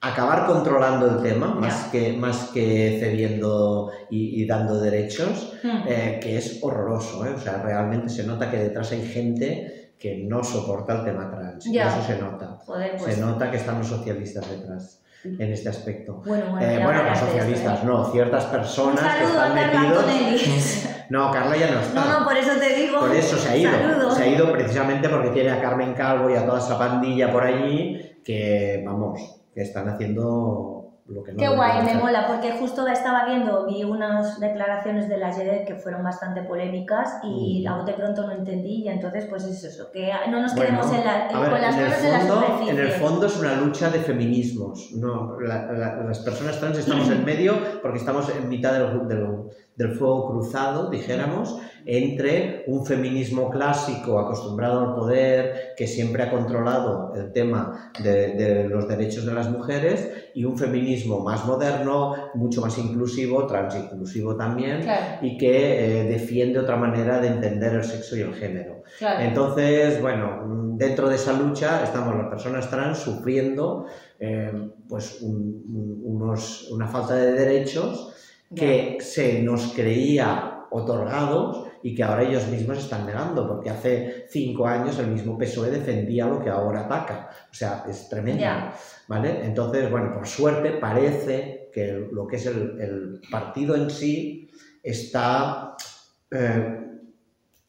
acabar 0.00 0.46
controlando 0.46 1.06
el 1.10 1.22
tema, 1.24 1.48
más 1.56 1.86
que, 1.90 2.12
más 2.12 2.50
que 2.54 2.98
cediendo 3.00 3.90
y, 4.10 4.40
y 4.42 4.46
dando 4.46 4.78
derechos, 4.80 5.54
Mm, 5.64 5.88
eh, 5.88 6.20
que 6.22 6.38
es 6.38 6.60
horroroso. 6.62 7.26
¿eh? 7.26 7.30
O 7.34 7.38
sea, 7.40 7.60
realmente 7.64 8.08
se 8.10 8.24
nota 8.24 8.48
que 8.48 8.58
detrás 8.58 8.92
hay 8.92 9.02
gente 9.04 9.77
que 9.98 10.24
no 10.28 10.42
soporta 10.44 10.94
el 10.94 11.04
tema 11.04 11.30
trans. 11.30 11.66
y 11.66 11.72
Ya. 11.74 11.88
Eso 11.88 12.06
se 12.06 12.18
nota. 12.20 12.58
joder, 12.64 12.96
pues... 12.98 13.14
Se 13.14 13.20
nota 13.20 13.50
que 13.50 13.56
están 13.56 13.78
los 13.78 13.88
socialistas 13.88 14.48
detrás 14.50 15.02
en 15.24 15.52
este 15.52 15.68
aspecto. 15.68 16.22
Bueno, 16.24 16.52
bueno, 16.52 16.66
Eh, 16.66 16.80
bueno, 16.82 17.02
los 17.02 17.12
esto, 17.12 17.26
socialistas 17.26 17.82
¿eh? 17.82 17.86
no, 17.86 18.04
ciertas 18.12 18.44
personas 18.46 19.16
que 19.16 19.24
están 19.24 19.54
metidos. 19.54 20.04
No, 21.10 21.30
Carla 21.32 21.56
ya 21.56 21.70
no 21.70 21.80
está. 21.80 22.04
No, 22.04 22.18
no, 22.20 22.24
por 22.26 22.36
eso 22.36 22.50
te 22.60 22.74
digo. 22.74 23.00
Por 23.00 23.14
eso 23.14 23.38
se 23.38 23.48
ha 23.48 23.56
ido. 23.56 23.70
Saludos. 23.70 24.14
Se 24.14 24.24
ha 24.24 24.26
ido 24.26 24.52
precisamente 24.52 25.08
porque 25.08 25.30
tiene 25.30 25.50
a 25.50 25.58
Carmen 25.58 25.94
Calvo 25.94 26.28
y 26.28 26.34
a 26.34 26.44
toda 26.44 26.58
esa 26.58 26.78
pandilla 26.78 27.32
por 27.32 27.44
allí 27.44 28.20
que, 28.22 28.82
vamos, 28.86 29.40
que 29.54 29.62
están 29.62 29.88
haciendo 29.88 30.77
lo 31.08 31.22
que 31.22 31.32
no 31.32 31.38
Qué 31.38 31.48
guay, 31.48 31.82
me 31.84 31.94
mola, 31.94 32.26
porque 32.26 32.52
justo 32.52 32.86
estaba 32.86 33.24
viendo, 33.24 33.66
vi 33.66 33.82
unas 33.82 34.38
declaraciones 34.40 35.08
de 35.08 35.16
la 35.16 35.32
JEDEC 35.32 35.66
que 35.66 35.74
fueron 35.76 36.02
bastante 36.04 36.42
polémicas 36.42 37.14
y 37.22 37.64
Mm. 37.64 37.68
a 37.72 37.76
bote 37.78 37.94
pronto 37.94 38.26
no 38.26 38.32
entendí 38.32 38.82
y 38.84 38.88
entonces 38.88 39.24
pues 39.26 39.44
es 39.44 39.64
eso, 39.64 39.90
que 39.90 40.10
no 40.30 40.40
nos 40.40 40.54
Bueno, 40.54 40.80
quedemos 40.80 40.92
en 40.92 41.04
la, 41.04 41.26
A 41.28 41.40
ver, 41.40 41.50
con 41.50 41.60
las 41.62 41.76
en, 41.76 41.84
cosas 41.86 42.04
en 42.04 42.12
la 42.12 42.18
fondo, 42.20 42.34
superficie. 42.34 42.72
en 42.72 42.78
el 42.78 42.90
fondo 42.92 43.26
es 43.26 43.40
una 43.40 43.54
lucha 43.56 43.90
de 43.90 43.98
feminismos. 44.00 44.90
No, 44.96 45.40
la- 45.40 45.72
la- 45.72 45.96
las 46.04 46.18
personas 46.20 46.58
trans 46.60 46.78
estamos 46.78 47.08
en 47.10 47.24
medio 47.24 47.54
porque 47.82 47.98
estamos 47.98 48.28
en 48.34 48.48
mitad 48.48 48.72
del, 48.72 49.08
del- 49.08 49.44
del 49.76 49.92
fuego 49.92 50.28
cruzado, 50.30 50.90
dijéramos, 50.90 51.58
entre 51.90 52.64
un 52.66 52.84
feminismo 52.84 53.48
clásico 53.48 54.18
acostumbrado 54.20 54.80
al 54.80 54.94
poder, 54.94 55.70
que 55.74 55.86
siempre 55.86 56.22
ha 56.22 56.30
controlado 56.30 57.14
el 57.16 57.32
tema 57.32 57.90
de, 58.02 58.34
de 58.34 58.64
los 58.68 58.86
derechos 58.86 59.24
de 59.24 59.32
las 59.32 59.50
mujeres, 59.50 60.06
y 60.34 60.44
un 60.44 60.58
feminismo 60.58 61.20
más 61.20 61.46
moderno, 61.46 62.14
mucho 62.34 62.60
más 62.60 62.76
inclusivo, 62.76 63.46
transinclusivo 63.46 64.36
también, 64.36 64.82
Claro, 64.82 65.16
y 65.22 65.38
que 65.38 66.00
eh, 66.00 66.04
defiende 66.04 66.58
otra 66.58 66.76
manera 66.76 67.20
de 67.20 67.28
entender 67.28 67.72
el 67.72 67.84
sexo 67.84 68.16
y 68.16 68.20
el 68.20 68.34
género. 68.34 68.82
claro. 68.98 69.20
Entonces, 69.24 69.98
bueno, 70.02 70.74
dentro 70.76 71.08
de 71.08 71.14
esa 71.16 71.32
lucha 71.32 71.82
estamos 71.82 72.14
las 72.16 72.28
personas 72.28 72.68
trans 72.68 72.98
sufriendo 72.98 73.86
eh, 74.20 74.52
pues 74.88 75.22
un- 75.22 75.64
un- 75.74 76.02
unos, 76.04 76.68
una 76.70 76.86
falta 76.86 77.14
de 77.14 77.32
derechos 77.32 78.12
que 78.54 78.98
se 79.00 79.42
nos 79.42 79.72
creía 79.74 80.64
otorgados 80.70 81.67
y 81.82 81.94
que 81.94 82.02
ahora 82.02 82.22
ellos 82.22 82.46
mismos 82.48 82.78
están 82.78 83.06
negando, 83.06 83.46
porque 83.48 83.70
hace 83.70 84.26
cinco 84.30 84.66
años 84.66 84.98
el 84.98 85.08
mismo 85.08 85.36
PSOE 85.38 85.70
defendía 85.70 86.26
lo 86.26 86.42
que 86.42 86.50
ahora 86.50 86.80
ataca. 86.80 87.30
O 87.50 87.54
sea, 87.54 87.84
es 87.88 88.08
tremendo. 88.08 88.44
¿Vale? 89.08 89.44
Entonces, 89.44 89.90
bueno, 89.90 90.12
por 90.12 90.26
suerte 90.26 90.72
parece 90.72 91.70
que 91.72 92.08
lo 92.12 92.26
que 92.26 92.36
es 92.36 92.46
el, 92.46 92.80
el 92.80 93.20
partido 93.30 93.74
en 93.76 93.90
sí 93.90 94.50
está 94.82 95.74
eh, 96.30 96.84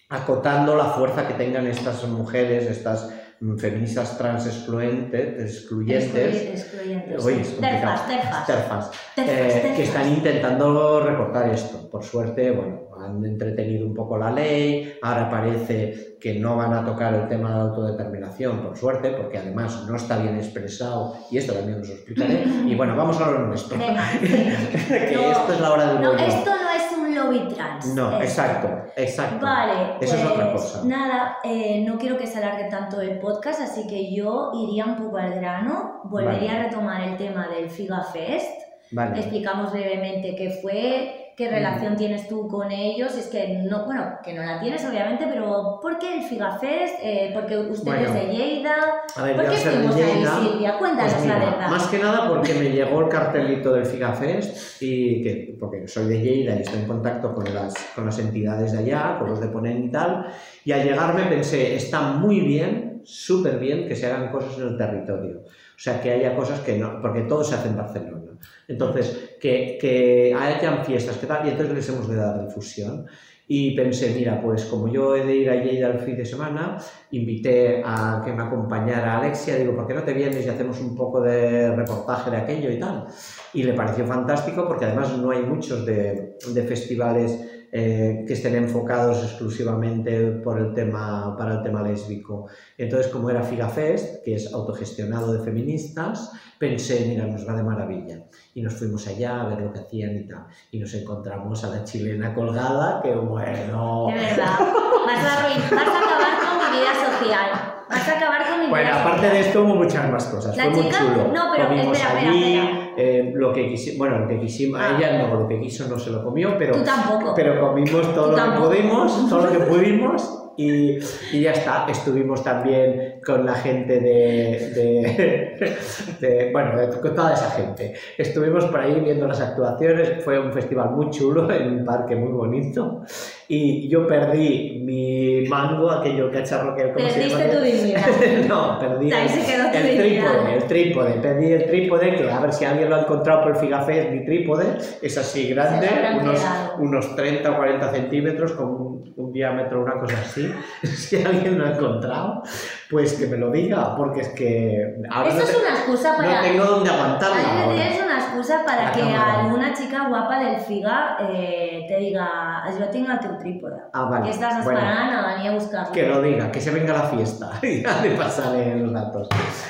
acotando 0.09 0.75
la 0.75 0.85
fuerza 0.85 1.27
que 1.27 1.33
tengan 1.35 1.67
estas 1.67 2.03
mujeres, 2.07 2.65
estas 2.65 3.09
mm, 3.39 3.57
feministas 3.57 4.17
trans 4.17 4.47
excluyentes, 4.47 5.37
Excluy- 5.39 5.91
excluyentes. 5.91 7.25
Oye, 7.25 7.41
es. 7.41 7.59
Terfas, 7.59 8.07
terfas. 8.07 8.45
terfas, 8.47 8.91
eh, 9.17 9.23
terfas. 9.25 9.75
que 9.77 9.83
están 9.83 10.09
intentando 10.09 10.99
recortar 11.01 11.49
esto. 11.49 11.89
Por 11.89 12.03
suerte, 12.03 12.51
bueno, 12.51 12.88
han 13.05 13.23
entretenido 13.25 13.85
un 13.87 13.93
poco 13.93 14.17
la 14.17 14.31
ley, 14.31 14.93
ahora 15.01 15.29
parece 15.29 16.17
que 16.19 16.35
no 16.39 16.57
van 16.57 16.73
a 16.73 16.83
tocar 16.85 17.13
el 17.13 17.27
tema 17.29 17.49
de 17.49 17.55
la 17.55 17.61
autodeterminación, 17.61 18.61
por 18.61 18.75
suerte, 18.77 19.11
porque 19.11 19.37
además 19.37 19.85
no 19.87 19.95
está 19.95 20.17
bien 20.17 20.35
expresado, 20.35 21.15
y 21.31 21.37
esto 21.37 21.53
también 21.53 21.79
os 21.81 21.89
explicaré. 21.89 22.43
Y 22.67 22.75
bueno, 22.75 22.95
vamos 22.95 23.19
a 23.21 23.31
lo 23.31 23.39
nuestro, 23.47 23.77
que 23.79 25.15
No, 25.15 25.31
esto 25.31 25.53
es 25.53 25.61
la 25.61 25.71
hora 25.71 25.93
del 25.93 26.01
No, 26.01 26.13
esto 26.17 26.49
no 26.49 26.69
es 26.71 26.97
un 26.97 27.15
lobby 27.15 27.47
trans. 27.53 27.85
No, 27.95 28.11
esto. 28.19 28.23
exacto, 28.23 28.91
exacto. 28.97 29.45
Vale, 29.45 29.95
Eso 30.01 30.15
es 30.15 30.25
otra 30.25 30.51
pues 30.51 30.63
cosa. 30.63 30.83
nada, 30.85 31.37
eh, 31.43 31.83
no 31.87 31.97
quiero 31.97 32.17
que 32.17 32.27
se 32.27 32.37
alargue 32.39 32.65
tanto 32.69 32.99
el 33.01 33.19
podcast, 33.19 33.61
así 33.61 33.87
que 33.87 34.13
yo 34.13 34.51
iría 34.53 34.85
un 34.85 34.97
poco 34.97 35.17
al 35.17 35.35
grano, 35.35 36.01
volvería 36.05 36.53
Vale. 36.53 36.65
a 36.65 36.69
retomar 36.69 37.01
el 37.01 37.17
tema 37.17 37.47
del 37.47 37.69
Figa 37.69 38.03
Fest, 38.03 38.61
Vale. 38.91 39.19
explicamos 39.19 39.71
brevemente 39.71 40.35
qué 40.35 40.49
fue, 40.61 41.28
qué 41.39 41.47
Mm. 41.49 41.53
relación 41.53 41.95
tienes 41.95 42.27
tú 42.27 42.49
con 42.49 42.69
ellos, 42.69 43.15
es 43.15 43.27
que 43.27 43.59
no, 43.69 43.85
bueno, 43.85 44.17
que 44.21 44.33
no 44.33 44.43
la 44.43 44.59
tienes 44.59 44.83
obviamente, 44.85 45.25
pero 45.25 45.79
¿por 45.81 45.97
qué 45.97 46.17
el 46.17 46.23
Figa 46.23 46.57
Fest? 46.59 46.95
Eh, 47.01 47.31
porque 47.33 47.57
usted 47.57 47.93
es 47.93 48.11
Bueno. 48.11 48.13
de 48.13 48.25
Lleida, 48.27 48.75
A 49.15 49.23
ver, 49.23 49.35
¿por 49.37 49.45
qué 49.49 49.55
fuimos 49.55 49.95
ahí 49.95 50.25
Silvia? 50.51 50.77
Cuéntanos 50.77 51.13
Pues 51.13 51.25
la 51.27 51.35
mira, 51.35 51.49
verdad. 51.51 51.69
Más 51.69 51.87
que 51.87 51.99
nada 51.99 52.27
porque 52.27 52.53
me 52.55 52.69
llegó 52.71 52.99
el 52.99 53.07
cartelito 53.07 53.71
del 53.73 53.85
FigaFest 53.85 54.81
y 54.81 55.23
que, 55.23 55.55
porque 55.57 55.87
soy 55.87 56.07
de 56.09 56.19
Lleida 56.19 56.55
y 56.57 56.61
estoy 56.63 56.81
en 56.81 56.87
contacto 56.87 57.33
con 57.33 57.45
las, 57.53 57.73
con 57.95 58.05
las 58.05 58.19
entidades 58.19 58.73
de 58.73 58.79
allá, 58.79 59.15
con 59.17 59.29
los 59.29 59.39
de 59.39 59.47
Ponent 59.47 59.85
y 59.85 59.89
tal, 59.89 60.27
y 60.65 60.73
al 60.73 60.83
llegarme 60.83 61.23
pensé, 61.23 61.73
está 61.73 62.01
muy 62.01 62.41
bien, 62.41 63.01
súper 63.05 63.59
bien 63.59 63.87
que 63.87 63.95
se 63.95 64.07
hagan 64.07 64.29
cosas 64.29 64.57
en 64.57 64.67
el 64.67 64.77
territorio. 64.77 65.39
O 65.79 65.81
sea, 65.81 66.01
que 66.01 66.11
haya 66.11 66.35
cosas 66.35 66.59
que 66.59 66.77
no, 66.77 67.01
porque 67.01 67.21
todo 67.21 67.41
se 67.41 67.55
hace 67.55 67.69
en 67.69 67.77
Barcelona. 67.77 68.33
Entonces, 68.67 69.37
que, 69.39 69.77
que 69.79 70.35
hayan 70.37 70.83
fiestas, 70.83 71.15
que 71.15 71.25
tal, 71.25 71.47
y 71.47 71.51
entonces 71.51 71.73
les 71.73 71.87
hemos 71.87 72.09
de 72.09 72.17
dar 72.17 72.45
difusión. 72.45 73.05
Y 73.47 73.73
pensé, 73.77 74.13
mira, 74.13 74.41
pues 74.41 74.65
como 74.65 74.89
yo 74.89 75.15
he 75.15 75.25
de 75.25 75.35
ir 75.37 75.49
a 75.49 75.55
Lleida 75.55 75.87
el 75.87 75.99
fin 75.99 76.17
de 76.17 76.25
semana, 76.25 76.77
invité 77.11 77.81
a 77.83 78.21
que 78.25 78.33
me 78.33 78.43
acompañara 78.43 79.19
Alexia, 79.19 79.55
digo, 79.55 79.73
¿por 79.73 79.87
qué 79.87 79.93
no 79.93 80.03
te 80.03 80.13
vienes 80.13 80.45
y 80.45 80.49
hacemos 80.49 80.81
un 80.81 80.93
poco 80.93 81.21
de 81.21 81.73
reportaje 81.73 82.29
de 82.29 82.37
aquello 82.37 82.69
y 82.69 82.77
tal? 82.77 83.07
Y 83.53 83.63
le 83.63 83.73
pareció 83.73 84.05
fantástico 84.05 84.67
porque 84.67 84.83
además 84.83 85.17
no 85.17 85.31
hay 85.31 85.43
muchos 85.43 85.85
de, 85.85 86.35
de 86.53 86.63
festivales 86.63 87.48
eh, 87.71 88.23
que 88.27 88.33
estén 88.33 88.55
enfocados 88.55 89.23
exclusivamente 89.23 90.31
por 90.43 90.59
el 90.59 90.73
tema, 90.73 91.35
para 91.37 91.55
el 91.55 91.63
tema 91.63 91.81
lésbico. 91.81 92.47
Entonces, 92.77 93.11
como 93.11 93.29
era 93.29 93.43
FigaFest, 93.43 94.23
que 94.23 94.35
es 94.35 94.53
autogestionado 94.53 95.33
de 95.33 95.43
feministas, 95.43 96.31
pensé, 96.57 97.05
mira, 97.07 97.25
nos 97.25 97.47
va 97.47 97.53
de 97.53 97.63
maravilla. 97.63 98.23
Y 98.53 98.61
nos 98.61 98.73
fuimos 98.75 99.07
allá 99.07 99.41
a 99.41 99.47
ver 99.47 99.61
lo 99.61 99.71
que 99.73 99.79
hacían 99.79 100.15
y 100.17 100.27
tal. 100.27 100.45
Y 100.71 100.79
nos 100.79 100.93
encontramos 100.93 101.63
a 101.63 101.69
la 101.69 101.83
chilena 101.83 102.33
colgada, 102.33 103.01
que 103.01 103.13
bueno... 103.15 104.07
De 104.07 104.13
verdad, 104.15 104.59
vas 105.05 105.19
a, 105.25 105.75
vas 105.75 105.87
a 105.87 105.99
acabar 105.99 106.39
con 106.39 106.71
mi 106.71 106.79
vida 106.79 106.93
social, 106.93 107.49
vas 107.89 108.07
a 108.07 108.17
acabar 108.17 108.41
con 108.49 108.59
mi 108.59 108.65
vida 108.65 108.69
Bueno, 108.69 108.89
social. 108.89 109.07
aparte 109.07 109.29
de 109.29 109.39
esto 109.41 109.63
hubo 109.63 109.75
muchas 109.75 110.11
más 110.11 110.25
cosas. 110.25 110.57
La 110.57 110.63
Fue 110.65 110.73
muy 110.73 110.83
chica- 110.83 110.97
chulo. 110.99 111.27
no, 111.33 111.51
pero 111.55 111.67
Comimos 111.67 111.97
espera, 111.97 112.13
espera, 112.19 112.31
allí, 112.31 112.57
espera. 112.57 112.78
Eh, 113.01 113.31
lo 113.33 113.53
que 113.53 113.67
quisimos, 113.69 113.97
bueno, 113.97 114.19
lo 114.19 114.27
que 114.27 114.39
quisimos, 114.39 114.79
Ah. 114.81 114.95
ella 114.97 115.27
no, 115.27 115.39
lo 115.39 115.47
que 115.47 115.59
quiso 115.59 115.87
no 115.87 115.97
se 115.97 116.09
lo 116.11 116.23
comió, 116.23 116.57
pero, 116.57 116.73
Tú 116.73 116.83
tampoco. 116.83 117.33
pero 117.35 117.59
comimos 117.59 118.13
todo 118.13 118.31
Tú 118.31 118.37
lo 118.37 118.43
que 118.53 118.59
pudimos, 118.59 119.29
todo 119.29 119.45
lo 119.45 119.51
que 119.51 119.59
pudimos 119.71 120.51
y, 120.57 120.97
y 121.31 121.41
ya 121.41 121.51
está. 121.51 121.85
Estuvimos 121.89 122.43
también 122.43 123.08
con 123.25 123.45
la 123.45 123.53
gente 123.55 123.99
de, 123.99 124.69
de- 124.75 125.77
de- 126.27 126.49
bueno, 126.51 126.77
de- 126.77 126.99
con 126.99 127.15
toda 127.15 127.33
esa 127.33 127.51
gente. 127.51 127.93
Estuvimos 128.17 128.65
por 128.65 128.79
ahí 128.79 128.99
viendo 128.99 129.27
las 129.27 129.41
actuaciones, 129.41 130.23
fue 130.23 130.39
un 130.39 130.51
festival 130.51 130.91
muy 130.91 131.09
chulo 131.09 131.49
en 131.51 131.79
un 131.79 131.85
parque 131.85 132.15
muy 132.15 132.31
bonito 132.31 133.03
y 133.47 133.89
yo 133.89 134.05
perdí 134.05 134.81
mi 134.85 135.47
mango, 135.47 135.89
aquello 135.91 136.31
cacharro 136.31 136.75
que... 136.75 136.91
¿cómo 136.91 137.09
se 137.09 137.19
Perdiste 137.19 137.45
tu 137.45 137.61
dignidad. 137.61 138.01
no, 138.47 138.79
perdí 138.79 139.11
Ahí 139.11 139.23
el, 139.23 139.29
se 139.29 139.51
quedó 139.51 139.65
el 139.67 139.97
trípode, 139.97 140.55
el 140.55 140.63
trípode. 140.65 141.11
Perdí 141.13 141.53
el 141.53 141.65
trípode, 141.65 142.15
que 142.15 142.29
a 142.31 142.39
ver 142.39 142.53
si 142.53 142.65
alguien 142.65 142.89
lo 142.89 142.95
ha 142.97 143.01
encontrado 143.01 143.41
por 143.43 143.51
el 143.51 143.57
Figafest, 143.57 144.11
mi 144.11 144.25
trípode. 144.25 144.65
Es 145.01 145.17
así 145.17 145.49
grande, 145.49 145.89
unos, 146.21 146.45
unos 146.79 147.15
30 147.15 147.51
o 147.51 147.57
40 147.57 147.91
centímetros, 147.91 148.51
con 148.53 148.69
un, 148.69 149.13
un 149.17 149.31
diámetro, 149.33 149.81
una 149.83 149.99
cosa 149.99 150.17
así. 150.21 150.51
si 150.83 151.23
alguien 151.23 151.57
lo 151.57 151.65
ha 151.65 151.71
encontrado, 151.71 152.43
pues 152.89 153.13
que 153.13 153.27
me 153.27 153.37
lo 153.37 153.51
diga, 153.51 153.95
porque 153.95 154.21
es 154.21 154.29
que 154.29 154.95
ahora 155.11 155.29
Eso 155.29 155.37
no, 155.37 155.43
es 155.43 155.51
te- 155.51 155.57
una 155.57 155.69
excusa 155.69 156.11
no 156.13 156.17
para... 156.17 156.41
tengo 156.41 156.63
dónde 156.65 156.89
aguantarla 156.89 157.37
es 157.75 158.01
una 158.03 158.15
excusa 158.17 158.63
para 158.65 158.85
La 158.85 158.91
que 158.91 159.01
cámara. 159.01 159.39
alguna 159.41 159.73
chica 159.73 160.07
guapa 160.07 160.39
del 160.39 160.59
FIGA 160.59 161.17
eh, 161.21 161.85
te 161.87 161.97
diga, 161.97 162.63
yo 162.79 162.85
tengo 162.89 163.13
tu 163.19 163.37
trípode. 163.37 163.75
Ah, 163.93 164.05
vale. 164.05 164.25
Que 164.25 164.31
estás 164.31 164.63
Bueno, 164.63 164.79
esperando 164.79 165.19
a 165.27 165.33
venir 165.35 165.51
a 165.51 165.53
buscarlo. 165.53 165.91
que 165.91 166.07
lo 166.07 166.21
diga, 166.21 166.51
que 166.51 166.59
se 166.61 166.71
venga 166.71 166.93
a 166.95 167.03
la 167.03 167.09
fiesta. 167.09 167.51
y 167.61 167.83
ya 167.83 168.01
le 168.01 168.11
pasaré 168.11 168.75
los 168.77 168.91
datos. 168.93 169.27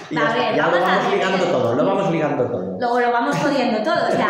Y 0.09 0.15
ya, 0.15 0.21
A 0.29 0.33
ver, 0.35 0.55
ya 0.55 0.67
lo 0.67 0.71
vamos 0.79 0.89
a 1.05 1.09
ligando 1.15 1.45
todo, 1.45 1.75
lo 1.75 1.85
vamos 1.85 2.11
ligando 2.11 2.43
todo. 2.45 2.77
Luego 2.79 2.99
lo 3.01 3.11
vamos 3.11 3.35
jodiendo 3.37 3.83
todo. 3.83 4.07
O 4.07 4.11
sea, 4.11 4.29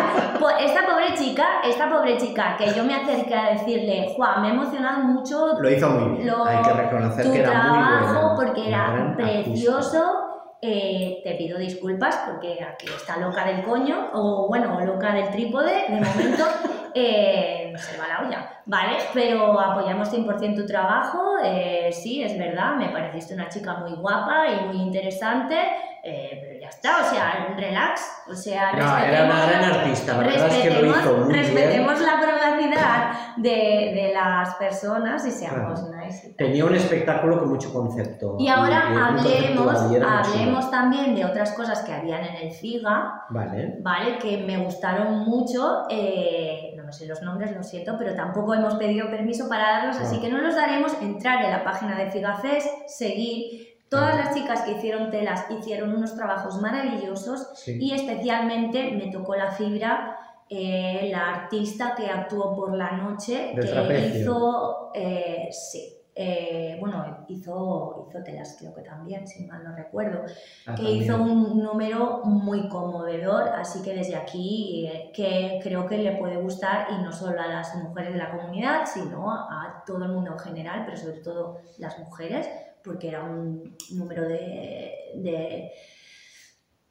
esta 0.58 0.86
pobre 0.86 1.14
chica, 1.16 1.44
esta 1.64 1.88
pobre 1.88 2.16
chica 2.18 2.56
que 2.58 2.72
yo 2.74 2.82
me 2.84 2.94
acerqué 2.94 3.34
a 3.34 3.50
decirle, 3.52 4.12
Juan, 4.16 4.42
me 4.42 4.48
ha 4.48 4.50
emocionado 4.52 5.02
mucho 5.04 5.58
Lo 5.60 5.70
hizo 5.70 5.88
muy 5.90 6.16
bien. 6.16 6.26
Lo- 6.26 6.44
Hay 6.44 6.62
que 6.62 6.72
reconocer 6.72 7.24
tu 7.26 7.32
que 7.32 7.40
era 7.40 7.52
muy 7.62 7.78
trabajo 7.78 8.12
buena. 8.20 8.34
porque 8.36 8.68
era 8.68 8.79
precioso. 9.16 10.26
Eh, 10.62 11.22
te 11.24 11.36
pido 11.36 11.58
disculpas 11.58 12.20
porque 12.26 12.62
aquí 12.62 12.86
está 12.94 13.16
loca 13.16 13.46
del 13.46 13.62
coño, 13.62 14.10
o 14.12 14.46
bueno, 14.46 14.78
loca 14.84 15.14
del 15.14 15.30
trípode, 15.30 15.86
de 15.88 16.00
momento 16.00 16.44
eh, 16.94 17.72
se 17.76 17.96
va 17.98 18.08
la 18.08 18.26
olla, 18.26 18.50
¿vale? 18.66 18.96
Pero 19.14 19.58
apoyamos 19.58 20.12
100% 20.12 20.54
tu 20.56 20.66
trabajo, 20.66 21.36
eh, 21.44 21.90
sí, 21.92 22.22
es 22.22 22.36
verdad, 22.38 22.74
me 22.76 22.88
pareciste 22.90 23.34
una 23.34 23.48
chica 23.48 23.74
muy 23.74 23.92
guapa 23.92 24.44
y 24.48 24.66
muy 24.66 24.76
interesante, 24.82 25.56
eh, 26.02 26.38
pero 26.42 26.60
ya 26.60 26.68
está, 26.68 26.98
o 27.00 27.04
sea, 27.04 27.54
relax, 27.56 28.22
o 28.30 28.34
sea, 28.34 28.72
No, 28.72 28.98
era 28.98 29.24
una 29.24 29.46
gran 29.46 29.64
artista, 29.64 30.12
la 30.14 30.18
verdad 30.18 30.46
es 30.48 30.54
que 30.62 30.82
lo 30.82 30.90
hizo 30.90 31.16
muy 31.18 31.32
bien. 31.32 31.44
respetemos 31.44 32.00
la 32.00 32.20
privacidad 32.20 33.10
de, 33.36 33.50
de 33.94 34.10
las 34.14 34.54
personas 34.56 35.26
y 35.26 35.30
seamos 35.30 35.82
nice. 35.90 36.26
y 36.28 36.30
tal. 36.30 36.36
Tenía 36.46 36.64
un 36.64 36.74
espectáculo 36.74 37.38
con 37.38 37.48
mucho 37.50 37.72
concepto. 37.72 38.36
Y 38.38 38.48
ahora 38.48 38.82
hablemos, 39.08 39.90
y 39.90 39.94
chulo. 39.94 40.08
hablemos 40.08 40.70
también 40.70 41.14
de 41.14 41.24
otras 41.24 41.52
cosas 41.52 41.80
que 41.82 41.92
habían 41.92 42.24
en 42.24 42.36
el 42.36 42.50
FIGA, 42.52 43.24
Vale. 43.30 43.76
¿vale? 43.80 44.18
Que 44.18 44.38
me 44.38 44.58
gustaron 44.58 45.18
mucho. 45.20 45.82
eh, 45.90 46.69
no 46.90 46.96
sé 46.96 47.06
los 47.06 47.22
nombres, 47.22 47.54
lo 47.56 47.62
siento, 47.62 47.94
pero 47.96 48.16
tampoco 48.16 48.52
hemos 48.52 48.74
pedido 48.74 49.08
permiso 49.10 49.48
para 49.48 49.70
darlos, 49.78 49.96
así 49.98 50.18
que 50.20 50.28
no 50.28 50.38
los 50.38 50.56
daremos. 50.56 50.92
Entrar 51.00 51.44
en 51.44 51.52
la 51.52 51.62
página 51.62 51.96
de 51.96 52.10
FIGAFES, 52.10 52.64
seguir. 52.88 53.68
Todas 53.88 54.16
las 54.16 54.34
chicas 54.34 54.62
que 54.62 54.72
hicieron 54.72 55.08
telas 55.12 55.44
hicieron 55.50 55.94
unos 55.94 56.16
trabajos 56.16 56.60
maravillosos 56.60 57.48
Sí. 57.54 57.78
y 57.80 57.92
especialmente 57.92 58.90
me 58.92 59.10
tocó 59.12 59.36
la 59.36 59.52
fibra 59.52 60.16
eh, 60.48 61.08
la 61.12 61.30
artista 61.30 61.94
que 61.96 62.06
actuó 62.10 62.56
por 62.56 62.76
la 62.76 62.90
noche, 62.90 63.52
Del 63.54 63.64
que 63.66 63.70
trapecio. 63.70 64.20
hizo, 64.20 64.90
eh, 64.94 65.48
sí, 65.52 65.94
eh, 66.14 66.76
bueno, 66.80 67.24
hizo 67.28 68.06
hizo, 68.08 68.22
telas, 68.24 68.56
creo 68.58 68.74
que 68.74 68.82
también, 68.82 69.26
si 69.26 69.46
mal 69.46 69.62
no 69.64 69.74
recuerdo, 69.76 70.22
Ah, 70.66 70.74
que 70.74 70.82
también. 70.82 71.02
hizo 71.02 71.16
un 71.22 71.62
número 71.62 72.22
muy 72.24 72.68
conmovedor, 72.68 73.48
así 73.50 73.82
que 73.82 73.94
desde 73.94 74.16
aquí 74.16 74.86
eh, 74.86 75.10
que 75.14 75.60
creo 75.62 75.86
que 75.86 75.98
le 75.98 76.12
puede 76.16 76.36
gustar 76.36 76.88
y 76.90 77.02
no 77.02 77.12
solo 77.12 77.40
a 77.40 77.46
las 77.46 77.74
mujeres 77.76 78.12
de 78.12 78.18
la 78.18 78.30
comunidad, 78.30 78.86
sino 78.86 79.30
a 79.32 79.82
todo 79.86 80.04
el 80.04 80.12
mundo 80.12 80.32
en 80.32 80.38
general, 80.40 80.82
pero 80.84 80.96
sobre 80.96 81.20
todo 81.20 81.58
las 81.78 81.98
mujeres, 81.98 82.48
porque 82.84 83.08
era 83.08 83.22
un 83.24 83.76
número 83.92 84.26
de, 84.28 85.12
de 85.16 85.70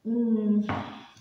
mm, 0.04 0.60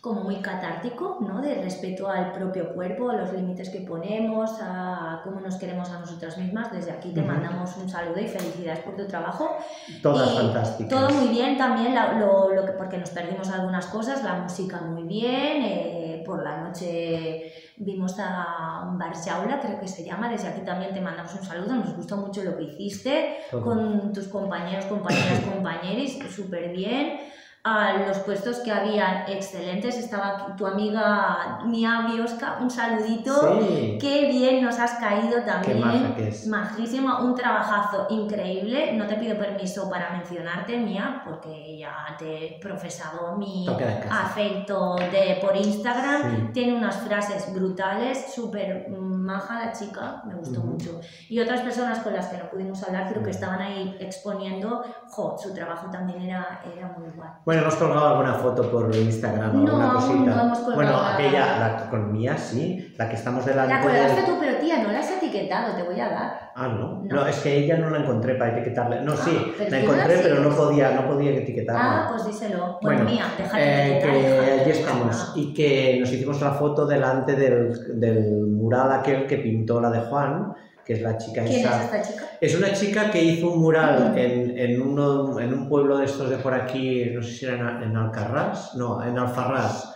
como 0.02 0.22
muy 0.22 0.38
catártico, 0.38 1.18
¿no? 1.22 1.42
De 1.42 1.62
respeto 1.62 2.10
al 2.10 2.32
propio 2.32 2.74
cuerpo, 2.74 3.10
a 3.10 3.16
los 3.16 3.34
límites 3.34 3.70
que 3.70 3.82
ponemos, 3.82 4.52
a 4.62 5.22
cómo 5.24 5.40
nos 5.42 5.56
queremos 5.58 5.90
a 5.90 6.00
nosotras 6.00 6.38
mismas. 6.38 6.72
Desde 6.72 6.92
aquí 6.92 7.14
te 7.14 7.22
Ujú. 7.22 7.30
mandamos 7.30 7.76
un 7.78 7.90
saludo 7.90 8.20
y 8.20 8.28
felicidades 8.28 8.80
por 8.80 8.96
tu 8.96 9.06
trabajo. 9.08 9.58
Todas 10.02 10.34
y 10.34 10.38
fantásticas. 10.38 10.90
Todo 10.90 11.10
muy 11.10 11.28
bien 11.30 11.58
también, 11.58 11.96
lo, 12.20 12.54
lo 12.54 12.66
que, 12.66 12.72
porque 12.74 12.98
nos 12.98 13.10
perdimos 13.10 13.50
algunas 13.50 13.88
cosas, 13.88 14.24
la 14.24 14.36
música 14.36 14.82
muy 14.82 15.04
bien, 15.04 15.64
eh, 15.64 16.24
por 16.26 16.44
la 16.44 16.62
noche 16.62 17.52
vimos 17.78 18.16
a 18.20 18.90
Bar 18.98 19.14
Jaula, 19.16 19.60
creo 19.60 19.80
que 19.80 19.88
se 19.88 20.04
llama, 20.04 20.30
desde 20.30 20.50
aquí 20.50 20.62
también 20.62 20.94
te 20.94 21.02
mandamos 21.02 21.34
un 21.34 21.44
saludo, 21.44 21.76
nos 21.76 21.96
gustó 21.96 22.18
mucho 22.18 22.44
lo 22.44 22.58
que 22.58 22.64
hiciste, 22.64 23.38
con 23.52 24.12
tus 24.14 24.28
compañeros, 24.28 24.86
compañeras, 24.86 25.40
compañeros, 25.54 26.12
súper 26.34 26.72
bien. 26.72 27.20
A 27.62 27.98
los 28.08 28.20
puestos 28.20 28.60
que 28.60 28.72
habían 28.72 29.30
excelentes, 29.30 29.98
estaba 29.98 30.56
tu 30.56 30.66
amiga 30.66 31.60
Mia 31.66 32.08
Biosca, 32.10 32.58
un 32.62 32.70
saludito. 32.70 33.60
Sí. 33.62 33.98
Qué 34.00 34.28
bien 34.28 34.64
nos 34.64 34.80
has 34.80 34.94
caído 34.94 35.36
Qué 35.36 35.42
también. 35.42 35.82
maja 35.82 36.16
que 36.16 36.30
es. 36.30 36.48
Majísima, 36.48 37.22
un 37.22 37.36
trabajazo 37.36 38.08
increíble. 38.12 38.94
No 38.94 39.06
te 39.08 39.16
pido 39.16 39.38
permiso 39.38 39.90
para 39.90 40.10
mencionarte, 40.12 40.78
Mía, 40.78 41.22
porque 41.26 41.78
ya 41.78 42.16
te 42.18 42.46
he 42.46 42.60
profesado 42.60 43.36
mi 43.36 43.68
afecto 44.10 44.96
de, 44.96 45.38
por 45.42 45.58
Instagram. 45.58 46.22
Sí. 46.32 46.50
Tiene 46.54 46.78
unas 46.78 46.96
frases 47.02 47.54
brutales, 47.54 48.34
súper 48.34 48.88
maja 49.30 49.66
la 49.66 49.72
chica, 49.72 50.22
me 50.26 50.34
gustó 50.36 50.60
mucho. 50.62 51.00
Y 51.30 51.40
otras 51.40 51.62
personas 51.62 52.00
con 52.00 52.14
las 52.14 52.28
que 52.28 52.38
no 52.38 52.50
pudimos 52.50 52.82
hablar, 52.84 53.06
pero 53.10 53.24
que 53.24 53.30
estaban 53.32 53.62
ahí 53.62 53.96
exponiendo, 54.00 54.84
jo, 55.10 55.38
su 55.38 55.54
trabajo 55.54 55.90
también 55.92 56.22
era, 56.24 56.62
era 56.76 56.88
muy 56.98 57.10
guay. 57.16 57.30
Bueno, 57.46 57.62
hemos 57.62 57.76
colgado 57.76 58.08
alguna 58.08 58.34
foto 58.34 58.70
por 58.72 58.94
Instagram 58.96 59.50
o 59.52 59.54
No, 59.54 59.60
alguna 59.72 59.94
cosita. 59.94 60.14
no 60.36 60.42
hemos 60.42 60.60
colgado 60.60 60.76
bueno, 60.76 60.98
aquella, 61.00 61.60
la 61.60 61.90
con 61.90 62.12
Mía 62.12 62.38
sí, 62.38 62.94
la 62.98 63.08
que 63.08 63.16
estamos 63.16 63.46
delante. 63.46 63.74
La 63.74 63.82
colgaste 63.82 64.22
del- 64.22 64.26
tú, 64.26 64.38
pero 64.40 64.58
tía, 64.60 64.84
no 64.84 64.92
la 64.92 65.00
has 65.00 65.12
etiquetado, 65.12 65.76
te 65.76 65.84
voy 65.84 66.00
a 66.00 66.10
dar. 66.10 66.49
Ah, 66.62 66.68
no. 66.68 67.04
No. 67.06 67.16
no. 67.16 67.28
es 67.28 67.38
que 67.38 67.56
ella 67.58 67.78
no 67.78 67.90
la 67.90 68.00
encontré 68.00 68.36
para 68.36 68.52
etiquetarle. 68.58 69.02
No, 69.02 69.14
Ah, 69.14 69.18
sí, 69.24 69.54
pero 69.58 69.70
la 69.72 69.80
encontré, 69.80 70.18
pero 70.22 70.40
no 70.42 70.50
podía, 70.56 70.92
no 70.92 71.08
podía 71.08 71.32
etiquetarla. 71.32 71.82
Ah, 71.82 72.08
pues 72.12 72.26
díselo. 72.28 72.78
Bueno, 72.82 73.04
Bueno, 73.04 73.04
Mía, 73.10 73.26
déjate 73.38 73.98
Eh, 73.98 74.00
que 74.02 74.62
allí 74.62 74.72
estamos 74.72 75.34
y 75.36 75.54
que 75.54 75.98
nos 76.02 76.12
hicimos 76.12 76.42
la 76.42 76.52
foto 76.52 76.86
delante 76.86 77.36
del, 77.36 78.00
del 78.00 78.48
mural 78.48 78.92
aquel 78.92 79.26
que 79.26 79.38
pintó 79.38 79.80
la 79.80 79.90
de 79.90 80.02
Juan, 80.02 80.54
que 80.86 80.94
es 80.94 81.02
la 81.02 81.18
chica 81.18 81.44
¿Quién 81.46 81.62
esa. 81.62 81.78
es 81.78 81.86
esta 81.86 82.02
chica? 82.02 82.26
Es 82.42 82.58
una 82.58 82.74
chica 82.74 83.10
que 83.12 83.22
hizo 83.24 83.52
un 83.52 83.60
mural 83.62 84.14
en, 84.18 84.58
en, 84.58 84.82
uno, 84.82 85.40
en 85.40 85.54
un 85.54 85.70
pueblo 85.70 85.98
de 85.98 86.06
estos 86.06 86.30
de 86.30 86.38
por 86.38 86.54
aquí, 86.54 87.06
no 87.14 87.22
sé 87.22 87.32
si 87.32 87.46
era 87.46 87.56
en, 87.82 87.92
en 87.92 87.96
Alcarrás, 87.96 88.76
no, 88.76 89.02
en 89.04 89.18
Alfarrás, 89.18 89.94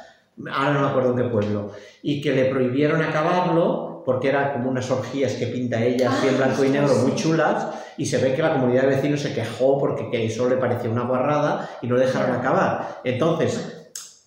ahora 0.52 0.74
no 0.74 0.82
me 0.82 0.88
acuerdo 0.88 1.12
en 1.12 1.18
qué 1.18 1.24
pueblo, 1.30 1.72
y 2.04 2.22
que 2.22 2.32
le 2.34 2.46
prohibieron 2.46 3.02
acabarlo 3.02 3.93
porque 4.06 4.30
era 4.30 4.54
como 4.54 4.70
unas 4.70 4.90
orgías 4.92 5.34
que 5.34 5.48
pinta 5.48 5.82
ella 5.84 6.10
así 6.12 6.28
en 6.28 6.36
Ah, 6.36 6.38
blanco 6.38 6.64
y 6.64 6.70
negro 6.70 6.96
muy 6.96 7.16
chulas 7.16 7.68
y 7.98 8.06
se 8.06 8.18
ve 8.18 8.34
que 8.34 8.42
la 8.42 8.54
comunidad 8.54 8.84
de 8.84 8.96
vecinos 8.96 9.22
se 9.22 9.34
quejó 9.34 9.78
porque 9.78 10.10
que 10.10 10.26
eso 10.26 10.50
le 10.50 10.58
parecía 10.58 10.90
una 10.90 11.04
guarrada 11.04 11.70
y 11.82 11.88
no 11.88 11.98
dejaron 11.98 12.36
acabar. 12.36 13.02
Entonces 13.04 13.80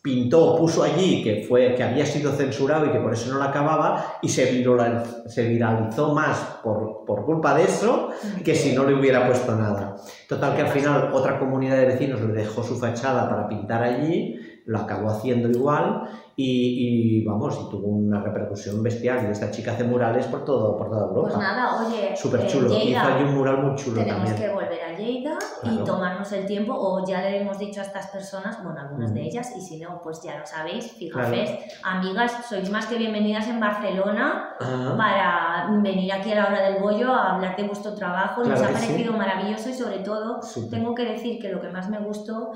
pintó, 0.06 0.54
puso 0.56 0.84
allí 0.84 1.20
que, 1.24 1.44
fue, 1.48 1.74
que 1.74 1.82
había 1.82 2.06
sido 2.06 2.30
censurado 2.30 2.86
y 2.86 2.90
que 2.90 3.00
por 3.00 3.12
eso 3.12 3.32
no 3.32 3.40
la 3.40 3.46
acababa 3.46 4.18
y 4.22 4.28
se 4.28 4.44
viralizó, 4.52 5.28
se 5.28 5.48
viralizó 5.48 6.14
más 6.14 6.38
por, 6.62 7.04
por 7.04 7.24
culpa 7.24 7.54
de 7.54 7.64
eso 7.64 8.10
que 8.44 8.54
si 8.54 8.72
no 8.72 8.84
le 8.84 8.94
hubiera 8.94 9.26
puesto 9.26 9.56
nada. 9.56 9.96
Total 10.28 10.54
que 10.54 10.62
al 10.62 10.68
final 10.68 11.10
otra 11.12 11.40
comunidad 11.40 11.76
de 11.76 11.86
vecinos 11.86 12.20
le 12.20 12.32
dejó 12.34 12.62
su 12.62 12.78
fachada 12.78 13.28
para 13.28 13.48
pintar 13.48 13.82
allí, 13.82 14.38
lo 14.66 14.78
acabó 14.78 15.10
haciendo 15.10 15.48
igual 15.48 16.02
y, 16.34 17.20
y, 17.20 17.24
vamos, 17.24 17.54
y 17.54 17.70
tuvo 17.70 17.86
una 17.86 18.20
repercusión 18.20 18.82
bestial 18.82 19.24
y 19.26 19.30
esta 19.30 19.50
chica 19.50 19.72
hace 19.72 19.84
murales 19.84 20.26
por, 20.26 20.44
todo, 20.44 20.76
por 20.76 20.90
toda 20.90 21.06
Europa. 21.06 21.28
Pues 21.28 21.38
nada, 21.38 21.86
oye, 21.86 22.14
Súper 22.16 22.40
eh, 22.40 22.46
chulo. 22.48 22.66
Hizo 22.66 22.78
Lleida, 22.78 23.14
allí 23.16 23.24
un 23.24 23.34
mural 23.36 23.62
muy 23.62 23.74
chulo 23.76 24.00
tenemos 24.02 24.28
también. 24.28 24.48
que 24.48 24.54
volver 24.54 24.80
a 24.82 24.98
Lleida 24.98 25.38
Claro. 25.62 25.80
y 25.80 25.84
tomarnos 25.84 26.30
el 26.32 26.44
tiempo, 26.46 26.74
o 26.76 27.06
ya 27.06 27.22
le 27.22 27.40
hemos 27.40 27.58
dicho 27.58 27.80
a 27.80 27.84
estas 27.84 28.08
personas, 28.08 28.62
bueno, 28.62 28.80
algunas 28.80 29.14
de 29.14 29.20
Ujú. 29.20 29.28
ellas, 29.30 29.52
y 29.56 29.60
si 29.60 29.78
no, 29.78 30.00
pues 30.02 30.20
ya 30.22 30.36
lo 30.38 30.44
sabéis, 30.46 30.92
Claro. 31.12 31.28
fíjate, 31.32 31.58
amigas, 31.84 32.32
sois 32.48 32.68
más 32.70 32.86
que 32.86 32.98
bienvenidas 32.98 33.46
en 33.48 33.60
Barcelona 33.60 34.50
Ah, 34.60 34.94
para 34.96 35.80
venir 35.80 36.12
aquí 36.12 36.32
a 36.32 36.34
la 36.42 36.46
hora 36.48 36.62
del 36.70 36.82
bollo 36.82 37.12
a 37.12 37.36
hablar 37.36 37.56
de 37.56 37.62
vuestro 37.62 37.94
trabajo, 37.94 38.42
nos 38.42 38.58
Claro 38.58 38.64
ha 38.64 38.68
que 38.74 38.80
sí. 38.80 38.86
parecido 38.88 39.12
maravilloso 39.12 39.70
y 39.70 39.74
sobre 39.74 39.98
todo 40.00 40.40
tengo 40.70 40.94
que 40.94 41.04
decir 41.04 41.40
que 41.40 41.50
lo 41.50 41.60
que 41.60 41.68
más 41.68 41.88
me 41.88 41.98
gustó 42.00 42.50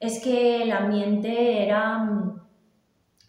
es 0.00 0.22
que 0.22 0.62
el 0.62 0.72
ambiente 0.72 1.62
era 1.64 1.98
mm, 1.98 2.40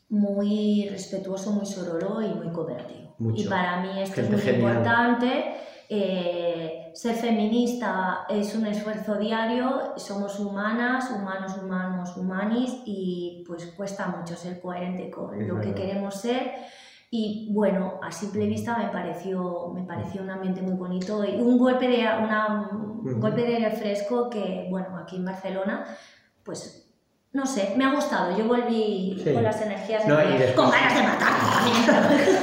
muy 0.09 0.87
respetuoso, 0.89 1.51
muy 1.51 1.65
sororo 1.65 2.21
y 2.21 2.33
muy 2.33 2.51
cooperativo. 2.51 3.15
Mucho. 3.17 3.43
Y 3.43 3.47
para 3.47 3.81
mí 3.81 4.01
esto 4.01 4.21
es 4.21 4.29
muy 4.29 4.39
genial. 4.39 4.61
importante. 4.61 5.55
eh, 5.87 6.91
ser 6.95 7.15
feminista 7.15 8.25
es 8.29 8.55
un 8.55 8.65
esfuerzo 8.65 9.15
diario, 9.15 9.93
somos 9.97 10.39
humanas, 10.39 11.11
humanos, 11.11 11.57
humanos, 11.61 12.17
humanis 12.17 12.81
y 12.85 13.43
pues 13.45 13.67
cuesta 13.77 14.07
mucho 14.07 14.35
ser 14.35 14.59
coherente 14.59 15.11
con 15.11 15.39
Es 15.39 15.47
lo 15.47 15.61
que 15.61 15.73
queremos 15.73 16.15
ser. 16.15 16.53
Y 17.11 17.49
bueno, 17.53 17.99
a 18.01 18.11
simple 18.11 18.45
vista 18.47 18.77
me 18.77 18.89
pareció, 18.89 19.71
me 19.73 19.83
pareció 19.83 20.21
un 20.21 20.31
ambiente 20.31 20.61
muy 20.61 20.73
bonito 20.73 21.23
y 21.23 21.39
un 21.39 21.57
golpe 21.57 21.87
de, 21.87 21.99
una, 21.99 22.69
un 22.71 23.19
golpe 23.19 23.41
de 23.41 23.55
aire 23.57 23.71
fresco 23.71 24.29
que, 24.29 24.67
bueno, 24.69 24.97
aquí 24.97 25.17
en 25.17 25.25
Barcelona, 25.25 25.85
pues 26.45 26.81
no 27.33 27.45
sé, 27.45 27.73
me 27.75 27.83
ha 27.83 27.93
gustado. 27.93 28.37
Yo 28.37 28.45
volví 28.45 29.19
Sí. 29.21 29.33
con 29.33 29.43
las 29.43 29.61
energías 29.61 30.07
No, 30.07 30.15
después- 30.15 30.51
con 30.53 30.71
ganas 30.71 30.95
de 30.95 31.03
matar. 31.03 31.33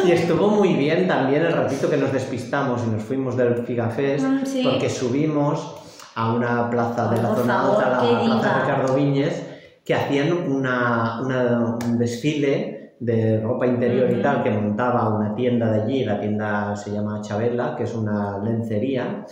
Y 0.07 0.13
estuvo 0.13 0.49
muy 0.49 0.75
bien 0.75 1.09
también 1.09 1.43
el 1.47 1.53
ratito 1.53 1.89
que 1.89 1.97
nos 1.97 2.13
despistamos 2.13 2.83
y 2.87 2.91
nos 2.91 3.03
fuimos 3.03 3.37
del 3.37 3.65
Figafest 3.65 4.25
Mm, 4.27 4.45
sí. 4.45 4.63
porque 4.69 4.91
subimos 4.91 5.77
a 6.15 6.33
una 6.35 6.69
plaza 6.69 7.09
de 7.09 7.23
la 7.23 7.29
por 7.29 7.39
zona 7.39 7.55
favor, 7.55 7.85
alta, 7.85 7.91
la 7.91 8.01
plaza 8.01 8.23
diva. 8.23 8.61
Ricardo 8.61 8.95
Viñes, 8.97 9.43
que 9.83 9.95
hacían 9.95 10.33
una, 10.51 11.23
una- 11.23 11.77
un 11.87 11.99
desfile 11.99 12.97
de 13.01 13.41
ropa 13.41 13.67
interior 13.67 14.11
y 14.11 14.21
tal 14.21 14.43
que 14.43 14.51
montaba 14.51 15.09
una 15.09 15.35
tienda 15.35 15.71
de 15.73 15.83
allí, 15.83 16.05
la 16.05 16.21
tienda 16.21 16.77
se 16.77 16.91
llama 16.93 17.21
Chabela, 17.23 17.75
que 17.77 17.85
es 17.85 17.95
una 17.95 18.39
lencería, 18.45 19.25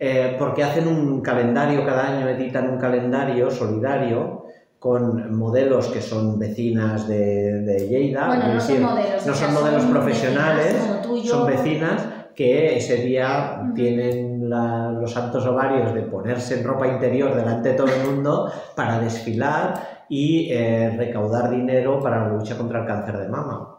eh, 0.00 0.34
porque 0.38 0.64
hacen 0.64 0.88
un 0.88 1.20
calendario, 1.20 1.84
cada 1.84 2.16
año 2.16 2.28
editan 2.28 2.70
un 2.70 2.78
calendario 2.78 3.50
solidario 3.50 4.46
con 4.78 5.36
modelos 5.36 5.88
que 5.88 6.00
son 6.00 6.38
vecinas 6.38 7.06
de, 7.06 7.60
de 7.60 7.86
Lleida. 7.86 8.26
Bueno, 8.28 8.54
no 8.54 8.60
son 8.60 8.82
modelos, 8.82 9.26
no 9.26 9.32
o 9.32 9.34
sea, 9.36 9.46
son 9.50 9.54
modelos 9.62 9.82
son 9.82 9.92
profesionales, 9.92 10.72
vecinas 10.72 11.02
son 11.28 11.46
vecinas 11.46 12.02
que 12.34 12.76
ese 12.78 12.96
día 12.96 13.70
tienen 13.74 14.48
la- 14.48 14.90
los 14.92 15.12
santos 15.12 15.46
ovarios 15.46 15.92
de 15.92 16.00
ponerse 16.02 16.58
en 16.58 16.64
ropa 16.64 16.86
interior 16.88 17.34
delante 17.34 17.70
de 17.70 17.74
todo 17.74 17.88
el 17.88 18.08
mundo 18.10 18.50
para 18.74 18.98
desfilar 19.00 20.06
y 20.08 20.50
eh, 20.50 20.90
recaudar 20.96 21.50
dinero 21.50 22.00
para 22.00 22.26
la 22.26 22.32
lucha 22.34 22.56
contra 22.56 22.80
el 22.80 22.86
cáncer 22.86 23.18
de 23.18 23.28
mama. 23.28 23.76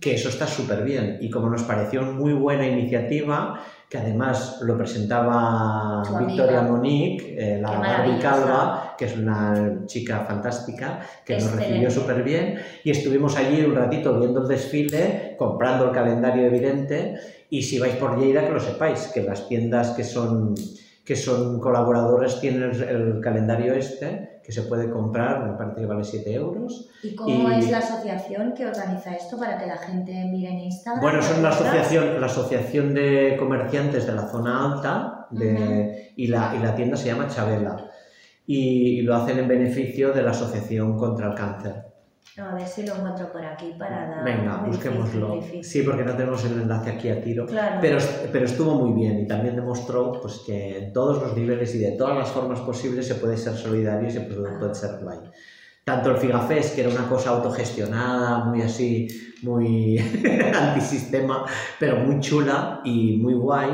Que 0.00 0.14
eso 0.14 0.30
está 0.30 0.46
súper 0.46 0.82
bien 0.84 1.18
y 1.20 1.28
como 1.28 1.50
nos 1.50 1.64
pareció 1.64 2.00
muy 2.02 2.32
buena 2.32 2.66
iniciativa, 2.66 3.60
que 3.90 3.98
además 3.98 4.58
lo 4.62 4.76
presentaba. 4.78 6.04
Victoria 6.24 6.62
Monique, 6.62 7.34
eh, 7.36 7.60
la 7.60 7.72
Barbie. 7.72 8.20
Calva, 8.20 8.94
que 8.96 9.06
es 9.06 9.16
una 9.16 9.82
chica 9.86 10.20
fantástica, 10.20 11.00
que 11.24 11.34
nos 11.34 11.42
Excelente. 11.42 11.66
recibió 11.66 11.90
súper 11.90 12.22
bien 12.22 12.60
y 12.84 12.92
estuvimos 12.92 13.36
allí 13.36 13.64
un 13.64 13.74
ratito 13.74 14.16
viendo 14.16 14.42
el 14.42 14.48
desfile, 14.48 15.34
comprando 15.36 15.86
el 15.86 15.90
calendario 15.90 16.46
evidente 16.46 17.16
y 17.50 17.62
si 17.62 17.80
vais 17.80 17.96
por 17.96 18.16
Lleida 18.16 18.46
que 18.46 18.52
lo 18.52 18.60
sepáis, 18.60 19.10
que 19.12 19.24
las 19.24 19.48
tiendas 19.48 19.90
que 19.90 20.04
son, 20.04 20.54
que 21.04 21.16
son 21.16 21.58
colaboradores 21.58 22.40
tienen 22.40 22.70
el, 22.70 22.82
el 22.82 23.20
calendario 23.20 23.74
este 23.74 24.39
que 24.50 24.54
se 24.60 24.62
puede 24.62 24.90
comprar, 24.90 25.48
me 25.48 25.56
parece 25.56 25.80
que 25.82 25.86
vale 25.86 26.02
7 26.02 26.34
euros. 26.34 26.90
¿Y 27.04 27.14
cómo 27.14 27.48
Y- 27.50 27.54
es 27.60 27.70
la 27.70 27.78
asociación 27.78 28.52
que 28.52 28.66
organiza 28.66 29.14
esto 29.14 29.38
para 29.38 29.56
que 29.56 29.66
la 29.66 29.76
gente 29.76 30.12
mire 30.28 30.50
en 30.50 30.58
Instagram? 30.58 31.00
Bueno, 31.00 31.22
son 31.22 31.40
la 31.40 31.50
asociación, 31.50 32.20
la 32.20 32.26
asociación 32.26 32.92
de 32.92 33.36
comerciantes 33.38 34.06
de 34.06 34.12
la 34.12 34.22
zona 34.26 34.72
alta 34.74 35.26
de- 35.30 36.12
y, 36.16 36.26
la, 36.26 36.52
y 36.56 36.58
la 36.58 36.74
tienda 36.74 36.96
se 36.96 37.06
llama 37.06 37.28
Chabela 37.28 37.76
y, 38.44 39.02
lo 39.02 39.14
hacen 39.14 39.38
en 39.38 39.46
beneficio 39.46 40.12
de 40.12 40.22
la 40.22 40.32
Asociación 40.32 40.98
contra 40.98 41.28
el 41.28 41.34
Cáncer. 41.36 41.84
A 42.38 42.54
ver 42.54 42.66
si 42.66 42.86
lo 42.86 42.94
encuentro 42.94 43.30
por 43.32 43.44
aquí 43.44 43.74
para 43.78 44.08
dar. 44.08 44.24
Venga, 44.24 44.58
muy 44.58 44.70
difícil, 44.70 44.92
busquémoslo. 44.98 45.34
difícil. 45.36 45.64
Sí, 45.64 45.82
porque 45.82 46.04
no 46.04 46.14
tenemos 46.16 46.44
el 46.44 46.52
enlace 46.62 46.90
aquí 46.90 47.08
a 47.08 47.20
tiro. 47.20 47.44
Claro. 47.46 47.78
Pero, 47.80 47.98
pero 48.32 48.44
estuvo 48.44 48.74
muy 48.76 48.92
bien 48.92 49.18
y 49.20 49.26
también 49.26 49.56
demostró 49.56 50.12
pues, 50.22 50.42
que 50.46 50.78
en 50.78 50.92
todos 50.92 51.20
los 51.22 51.36
niveles 51.36 51.74
y 51.74 51.78
de 51.78 51.92
todas 51.92 52.16
las 52.16 52.28
formas 52.30 52.60
posibles 52.60 53.06
se 53.08 53.16
puede 53.16 53.36
ser 53.36 53.54
solidario 53.54 54.08
y 54.08 54.12
se 54.12 54.20
puede, 54.20 54.56
puede 54.58 54.74
ser 54.74 54.98
guay. 55.02 55.18
Tanto 55.84 56.10
el 56.10 56.18
Figafest, 56.18 56.74
que 56.76 56.82
era 56.82 56.90
una 56.90 57.08
cosa 57.08 57.30
autogestionada, 57.30 58.44
muy 58.44 58.62
así, 58.62 59.08
muy 59.42 59.98
antisistema, 60.54 61.44
pero 61.78 61.96
muy 61.96 62.20
chula 62.20 62.80
y 62.84 63.16
muy 63.16 63.34
guay, 63.34 63.70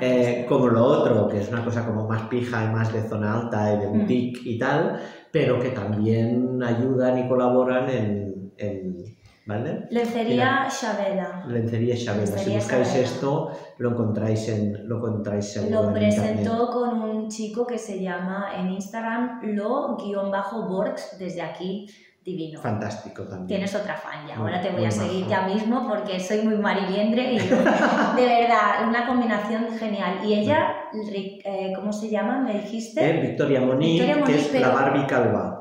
eh, 0.00 0.46
como 0.48 0.68
lo 0.68 0.82
otro, 0.84 1.28
que 1.28 1.40
es 1.40 1.48
una 1.48 1.64
cosa 1.64 1.84
como 1.84 2.08
más 2.08 2.22
pija 2.28 2.64
y 2.64 2.68
más 2.68 2.92
de 2.92 3.02
zona 3.08 3.34
alta 3.40 3.74
y 3.74 3.78
de 3.78 3.88
Mm. 3.88 3.98
boutique 3.98 4.40
y 4.44 4.58
tal, 4.58 5.00
pero 5.32 5.60
que 5.60 5.70
también 5.70 6.62
ayudan 6.62 7.18
y 7.18 7.28
colaboran 7.28 7.88
en, 7.88 8.52
en 8.56 9.04
¿vale? 9.46 9.86
Lencería 9.90 10.68
Chabela. 10.68 11.44
Lencería 11.46 11.96
Chabela. 11.96 12.38
Si 12.38 12.54
buscáis 12.54 12.94
esto, 12.94 13.50
lo 13.78 13.90
encontráis 13.90 14.48
en 14.48 14.88
lo 14.88 14.98
encontráis 14.98 15.56
Lo 15.70 15.88
en 15.88 15.92
presentó 15.92 16.70
con 16.70 17.02
un 17.02 17.28
chico 17.28 17.66
que 17.66 17.78
se 17.78 18.00
llama 18.00 18.50
en 18.56 18.70
Instagram 18.70 19.40
lo-borgs 19.42 21.18
desde 21.18 21.42
aquí, 21.42 21.86
divino. 22.24 22.60
Fantástico 22.60 23.22
también. 23.24 23.46
Tienes 23.46 23.74
otra 23.74 23.96
fan 23.96 24.26
ya, 24.26 24.36
ahora 24.36 24.60
te 24.60 24.70
voy 24.70 24.84
a 24.84 24.90
seguir 24.90 25.26
ya 25.26 25.46
mismo 25.46 25.88
porque 25.88 26.20
soy 26.20 26.42
muy 26.42 26.56
mariliendre 26.56 27.32
y 27.32 27.38
de 28.16 28.26
verdad, 28.26 28.88
una 28.88 29.06
combinación 29.06 29.66
genial. 29.78 30.20
Y 30.24 30.34
ella, 30.34 30.74
eh, 30.92 31.72
¿cómo 31.74 31.92
se 31.92 32.10
llama? 32.10 32.40
¿Me 32.40 32.54
dijiste? 32.60 33.08
Eh, 33.08 33.20
Victoria 33.20 33.60
Moniz, 33.60 34.00
Victoria 34.00 34.14
que 34.14 34.20
Moniz, 34.32 34.54
es 34.54 34.60
la 34.60 34.68
Barbie 34.68 35.06
calva. 35.06 35.56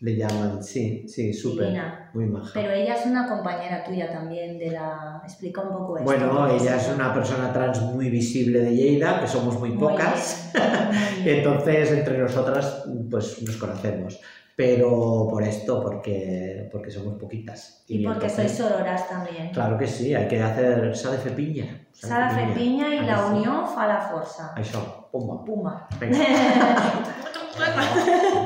Le 0.00 0.16
llaman, 0.16 0.64
sí, 0.64 1.06
sí, 1.06 1.34
súper. 1.34 1.66
Divina. 1.66 2.10
Muy 2.14 2.24
maja. 2.24 2.52
Pero 2.54 2.72
ella 2.72 2.94
es 2.94 3.04
una 3.04 3.28
compañera 3.28 3.84
tuya 3.84 4.10
también 4.10 4.58
de 4.58 4.70
la... 4.70 5.20
Explica 5.22 5.60
un 5.60 5.68
poco 5.76 5.98
esto. 5.98 6.10
Bueno, 6.10 6.48
ella 6.48 6.76
es 6.76 6.88
una 6.88 7.12
persona 7.12 7.52
trans 7.52 7.82
muy 7.82 8.08
visible 8.08 8.60
de 8.60 8.74
Lleida, 8.74 9.20
que 9.20 9.26
somos 9.26 9.58
muy 9.58 9.68
Muy 9.72 9.78
pocas. 9.78 10.50
bien, 10.54 10.66
muy 10.88 11.22
bien. 11.22 11.36
Entonces, 11.38 11.92
entre 11.92 12.16
nosotras, 12.16 12.84
pues 13.10 13.42
nos 13.42 13.56
conocemos. 13.58 14.18
Pero 14.56 15.26
por 15.30 15.42
esto, 15.42 15.82
porque, 15.82 16.68
porque 16.70 16.90
somos 16.90 17.18
poquitas. 17.18 17.84
Y 17.88 18.04
porque 18.04 18.26
entonces- 18.26 18.52
sois 18.56 18.70
sororas 18.70 19.08
también. 19.08 19.50
Claro 19.52 19.78
que 19.78 19.86
sí, 19.86 20.14
hay 20.14 20.28
que 20.28 20.42
hacer 20.42 20.94
Sala 20.94 21.16
de 21.16 21.22
Fepiña. 21.22 21.86
Sara 21.92 22.30
Fepiña 22.30 22.94
y 22.94 23.00
la 23.04 23.16
sí. 23.16 23.32
unió 23.32 23.66
fa 23.66 23.86
la 23.86 24.00
força. 24.00 24.54
Això, 24.56 24.80
pumba. 25.10 25.44
Puma. 25.44 25.88
Venga. 25.98 26.18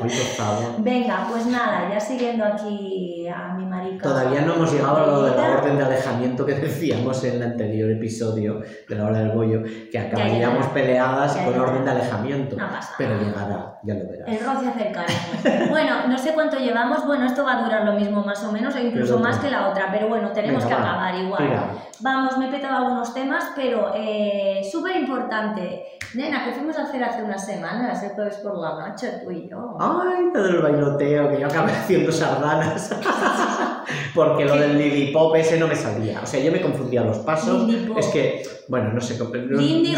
Venga, 0.78 1.26
pues 1.30 1.46
nada, 1.46 1.88
ya 1.90 2.00
siguiendo 2.00 2.44
aquí 2.44 3.26
a 3.28 3.54
mi 3.54 3.64
marica. 3.66 4.02
Todavía 4.02 4.42
no 4.42 4.54
hemos 4.54 4.72
llegado 4.72 4.96
a 4.96 5.06
lo 5.06 5.22
de 5.22 5.36
la 5.36 5.58
orden 5.58 5.76
de 5.78 5.84
alejamiento 5.84 6.46
que 6.46 6.54
decíamos 6.54 7.22
en 7.24 7.36
el 7.36 7.42
anterior 7.42 7.90
episodio 7.90 8.60
de 8.88 8.94
la 8.94 9.04
hora 9.04 9.18
del 9.20 9.30
bollo, 9.30 9.62
que 9.90 9.98
acabaríamos 9.98 10.66
peleadas 10.68 11.36
con 11.36 11.58
orden 11.58 11.84
de 11.84 11.90
alejamiento. 11.90 12.56
No 12.56 12.68
pasa 12.68 12.94
Pero 12.98 13.18
llegará, 13.18 13.78
ya 13.82 13.94
lo 13.94 14.10
verás. 14.10 14.28
El 14.28 14.40
roce 14.40 14.68
hace 14.68 14.88
el 14.88 14.94
cariño. 14.94 15.70
Bueno, 15.70 16.06
no 16.08 16.18
sé 16.18 16.32
cuánto 16.34 16.58
llevamos. 16.58 17.06
Bueno, 17.06 17.26
esto 17.26 17.44
va 17.44 17.58
a 17.58 17.62
durar 17.62 17.84
lo 17.84 17.92
mismo 17.94 18.22
más 18.24 18.42
o 18.44 18.52
menos, 18.52 18.74
o 18.74 18.78
incluso 18.78 19.18
más 19.18 19.38
que 19.38 19.50
la 19.50 19.68
otra. 19.68 19.88
Pero 19.92 20.08
bueno, 20.08 20.30
tenemos 20.32 20.64
Venga, 20.64 20.76
que 20.76 20.82
va, 20.82 20.90
acabar 20.90 21.14
igual. 21.14 21.70
Vamos, 22.00 22.38
me 22.38 22.48
he 22.48 22.50
petado 22.50 22.76
algunos 22.76 23.14
temas, 23.14 23.52
pero 23.54 23.92
eh, 23.94 24.60
súper 24.70 24.96
importante. 24.96 25.84
Nena, 26.14 26.44
que 26.44 26.52
fuimos 26.52 26.78
a 26.78 26.82
hacer 26.82 27.02
hace 27.02 27.22
unas 27.22 27.44
semanas, 27.44 28.02
el 28.02 28.10
jueves 28.10 28.36
por 28.36 28.58
la 28.58 28.88
noche, 28.88 29.20
tú 29.24 29.30
y 29.30 29.48
yo. 29.48 29.76
Ay, 30.02 30.24
lo 30.32 30.42
del 30.42 30.58
bailoteo, 30.58 31.30
que 31.30 31.40
yo 31.40 31.46
acabé 31.46 31.72
haciendo 31.76 32.12
sardanas. 32.12 32.94
Porque 34.14 34.44
lo 34.44 34.56
del 34.56 34.78
Lily 34.78 35.12
Pop 35.12 35.34
ese 35.36 35.58
no 35.58 35.66
me 35.66 35.76
salía. 35.76 36.20
O 36.22 36.26
sea, 36.26 36.40
yo 36.40 36.52
me 36.52 36.60
confundía 36.60 37.02
los 37.02 37.18
pasos. 37.18 37.70
Pop. 37.88 37.98
Es 37.98 38.06
que, 38.06 38.42
bueno, 38.68 38.92
no 38.92 39.00
sé, 39.00 39.18
no, 39.18 39.24
no 39.24 39.32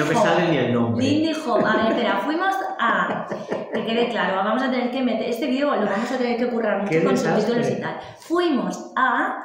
me 0.06 0.14
sale 0.14 0.50
ni 0.50 0.56
el 0.56 0.72
nombre. 0.72 1.04
Lindy 1.04 1.32
Hop, 1.46 1.64
a 1.64 1.76
ver, 1.76 1.92
espera, 1.92 2.20
fuimos 2.24 2.54
a. 2.78 3.26
Que 3.72 3.84
quede 3.84 4.08
claro, 4.08 4.36
vamos 4.36 4.62
a 4.62 4.70
tener 4.70 4.90
que 4.90 5.02
meter. 5.02 5.28
Este 5.28 5.46
vídeo 5.46 5.66
lo 5.66 5.86
vamos 5.86 6.10
a 6.10 6.16
tener 6.16 6.38
que 6.38 6.48
currar 6.48 6.82
mucho 6.82 7.04
con 7.04 7.16
subtítulos 7.16 7.70
y 7.70 7.80
tal. 7.80 8.00
Fuimos 8.18 8.92
a 8.96 9.44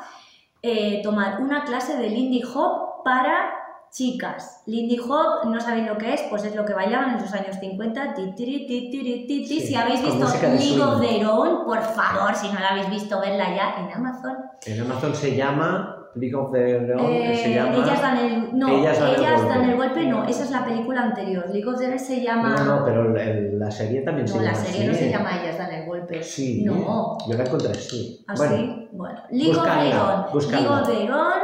eh, 0.61 1.01
tomar 1.03 1.41
una 1.41 1.63
clase 1.65 1.97
de 1.97 2.09
Lindy 2.09 2.41
Hop 2.53 3.03
para 3.03 3.60
chicas. 3.91 4.63
Lindy 4.65 4.97
Hop, 4.99 5.45
no 5.49 5.59
sabéis 5.59 5.87
lo 5.87 5.97
que 5.97 6.13
es, 6.13 6.21
pues 6.29 6.43
es 6.45 6.55
lo 6.55 6.65
que 6.65 6.73
bailaban 6.73 7.15
en 7.15 7.21
los 7.21 7.33
años 7.33 7.57
50. 7.59 8.13
Ti, 8.13 8.33
tiri, 8.35 8.65
ti, 8.65 8.89
tiri, 8.89 9.27
ti, 9.27 9.45
ti. 9.45 9.59
Sí, 9.59 9.67
Si 9.67 9.75
habéis 9.75 10.01
visto 10.01 10.25
League 10.41 10.81
of. 10.81 11.01
Their 11.01 11.25
Own, 11.27 11.65
por 11.65 11.81
favor, 11.81 12.33
si 12.35 12.47
no 12.49 12.59
la 12.59 12.69
habéis 12.69 12.89
visto, 12.89 13.19
verla 13.19 13.55
ya 13.55 13.75
en 13.79 13.91
Amazon. 13.91 14.37
En 14.65 14.81
Amazon 14.81 15.13
se 15.15 15.35
llama 15.35 15.97
League 16.15 16.35
of 16.35 16.51
the 16.51 16.59
Leon, 16.81 16.99
Eh, 17.09 17.39
se 17.41 17.53
llama... 17.53 17.75
ellas 17.75 18.01
dan 18.01 18.17
el. 18.17 18.57
No, 18.59 18.67
Ellas 18.67 18.99
dan 18.99 19.09
el 19.09 19.15
golpe. 19.21 19.49
dan 19.49 19.69
el 19.69 19.77
golpe, 19.77 20.05
no, 20.07 20.25
esa 20.27 20.43
es 20.43 20.51
la 20.51 20.65
película 20.65 21.01
anterior. 21.03 21.45
League 21.51 21.67
of 21.69 21.79
Their 21.79 21.91
Own 21.93 21.99
se 21.99 22.21
llama. 22.21 22.55
No, 22.57 22.63
no, 22.79 22.85
pero 22.85 23.17
el- 23.17 23.57
la 23.59 23.71
serie 23.71 24.01
también 24.01 24.25
No, 24.27 24.33
se 24.33 24.39
la 24.41 24.51
llama 24.53 24.65
serie 24.65 24.87
no 24.87 24.93
se 24.93 25.09
llama 25.09 25.41
Ellas 25.41 25.57
dan 25.57 25.71
el 25.73 25.85
golpe. 25.85 26.21
Sí. 26.23 26.63
No. 26.65 27.17
Yo 27.27 27.37
la 27.37 27.43
encontré 27.43 27.71
así. 27.71 28.23
¿Así? 28.27 28.39
Bueno, 28.47 28.81
Bueno, 28.93 29.21
League 29.31 29.55
of 29.57 29.63
Their 29.63 29.95
Own. 29.95 30.51
League 30.51 30.67
of 30.67 30.87
Their 30.87 31.11
Own, 31.11 31.41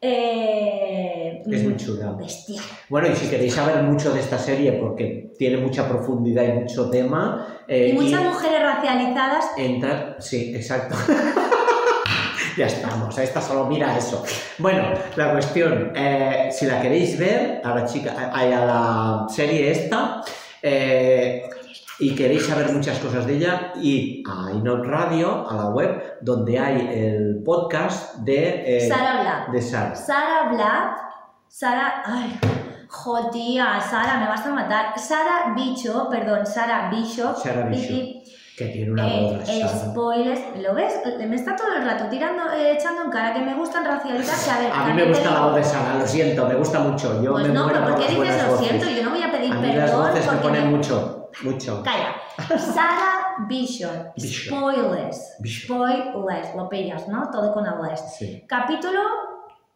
eh, 0.00 1.42
es 1.50 1.62
muy 1.64 1.74
mm, 1.74 1.76
chula. 1.76 2.12
Bestial. 2.12 2.64
Bueno, 2.88 3.08
y 3.08 3.16
si 3.16 3.28
queréis 3.28 3.54
saber 3.54 3.82
mucho 3.82 4.12
de 4.12 4.20
esta 4.20 4.38
serie, 4.38 4.72
porque 4.72 5.32
tiene 5.38 5.56
mucha 5.58 5.88
profundidad 5.88 6.44
y 6.44 6.52
mucho 6.52 6.90
tema... 6.90 7.62
eh, 7.68 7.88
Y 7.90 7.92
muchas 7.92 8.22
mujeres 8.22 8.62
racializadas. 8.62 9.44
Entrar, 9.56 10.16
sí, 10.20 10.52
exacto. 10.54 10.96
ya 12.56 12.66
estamos, 12.66 13.16
a 13.18 13.22
esta 13.22 13.40
solo 13.40 13.66
mira 13.66 13.96
eso. 13.96 14.22
Bueno, 14.58 14.82
la 15.16 15.32
cuestión, 15.32 15.92
eh, 15.94 16.48
si 16.50 16.66
la 16.66 16.80
queréis 16.82 17.18
ver, 17.18 17.60
a 17.64 17.74
la 17.74 17.84
chica, 17.86 18.14
a, 18.32 18.40
a 18.40 18.46
la 18.46 19.26
serie 19.28 19.70
esta, 19.70 20.22
eh, 20.62 21.48
y 22.00 22.14
queréis 22.14 22.46
saber 22.46 22.72
muchas 22.72 22.98
cosas 22.98 23.26
de 23.26 23.36
ella, 23.36 23.72
y 23.80 24.22
a 24.26 24.50
Inot 24.52 24.84
Radio, 24.86 25.48
a 25.48 25.54
la 25.56 25.66
web, 25.70 26.18
donde 26.22 26.58
hay 26.58 26.88
el 26.92 27.42
podcast 27.44 28.16
de, 28.20 28.76
eh, 28.78 28.88
Sara 28.88 29.20
Black. 29.22 29.50
de 29.52 29.62
Sara. 29.62 29.94
Sara 29.94 30.48
Black. 30.50 31.00
Sara. 31.48 32.02
Ay. 32.06 32.38
Jodía, 32.88 33.80
Sara, 33.80 34.18
me 34.18 34.26
vas 34.26 34.44
a 34.44 34.50
matar. 34.50 34.98
Sara 34.98 35.52
Bicho, 35.54 36.08
perdón, 36.10 36.44
Sara 36.46 36.90
Bicho. 36.90 37.34
Sara 37.36 37.66
Bishop, 37.66 37.90
Y- 37.92 38.22
que 38.58 38.66
tiene 38.66 38.92
una 38.92 39.06
Eh, 39.08 39.36
voz. 39.38 39.48
eh, 39.48 39.64
spoilers, 39.68 40.40
¿lo 40.60 40.74
ves? 40.74 40.94
Me 41.26 41.36
está 41.36 41.54
todo 41.56 41.68
el 41.76 41.84
rato 41.84 42.04
tirando, 42.10 42.50
eh, 42.52 42.72
echando 42.72 43.04
en 43.04 43.10
cara 43.10 43.32
que 43.32 43.40
me 43.40 43.54
gustan 43.54 43.84
racializar. 43.84 44.36
que 44.44 44.50
a 44.50 44.58
ver, 44.60 44.72
A 44.72 44.84
mí 44.86 44.92
me 44.94 45.08
gusta 45.08 45.30
la 45.30 45.40
voz 45.46 45.54
de 45.56 45.64
Sara, 45.64 45.94
lo 45.98 46.06
siento, 46.06 46.46
me 46.46 46.54
gusta 46.56 46.80
mucho. 46.80 47.22
Yo 47.22 47.32
Pues 47.32 47.46
me 47.48 47.54
no, 47.54 47.68
pero 47.68 47.84
¿por 47.84 47.94
qué 47.94 48.08
dices 48.12 48.42
lo 48.44 48.50
voces. 48.52 48.68
siento? 48.68 48.86
Yo 48.90 49.04
no 49.04 49.10
voy 49.10 49.22
a 49.22 49.30
pedir 49.30 49.52
A 49.52 49.56
mí 49.56 49.66
las 49.68 49.90
perdón 49.90 50.08
voces 50.08 50.26
me 50.26 50.32
porque 50.32 50.42
ponen 50.48 50.64
me- 50.64 50.76
mucho, 50.76 51.19
mucho. 51.42 51.82
Calla. 51.82 52.14
Sara 52.58 53.36
Vision. 53.48 54.08
Vision. 54.16 54.58
Spoilers. 54.58 55.36
Vision. 55.40 55.78
Spoilers. 56.10 56.54
Lo 56.56 56.68
pillas, 56.68 57.08
¿no? 57.08 57.30
Todo 57.30 57.52
con 57.52 57.66
Aguas. 57.66 58.16
Sí. 58.16 58.44
Capítulo 58.46 59.00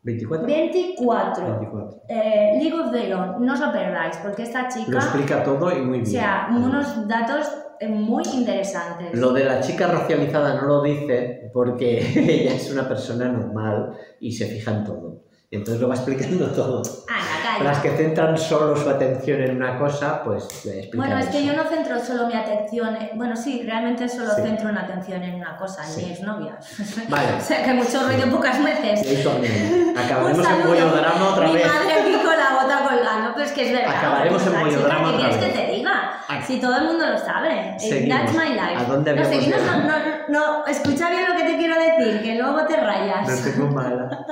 24. 0.03 0.47
24. 0.47 1.47
24. 1.47 2.03
Eh, 2.09 2.59
League 2.61 2.75
of 2.75 2.93
Own. 3.19 3.45
No 3.47 3.53
os 3.55 3.61
lo 3.61 3.73
perdáis, 3.73 4.17
porque 4.19 4.43
esta 4.43 4.63
Lo 4.63 4.69
chica. 4.69 4.99
explica 4.99 5.43
todo 5.43 5.71
y 5.75 5.81
muy 5.81 5.99
O 6.01 6.03
bien. 6.03 6.07
sea, 6.07 6.49
unos 6.51 7.09
datos 7.09 7.51
eh, 7.81 7.89
muy 7.89 8.23
interesantes. 8.35 9.19
Lo 9.19 9.33
de 9.33 9.45
la 9.45 9.61
chica 9.61 9.87
racializada 9.87 10.61
no 10.61 10.67
lo 10.69 10.83
dice 10.83 11.51
porque 11.55 11.99
ella 12.43 12.55
es 12.55 12.71
una 12.71 12.87
persona 12.87 13.29
normal 13.29 13.97
y 14.21 14.33
se 14.33 14.47
fija 14.47 14.73
en 14.73 14.85
todo. 14.85 15.23
Entonces 15.55 15.81
lo 15.81 15.89
va 15.89 15.95
explicando 15.95 16.47
todo. 16.55 16.83
Anda, 17.09 17.65
Las 17.65 17.79
calla. 17.79 17.83
que 17.83 17.97
centran 17.97 18.37
solo 18.37 18.77
su 18.77 18.89
atención 18.91 19.41
en 19.43 19.57
una 19.57 19.79
cosa, 19.79 20.23
pues 20.25 20.65
le 20.65 20.81
explican 20.81 20.97
Bueno, 21.09 21.19
es 21.19 21.27
que 21.31 21.39
eso. 21.39 21.47
yo 21.53 21.63
no 21.63 21.69
centro 21.69 22.05
solo 22.05 22.27
mi 22.27 22.35
atención. 22.35 22.97
en- 22.97 23.17
Bueno, 23.17 23.37
sí, 23.37 23.63
realmente 23.65 24.09
solo 24.09 24.31
Sí. 24.35 24.43
centro 24.43 24.69
en 24.71 24.79
atención 24.79 25.23
en 25.23 25.35
una 25.37 25.57
cosa, 25.57 25.85
en 25.85 25.91
Sí. 25.93 26.05
mi 26.07 26.13
exnovia. 26.13 26.57
Vale. 27.09 27.35
o 27.39 27.41
sea, 27.41 27.63
que 27.65 27.73
mucho 27.75 28.03
ruido 28.07 28.29
pocas 28.31 28.59
Y 28.59 28.63
veces. 28.65 29.07
ahí 29.07 29.23
también. 29.25 29.95
Acabaremos 30.05 30.47
en 30.49 30.67
bollodrama 30.69 31.29
otra 31.33 31.47
Mi 31.47 31.55
vez. 31.55 31.67
madre 31.67 31.93
aquí 31.95 32.13
con 32.13 32.37
la 32.37 32.63
bota 32.63 32.89
colgando, 32.89 33.31
pero 33.35 33.47
es 33.47 33.53
que 33.53 33.67
es 33.67 33.73
verdad. 33.73 33.97
Acabaremos 33.97 34.47
en 34.47 34.61
bollodrama 34.61 34.73
chica, 34.75 34.99
¿Qué 34.99 35.07
otra 35.07 35.19
quieres 35.19 35.37
que 35.37 35.47
vez. 35.59 35.67
te 35.71 35.73
diga? 35.77 36.11
Ah. 36.29 36.41
Si 36.45 36.59
todo 36.61 36.77
el 36.79 36.85
mundo 36.87 37.07
lo 37.07 37.19
sabe. 37.19 37.77
Eh, 37.77 37.77
Seguimos. 37.79 38.19
That's 38.19 38.33
my 38.33 38.49
life. 38.55 38.77
¿A 38.79 38.85
dónde 38.85 39.15
no, 39.15 39.25
seguimos, 39.25 39.61
no, 39.63 39.77
no, 39.85 39.95
no, 40.29 40.67
escucha 40.67 41.11
bien 41.11 41.25
lo 41.31 41.37
que 41.37 41.45
te 41.45 41.57
quiero 41.59 41.75
decir, 41.79 42.23
que 42.23 42.35
luego 42.37 42.65
te 42.67 42.77
rayas. 42.77 43.29
No 43.29 43.53
tengo 43.53 43.67
mala. 43.69 44.25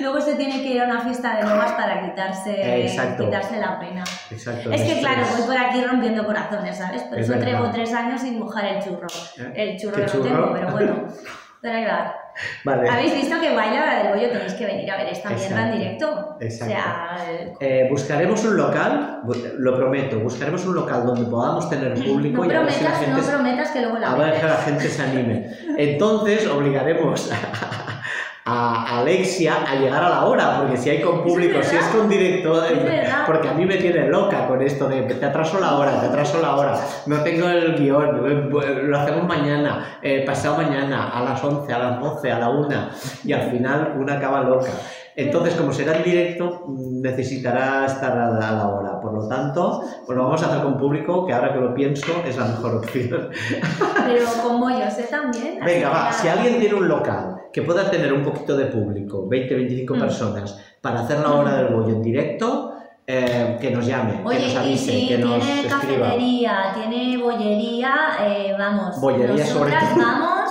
Luego 0.00 0.20
se 0.20 0.34
tiene 0.34 0.62
que 0.62 0.68
ir 0.74 0.80
a 0.82 0.84
una 0.84 1.00
fiesta 1.00 1.36
de 1.36 1.42
nuevas 1.44 1.72
para 1.72 2.02
quitarse, 2.02 2.84
Exacto. 2.86 3.24
quitarse 3.24 3.56
la 3.58 3.78
pena. 3.78 4.04
Exacto. 4.30 4.70
Es 4.72 4.82
que 4.82 4.88
esto 4.92 5.00
claro, 5.00 5.22
es- 5.22 5.38
voy 5.38 5.46
por 5.46 5.56
aquí 5.58 5.82
rompiendo 5.82 6.24
corazones, 6.24 6.76
¿sabes? 6.76 7.02
Pero 7.08 7.20
Es 7.22 7.28
eso 7.28 7.38
verdad. 7.38 7.52
llevo 7.60 7.70
tres 7.70 7.92
años 7.94 8.20
sin 8.20 8.38
mojar 8.38 8.64
el 8.66 8.82
churro. 8.82 9.06
¿Eh? 9.38 9.52
El 9.54 9.78
churro 9.78 9.96
¿Qué 9.96 10.02
que 10.02 10.10
churro? 10.10 10.28
no 10.28 10.34
tengo, 10.36 10.52
pero 10.54 10.70
bueno. 10.72 11.04
Para 11.62 11.80
grabar. 11.80 12.14
Vale. 12.64 12.88
¿Habéis 12.88 13.14
visto 13.14 13.40
que 13.40 13.52
baila 13.56 13.86
la 13.86 13.98
del 14.02 14.08
bollo? 14.14 14.28
Tenéis 14.30 14.52
que 14.54 14.66
venir 14.66 14.88
a 14.90 14.98
ver 14.98 15.08
esta 15.08 15.30
mierda 15.30 15.46
en 15.46 15.54
Exacto. 15.56 15.78
directo. 15.78 16.36
Exacto. 16.40 16.74
O 16.74 16.76
sea, 16.76 17.16
el- 17.30 17.52
Eh, 17.60 17.86
buscaremos 17.90 18.44
un 18.44 18.56
local, 18.58 19.22
lo 19.58 19.76
prometo, 19.76 20.20
buscaremos 20.20 20.64
un 20.66 20.74
local 20.76 21.06
donde 21.06 21.28
podamos 21.28 21.68
tener 21.70 21.94
público 22.06 22.44
no 22.44 22.52
y 22.52 22.54
a 22.54 22.60
ver 22.60 22.70
si 22.72 22.84
la 22.84 22.90
prometas, 22.90 22.98
gente 23.16 23.20
no 23.22 23.26
prometas 23.36 23.70
que 23.70 23.80
luego 23.80 23.98
la 23.98 24.12
a 24.12 24.14
ver 24.16 24.40
que 24.40 24.46
la 24.46 24.56
gente 24.56 24.88
se 24.88 25.02
anime. 25.02 25.50
Entonces 25.78 26.46
obligaremos 26.46 27.32
a 27.32 27.95
Alexia 28.48 29.64
a 29.66 29.74
llegar 29.74 30.04
a 30.04 30.08
la 30.08 30.24
hora, 30.24 30.60
porque 30.60 30.76
si 30.76 30.88
hay 30.88 31.02
con 31.02 31.24
público, 31.24 31.58
si 31.64 31.74
es 31.74 31.84
con 31.86 32.08
directo, 32.08 32.64
eh, 32.64 33.04
porque 33.26 33.48
a 33.48 33.54
mí 33.54 33.66
me 33.66 33.76
tiene 33.76 34.06
loca 34.06 34.46
con 34.46 34.62
esto 34.62 34.88
de 34.88 35.02
te 35.02 35.26
atraso 35.26 35.58
la 35.58 35.76
hora, 35.76 36.00
te 36.00 36.06
atraso 36.06 36.40
la 36.40 36.54
hora, 36.54 36.78
no 37.06 37.16
tengo 37.22 37.48
el 37.48 37.74
guion, 37.74 38.24
eh, 38.24 38.82
lo 38.84 38.98
hacemos 38.98 39.26
mañana, 39.26 39.98
eh, 40.00 40.22
pasado 40.24 40.58
mañana, 40.58 41.08
a 41.08 41.24
las 41.24 41.42
11, 41.42 41.72
a 41.72 41.78
las 41.78 42.00
12, 42.00 42.30
a 42.30 42.38
la 42.38 42.50
1, 42.50 42.88
y 43.24 43.32
al 43.32 43.50
final 43.50 43.94
una 43.98 44.14
acaba 44.14 44.42
loca. 44.42 44.70
Entonces, 45.16 45.54
como 45.54 45.72
será 45.72 45.96
en 45.96 46.04
directo, 46.04 46.66
necesitará 46.68 47.86
estar 47.86 48.16
a 48.16 48.30
la, 48.30 48.48
a 48.48 48.68
hora. 48.68 49.00
Por 49.00 49.14
lo 49.14 49.26
tanto, 49.26 49.82
pues 50.04 50.16
lo 50.16 50.24
vamos 50.24 50.42
a 50.42 50.46
hacer 50.46 50.62
con 50.62 50.78
público, 50.78 51.26
que 51.26 51.32
ahora 51.32 51.52
que 51.54 51.58
lo 51.58 51.74
pienso 51.74 52.22
es 52.24 52.36
la 52.36 52.44
mejor 52.44 52.76
opción. 52.76 53.30
Pero 54.06 54.26
con 54.42 54.60
bollos, 54.60 54.98
¿eh? 54.98 55.08
También. 55.10 55.58
Venga, 55.64 55.88
va, 55.88 56.12
si 56.12 56.28
alguien 56.28 56.60
tiene 56.60 56.74
un 56.74 56.86
local 56.86 57.35
que 57.56 57.62
pueda 57.62 57.90
tener 57.90 58.12
un 58.12 58.22
poquito 58.22 58.54
de 58.54 58.66
público, 58.66 59.26
20, 59.26 59.54
25 59.54 59.94
Mm. 59.94 59.98
personas, 59.98 60.60
para 60.82 61.00
hacer 61.00 61.20
la 61.20 61.32
hora 61.32 61.56
del 61.56 61.68
bollo 61.74 61.88
en 61.96 62.02
directo, 62.02 62.74
eh, 63.06 63.56
que 63.58 63.70
nos 63.70 63.86
llame, 63.86 64.20
que 64.20 64.28
Oye, 64.28 64.40
nos 64.44 64.52
y 64.52 64.56
avise, 64.58 64.92
si 64.92 65.08
que 65.08 65.16
nos 65.16 65.40
tiene 65.42 65.60
escriba. 65.66 65.80
cafetería, 65.80 66.72
tiene 66.74 67.16
bollería, 67.16 67.94
eh, 68.20 68.54
vamos. 68.58 69.00
Bollería 69.00 69.46
sobre 69.46 69.70
nosotras 69.72 69.94
todo. 69.94 70.04
vamos. 70.04 70.50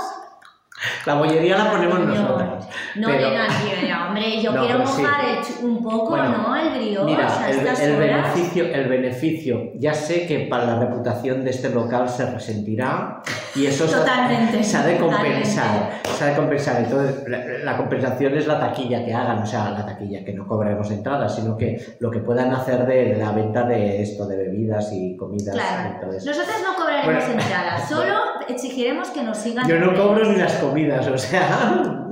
La 1.05 1.13
bollería 1.15 1.57
la 1.57 1.71
ponemos 1.71 1.99
Señor. 1.99 2.17
nosotras. 2.17 2.67
No, 2.95 3.07
Pero- 3.07 3.29
tío, 3.29 3.95
hombre, 4.07 4.41
yo 4.41 4.51
No, 4.53 4.65
quiero 4.65 4.87
sí. 4.87 5.01
mojar 5.03 5.25
el 5.25 5.43
chu- 5.43 5.65
un 5.65 5.83
poco, 5.83 6.09
Bueno, 6.11 6.37
¿no? 6.47 6.55
El 6.55 6.69
brioche 6.69 7.05
Mira, 7.05 7.27
a 7.41 7.49
el, 7.49 7.57
estas 7.59 7.79
el 7.81 7.95
horas. 7.95 7.99
beneficio, 8.33 8.65
el 8.65 8.87
beneficio, 8.89 9.61
ya 9.75 9.93
sé 9.93 10.25
que 10.25 10.47
para 10.49 10.65
la 10.65 10.79
reputación 10.79 11.43
de 11.43 11.51
este 11.51 11.69
local 11.69 12.09
se 12.09 12.25
resentirá 12.31 13.21
y 13.53 13.65
eso 13.67 13.87
se- 13.87 13.97
Totalmente, 13.97 14.63
se 14.63 14.77
ha 14.77 14.83
de 14.85 14.97
compensar. 14.97 15.65
totalmente. 15.65 16.09
Se 16.15 16.23
ha 16.23 16.27
de 16.27 16.35
compensar. 16.35 16.77
Entonces, 16.81 17.23
la, 17.27 17.37
la 17.63 17.77
compensación 17.77 18.37
es 18.37 18.47
la 18.47 18.59
taquilla 18.59 19.03
que 19.05 19.13
hagan, 19.13 19.39
o 19.39 19.45
sea, 19.45 19.69
la 19.71 19.85
taquilla 19.85 20.23
que 20.23 20.33
no 20.33 20.47
cobraremos 20.47 20.89
entradas, 20.91 21.35
sino 21.35 21.57
que 21.57 21.85
lo 21.99 22.09
que 22.09 22.19
puedan 22.19 22.53
hacer 22.53 22.85
de 22.87 23.17
la 23.17 23.31
venta 23.31 23.63
de 23.63 24.01
esto, 24.01 24.25
de 24.25 24.37
bebidas 24.37 24.91
y 24.93 25.15
comidas. 25.17 25.53
Claro. 25.55 25.91
Entonces, 25.95 26.25
Nosotras 26.25 26.57
no 26.63 26.75
cobraremos 26.75 27.25
Bueno. 27.25 27.41
entradas, 27.41 27.89
solo 27.89 28.13
exigiremos 28.47 29.09
que 29.09 29.23
nos 29.23 29.37
sigan. 29.37 29.67
yo 29.67 29.77
no 29.79 29.93
cobro 29.93 30.25
ni 30.31 30.37
las 30.37 30.53
comidas, 30.53 30.94
o 30.99 31.17
sea. 31.17 32.07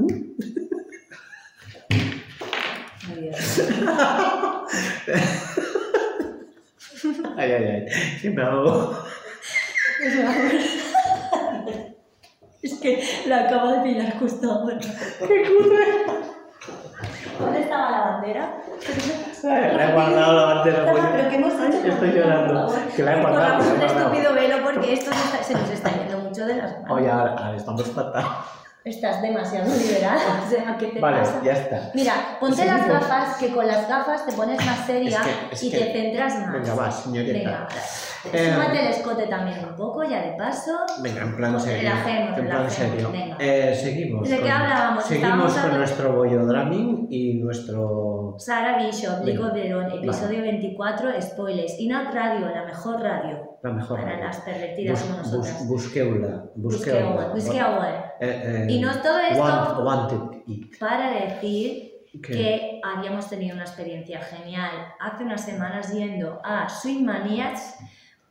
Ay. 7.37 7.51
Ay, 7.51 7.85
ay, 8.23 8.29
me 8.29 8.43
hago. 8.43 8.97
Es 12.61 12.73
que 12.79 13.03
lo 13.27 13.35
acabo 13.35 13.71
de 13.73 13.79
pillar 13.81 14.17
justo 14.19 14.49
ahora. 14.51 14.77
¡Qué 14.79 15.43
cutre! 15.57 15.85
¿Dónde 17.39 17.59
estaba 17.61 17.91
la 17.91 17.99
bandera? 18.11 18.57
La 19.43 19.89
he 19.89 19.93
guardado 19.93 20.33
la 20.33 20.45
bandera. 20.55 20.93
¿Pero 21.11 21.29
qué 21.29 21.35
hemos 21.35 21.53
hecho? 21.53 21.87
Estoy 21.87 22.11
llorando. 22.11 22.73
Que 22.95 23.03
la 23.03 23.17
he 23.17 23.21
guardado, 23.21 23.63
un 23.63 23.77
guardado. 23.79 23.99
estúpido 23.99 24.33
velo 24.33 24.55
porque 24.63 24.93
esto 24.93 25.11
se, 25.11 25.19
está- 25.25 25.43
se 25.43 25.53
nos 25.55 25.69
está 25.69 25.91
yendo 25.91 26.17
mucho 26.19 26.45
de 26.45 26.55
las 26.55 26.71
manos. 26.81 26.91
Oye, 26.91 27.09
ahora, 27.11 27.33
ahora 27.33 27.57
estamos 27.57 27.91
fatal. 27.91 28.25
Estás 28.85 29.21
demasiado 29.21 29.73
liberal. 29.77 30.17
O 30.45 30.49
sea, 30.49 30.75
¿qué 30.77 30.87
te 30.87 30.99
Vale, 30.99 31.19
pasa? 31.19 31.41
ya 31.43 31.53
está. 31.53 31.91
Mira, 31.93 32.13
ponte 32.39 32.65
las 32.65 32.87
gafas, 32.87 33.37
que 33.37 33.49
con 33.53 33.65
las 33.65 33.87
gafas 33.87 34.25
te 34.25 34.33
pones 34.33 34.57
más 34.65 34.85
seria 34.85 35.19
Es 35.21 35.25
que- 35.25 35.53
es 35.55 35.63
y 35.63 35.71
que- 35.71 35.77
te 35.77 35.93
centras 35.93 36.39
más. 36.39 36.51
Venga, 36.53 36.75
va, 36.75 36.91
señorita. 36.91 37.33
Venga, 37.39 37.67
Eh, 38.31 38.51
súmate 38.53 38.79
el 38.79 38.87
escote 38.87 39.27
también 39.27 39.59
un 39.65 39.75
poco, 39.75 40.01
ya 40.03 40.21
de 40.21 40.31
paso. 40.37 40.71
Venga, 41.01 41.23
en 41.23 41.35
plan 41.35 41.51
Pues 41.53 41.63
serio. 41.63 41.89
relajemos, 41.89 42.37
en 42.37 42.45
plan 42.45 42.57
relajemos, 42.57 42.91
serio. 42.93 43.11
venga. 43.11 43.37
Eh, 43.39 43.75
seguimos. 43.81 44.29
¿De 44.29 44.39
qué 44.39 44.49
hablábamos? 44.49 45.03
Seguimos 45.05 45.53
con 45.53 45.77
nuestro 45.77 46.13
bollo 46.13 46.45
drumming 46.45 47.07
y 47.09 47.33
nuestro. 47.35 48.35
Sara 48.37 48.77
Bishop, 48.77 49.23
Nico. 49.25 49.51
Verón, 49.53 49.91
episodio 49.91 50.41
24, 50.41 51.09
spoilers. 51.21 51.79
Inat 51.79 52.13
Radio, 52.13 52.47
la 52.49 52.63
mejor 52.63 53.01
radio 53.01 53.52
La 53.63 53.71
mejor. 53.71 53.99
para 54.01 54.19
las 54.19 54.37
pervertidas 54.41 55.01
como 55.03 55.17
Bus, 55.19 55.27
nosotras. 55.31 55.59
bus, 55.59 55.83
busqueula. 55.83 56.43
Busqueula. 56.55 57.27
busqueola. 57.33 58.13
Eh, 58.19 58.65
eh, 58.67 58.67
Y 58.69 58.81
no 58.81 58.91
todo 59.01 59.19
esto- 59.19 59.41
want- 59.41 59.83
wanted 59.83 60.41
it. 60.47 60.77
Para 60.79 61.09
decir 61.11 61.93
¿Qué? 62.21 62.31
que 62.33 62.81
habíamos 62.83 63.29
tenido 63.29 63.55
una 63.55 63.63
experiencia 63.63 64.19
genial 64.19 64.69
hace 64.99 65.23
unas 65.23 65.43
semanas 65.45 65.93
yendo 65.93 66.41
a 66.43 66.67
Sweet 66.67 67.01
Maniacs, 67.01 67.75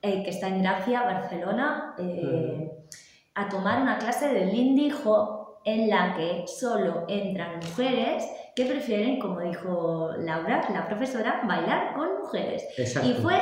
eh, 0.03 0.22
que 0.22 0.30
está 0.30 0.49
en 0.49 0.62
Gracia, 0.62 1.03
Barcelona, 1.03 1.95
eh, 1.99 2.70
a 3.35 3.49
tomar 3.49 3.80
una 3.80 3.97
clase 3.99 4.28
de 4.28 4.47
Lindy 4.47 4.93
Hop 5.05 5.61
en 5.64 5.89
la 5.89 6.14
que 6.14 6.45
solo 6.47 7.05
entran 7.09 7.57
mujeres 7.57 8.24
que 8.55 8.66
prefieren, 8.66 9.18
como 9.18 9.41
dijo 9.41 10.11
Laura, 10.18 10.62
la 10.74 10.87
profesora, 10.87 11.41
bailar 11.47 11.95
con 11.95 12.18
mujeres. 12.20 12.64
Exacto. 12.76 13.09
Y 13.09 13.14
fue 13.14 13.39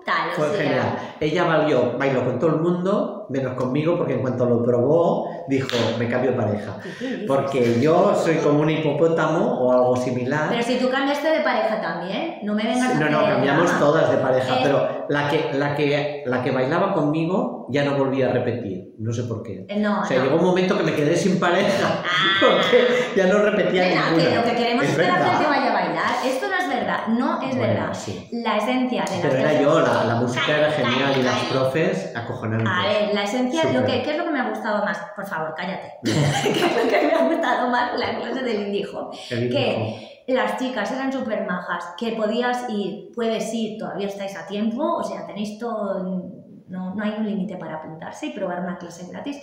brutal. 0.00 0.30
o 0.30 0.32
Fue 0.34 0.48
sea, 0.50 0.62
genial. 0.62 1.14
Ella 1.20 1.44
bailó, 1.44 1.98
bailó 1.98 2.24
con 2.24 2.38
todo 2.38 2.50
el 2.50 2.56
mundo, 2.60 3.19
menos 3.30 3.54
conmigo, 3.54 3.96
porque 3.96 4.14
en 4.14 4.20
cuanto 4.20 4.44
lo 4.44 4.62
probó, 4.62 5.28
dijo, 5.48 5.68
me 5.98 6.08
cambio 6.08 6.32
de 6.32 6.36
pareja. 6.36 6.76
Porque 7.26 7.80
yo 7.80 8.14
soy 8.14 8.36
como 8.36 8.60
un 8.60 8.70
hipopótamo 8.70 9.60
o 9.60 9.72
algo 9.72 9.96
similar. 9.96 10.48
Pero 10.50 10.62
si 10.62 10.78
tú 10.78 10.90
cambiaste 10.90 11.28
de 11.30 11.40
pareja 11.40 11.80
también, 11.80 12.38
no 12.42 12.54
me 12.54 12.64
vengas 12.64 12.90
a 12.90 12.94
No, 13.00 13.08
no, 13.08 13.18
hacer 13.20 13.32
cambiamos 13.34 13.78
todas 13.78 14.10
de 14.10 14.16
pareja, 14.18 14.54
Eh. 14.56 14.60
pero 14.62 15.06
la 15.08 15.28
que, 15.28 15.50
la, 15.54 15.74
que, 15.76 16.22
la 16.26 16.42
que 16.42 16.50
bailaba 16.50 16.92
conmigo 16.92 17.66
ya 17.70 17.84
no 17.84 17.96
volvía 17.96 18.28
a 18.30 18.32
repetir, 18.32 18.94
no 18.98 19.12
sé 19.12 19.22
por 19.24 19.42
qué. 19.42 19.64
Eh, 19.68 19.78
No, 19.78 20.02
O 20.02 20.04
sea, 20.04 20.18
no. 20.18 20.24
llegó 20.24 20.36
un 20.36 20.44
momento 20.44 20.76
que 20.76 20.82
me 20.84 20.94
quedé 20.94 21.16
sin 21.16 21.38
pareja, 21.38 22.02
porque 22.40 22.86
ya 23.16 23.26
no 23.26 23.38
repetía 23.38 23.82
Venga, 23.82 24.10
ninguna. 24.10 24.24
que 24.28 24.34
lo 24.36 24.44
que 24.44 24.54
queremos 24.56 24.84
es, 24.84 24.96
que 24.96 25.02
la 25.06 25.14
gente 25.14 25.46
vaya 25.48 25.70
a 25.70 25.72
bailar. 25.72 26.10
Esto 26.24 26.46
no 26.48 26.56
es 26.56 26.68
verdad, 26.68 27.06
no 27.08 27.40
es 27.42 27.56
Bueno, 27.56 27.74
verdad. 27.74 27.94
sí. 27.94 28.28
La 28.32 28.56
esencia 28.56 29.04
de 29.04 29.16
la 29.16 29.22
Pero 29.22 29.34
era 29.36 29.62
yo, 29.62 29.80
la, 29.80 30.04
la 30.04 30.14
música 30.16 30.56
era 30.58 30.70
genial 30.72 31.12
y 31.18 31.22
las 31.22 31.38
profes 31.44 32.12
acojonantes. 32.16 32.68
A 32.68 32.86
ver, 32.88 33.14
la 33.20 33.24
esencia, 33.24 33.72
lo 33.72 33.84
que, 33.84 34.02
¿qué 34.02 34.12
es 34.12 34.18
lo 34.18 34.24
que 34.24 34.30
me 34.30 34.40
ha 34.40 34.48
gustado 34.48 34.84
más? 34.84 34.98
Por 35.14 35.26
favor, 35.26 35.54
cállate. 35.54 35.92
¿Qué 36.02 36.10
es 36.10 36.84
lo 36.84 36.90
que 36.90 37.06
me 37.06 37.12
ha 37.12 37.28
gustado 37.28 37.68
más? 37.68 37.98
La 37.98 38.16
clase 38.16 38.42
del 38.42 38.68
indijo. 38.68 39.10
¿Qué? 39.28 40.24
Las 40.26 40.58
chicas 40.58 40.90
eran 40.92 41.12
súper 41.12 41.44
majas, 41.44 41.94
que 41.98 42.12
podías 42.12 42.70
ir, 42.70 43.10
puedes 43.14 43.52
ir, 43.52 43.78
todavía 43.78 44.06
estáis 44.06 44.36
a 44.36 44.46
tiempo, 44.46 44.96
o 44.96 45.02
sea, 45.02 45.26
tenéis 45.26 45.58
todo, 45.58 46.02
no, 46.68 46.94
no 46.94 47.02
hay 47.02 47.14
un 47.18 47.26
límite 47.26 47.56
para 47.56 47.76
apuntarse 47.76 48.26
y 48.26 48.30
probar 48.30 48.60
una 48.60 48.78
clase 48.78 49.10
gratis. 49.10 49.38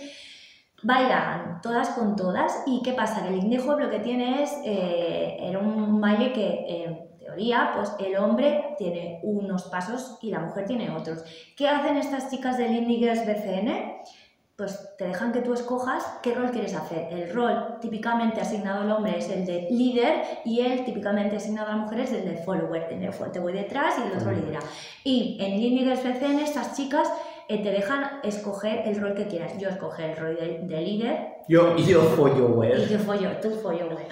Bailan 0.84 1.60
todas 1.62 1.90
con 1.90 2.16
todas 2.16 2.64
y 2.68 2.82
¿qué 2.84 2.94
pasa? 2.94 3.22
Que 3.24 3.30
el 3.30 3.44
indie 3.44 3.60
hop 3.60 3.80
lo 3.80 3.90
que 3.90 4.00
tiene 4.00 4.44
es, 4.44 4.54
eh, 4.64 5.38
era 5.42 5.60
un 5.60 6.00
baile 6.00 6.32
que 6.32 6.48
eh, 6.68 7.07
pues 7.74 7.94
el 8.00 8.18
hombre 8.18 8.76
tiene 8.78 9.20
unos 9.24 9.64
pasos 9.64 10.18
y 10.22 10.32
la 10.32 10.40
mujer 10.40 10.66
tiene 10.66 10.90
otros. 10.90 11.24
¿Qué 11.56 11.68
hacen 11.68 11.98
estas 11.98 12.30
chicas 12.30 12.58
del 12.58 12.76
Indie 12.76 12.98
Girls 12.98 13.26
BCN? 13.26 14.02
Pues 14.56 14.96
te 14.98 15.08
dejan 15.08 15.32
que 15.32 15.42
tú 15.42 15.54
escojas 15.54 16.04
qué 16.24 16.34
rol 16.34 16.50
quieres 16.50 16.74
hacer. 16.74 17.10
El 17.12 17.32
rol 17.32 17.78
típicamente 17.80 18.42
asignado 18.42 18.82
al 18.82 18.92
hombre 18.92 19.20
es 19.20 19.30
el 19.30 19.46
de 19.46 19.68
líder 19.70 20.24
y 20.46 20.62
el 20.62 20.84
típicamente 20.84 21.36
asignado 21.36 21.68
a 21.68 21.76
la 21.76 21.78
mujer 21.78 22.00
es 22.00 22.12
el 22.12 22.26
de 22.26 22.38
follower. 22.38 22.88
El 22.90 23.00
de 23.00 23.10
te 23.32 23.40
voy 23.40 23.54
detrás 23.54 23.96
y 24.00 24.08
el 24.08 24.18
otro 24.18 24.32
lidera. 24.32 24.60
Y 25.04 25.38
en 25.40 25.62
Indie 25.62 25.86
Girls 25.86 26.04
BCN 26.04 26.40
estas 26.40 26.76
chicas 26.76 27.08
eh, 27.50 27.62
te 27.62 27.70
dejan 27.70 28.20
escoger 28.24 28.88
el 28.88 29.00
rol 29.00 29.14
que 29.14 29.28
quieras. 29.28 29.54
Yo 29.60 29.70
escogí 29.70 30.02
el 30.02 30.18
rol 30.18 30.36
de, 30.36 30.62
de 30.64 30.82
líder 30.82 31.28
Yo, 31.48 31.78
yo 31.78 32.02
follo, 32.02 32.64
y 32.64 32.88
yo 32.90 32.98
follo, 32.98 33.30
tú 33.40 33.52
follo, 33.52 33.92
güey. 33.92 34.06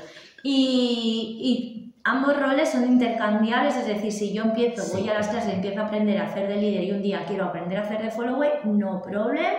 Y, 0.44 1.40
y 1.42 1.85
ambos 2.06 2.40
roles 2.40 2.70
son 2.70 2.86
intercambiables, 2.86 3.76
es 3.76 3.88
decir, 3.88 4.12
si 4.12 4.34
yo 4.34 4.44
empiezo, 4.44 4.84
Sí. 4.84 5.02
voy 5.02 5.10
a 5.10 5.16
las 5.16 5.28
clases, 5.28 5.54
empiezo 5.54 5.82
a 5.82 5.86
aprender 5.88 6.18
a 6.20 6.28
hacer 6.28 6.48
de 6.48 6.56
líder 6.56 6.84
y 6.86 6.92
un 6.92 7.02
día 7.02 7.26
quiero 7.28 7.46
aprender 7.46 7.78
a 7.78 7.82
hacer 7.82 8.02
de 8.02 8.12
follower, 8.12 8.66
no 8.66 9.02
problem. 9.02 9.54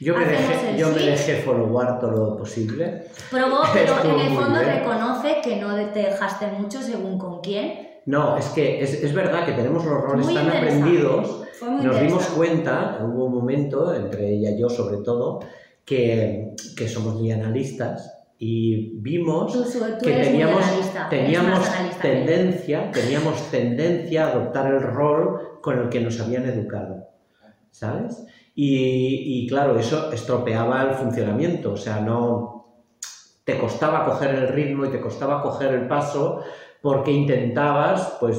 Yo 0.00 0.16
me 0.16 0.24
dejé, 0.24 0.76
yo 0.76 0.88
me 0.88 0.98
sí. 0.98 1.06
dejé 1.06 1.36
followar 1.42 1.98
todo 2.00 2.10
lo 2.30 2.36
posible. 2.36 3.04
Probó, 3.30 3.60
pero 3.72 3.94
en 4.04 4.20
el 4.20 4.34
fondo 4.34 4.60
bien. 4.60 4.74
reconoce 4.74 5.40
que 5.42 5.56
no 5.56 5.74
te 5.92 6.00
dejaste 6.00 6.46
mucho 6.58 6.80
según 6.82 7.18
con 7.18 7.40
quién. 7.40 7.88
No, 8.06 8.36
es 8.36 8.46
que 8.48 8.82
es, 8.82 8.92
es 9.02 9.14
verdad 9.14 9.46
que 9.46 9.52
tenemos 9.52 9.84
los 9.84 10.02
roles 10.02 10.26
Muy 10.26 10.34
tan 10.34 10.48
aprendidos 10.50 11.42
Nos 11.82 11.98
dimos 12.00 12.26
cuenta, 12.26 12.98
hubo 13.02 13.24
un 13.24 13.34
momento, 13.34 13.94
entre 13.94 14.28
ella 14.28 14.50
y 14.50 14.60
yo 14.60 14.68
sobre 14.68 14.98
todo, 14.98 15.40
que, 15.86 16.54
que 16.76 16.86
somos 16.88 17.14
muy 17.14 17.30
analistas 17.32 18.23
y 18.46 18.90
vimos 19.00 19.52
Tú, 19.52 19.64
su- 19.64 19.78
tú 19.78 20.04
que 20.04 20.12
teníamos, 20.12 20.64
teníamos 21.08 21.60
tendencia, 22.02 22.90
teníamos 22.90 23.50
tendencia 23.50 24.26
a 24.26 24.30
adoptar 24.32 24.66
el 24.74 24.82
rol 24.82 25.60
con 25.62 25.78
el 25.78 25.88
que 25.88 26.00
nos 26.00 26.20
habían 26.20 26.44
educado, 26.44 27.08
¿sabes? 27.70 28.26
Y, 28.54 29.44
y 29.44 29.46
claro, 29.48 29.78
eso 29.78 30.12
estropeaba 30.12 30.82
el 30.82 30.90
funcionamiento, 30.94 31.72
o 31.72 31.76
sea, 31.76 32.00
no 32.00 32.82
te 33.44 33.58
costaba 33.58 34.04
coger 34.04 34.34
el 34.34 34.48
ritmo 34.48 34.84
y 34.84 34.88
te 34.90 35.00
costaba 35.00 35.42
coger 35.42 35.72
el 35.74 35.88
paso 35.88 36.40
porque 36.82 37.12
intentabas, 37.12 38.16
pues, 38.20 38.36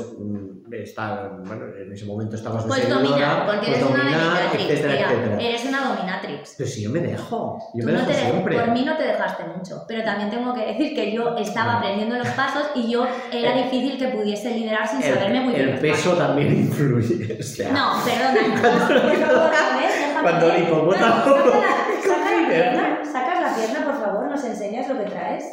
mm, 0.68 0.74
estar, 0.76 1.32
bueno, 1.44 1.66
en 1.78 1.92
ese 1.92 2.06
momento 2.06 2.36
estabas 2.36 2.64
Pues 2.66 2.90
dominar, 2.90 3.46
porque 3.46 3.68
pues 3.68 3.70
eres 3.78 3.84
una 3.90 4.04
dominatrix, 4.04 4.64
etcétera, 4.70 4.94
tía. 4.98 5.08
etcétera. 5.12 5.38
Eres 5.42 5.66
una 5.66 5.82
dominatrix. 5.88 6.56
Pero 6.58 6.70
si 6.70 6.82
yo 6.84 6.90
me 6.90 7.00
dejo, 7.00 7.60
yo 7.74 7.82
Tú 7.82 7.86
me 7.86 7.92
no 7.94 8.00
dejo 8.00 8.12
te 8.12 8.18
de- 8.18 8.22
siempre. 8.32 8.56
por 8.60 8.72
mí 8.72 8.84
no 8.86 8.98
te 8.98 9.04
dejaste 9.04 9.44
mucho, 9.46 9.84
pero 9.88 10.04
también 10.04 10.30
tengo 10.30 10.54
que 10.54 10.66
decir 10.66 10.96
que 10.96 11.12
yo 11.14 11.36
estaba 11.38 11.66
Bueno. 11.74 11.80
aprendiendo 11.80 12.16
los 12.18 12.28
pasos 12.30 12.64
y 12.76 12.90
yo 12.92 13.06
era 13.32 13.54
El- 13.54 13.64
difícil 13.64 13.98
que 13.98 14.08
pudiese 14.10 14.52
liderar 14.52 14.88
sin 14.88 15.02
saberme 15.02 15.42
muy 15.42 15.54
bien 15.54 15.66
el 15.66 15.72
los 15.74 15.80
peso 15.82 16.14
también 16.18 16.54
influye. 16.56 17.38
O 17.40 17.44
sea, 17.44 17.72
No, 17.72 17.94
perdona, 18.04 18.48
no, 18.48 18.62
por 18.62 19.16
favor, 19.18 19.56
a 19.56 19.78
ver, 19.78 19.92
déjame 19.92 20.22
Cuando 20.22 20.46
ver. 20.48 20.56
el 20.56 20.64
hipopótamo- 20.64 21.26
No, 21.26 21.36
saca 21.36 21.50
la- 21.60 22.02
saca 22.04 22.42
la 22.42 22.48
pierna, 22.50 23.00
sacas 23.12 23.42
la 23.42 23.56
pierna, 23.56 23.86
por 23.86 24.00
favor, 24.02 24.30
nos 24.30 24.44
enseñas 24.44 24.88
lo 24.90 24.98
que 24.98 25.06
traes. 25.06 25.44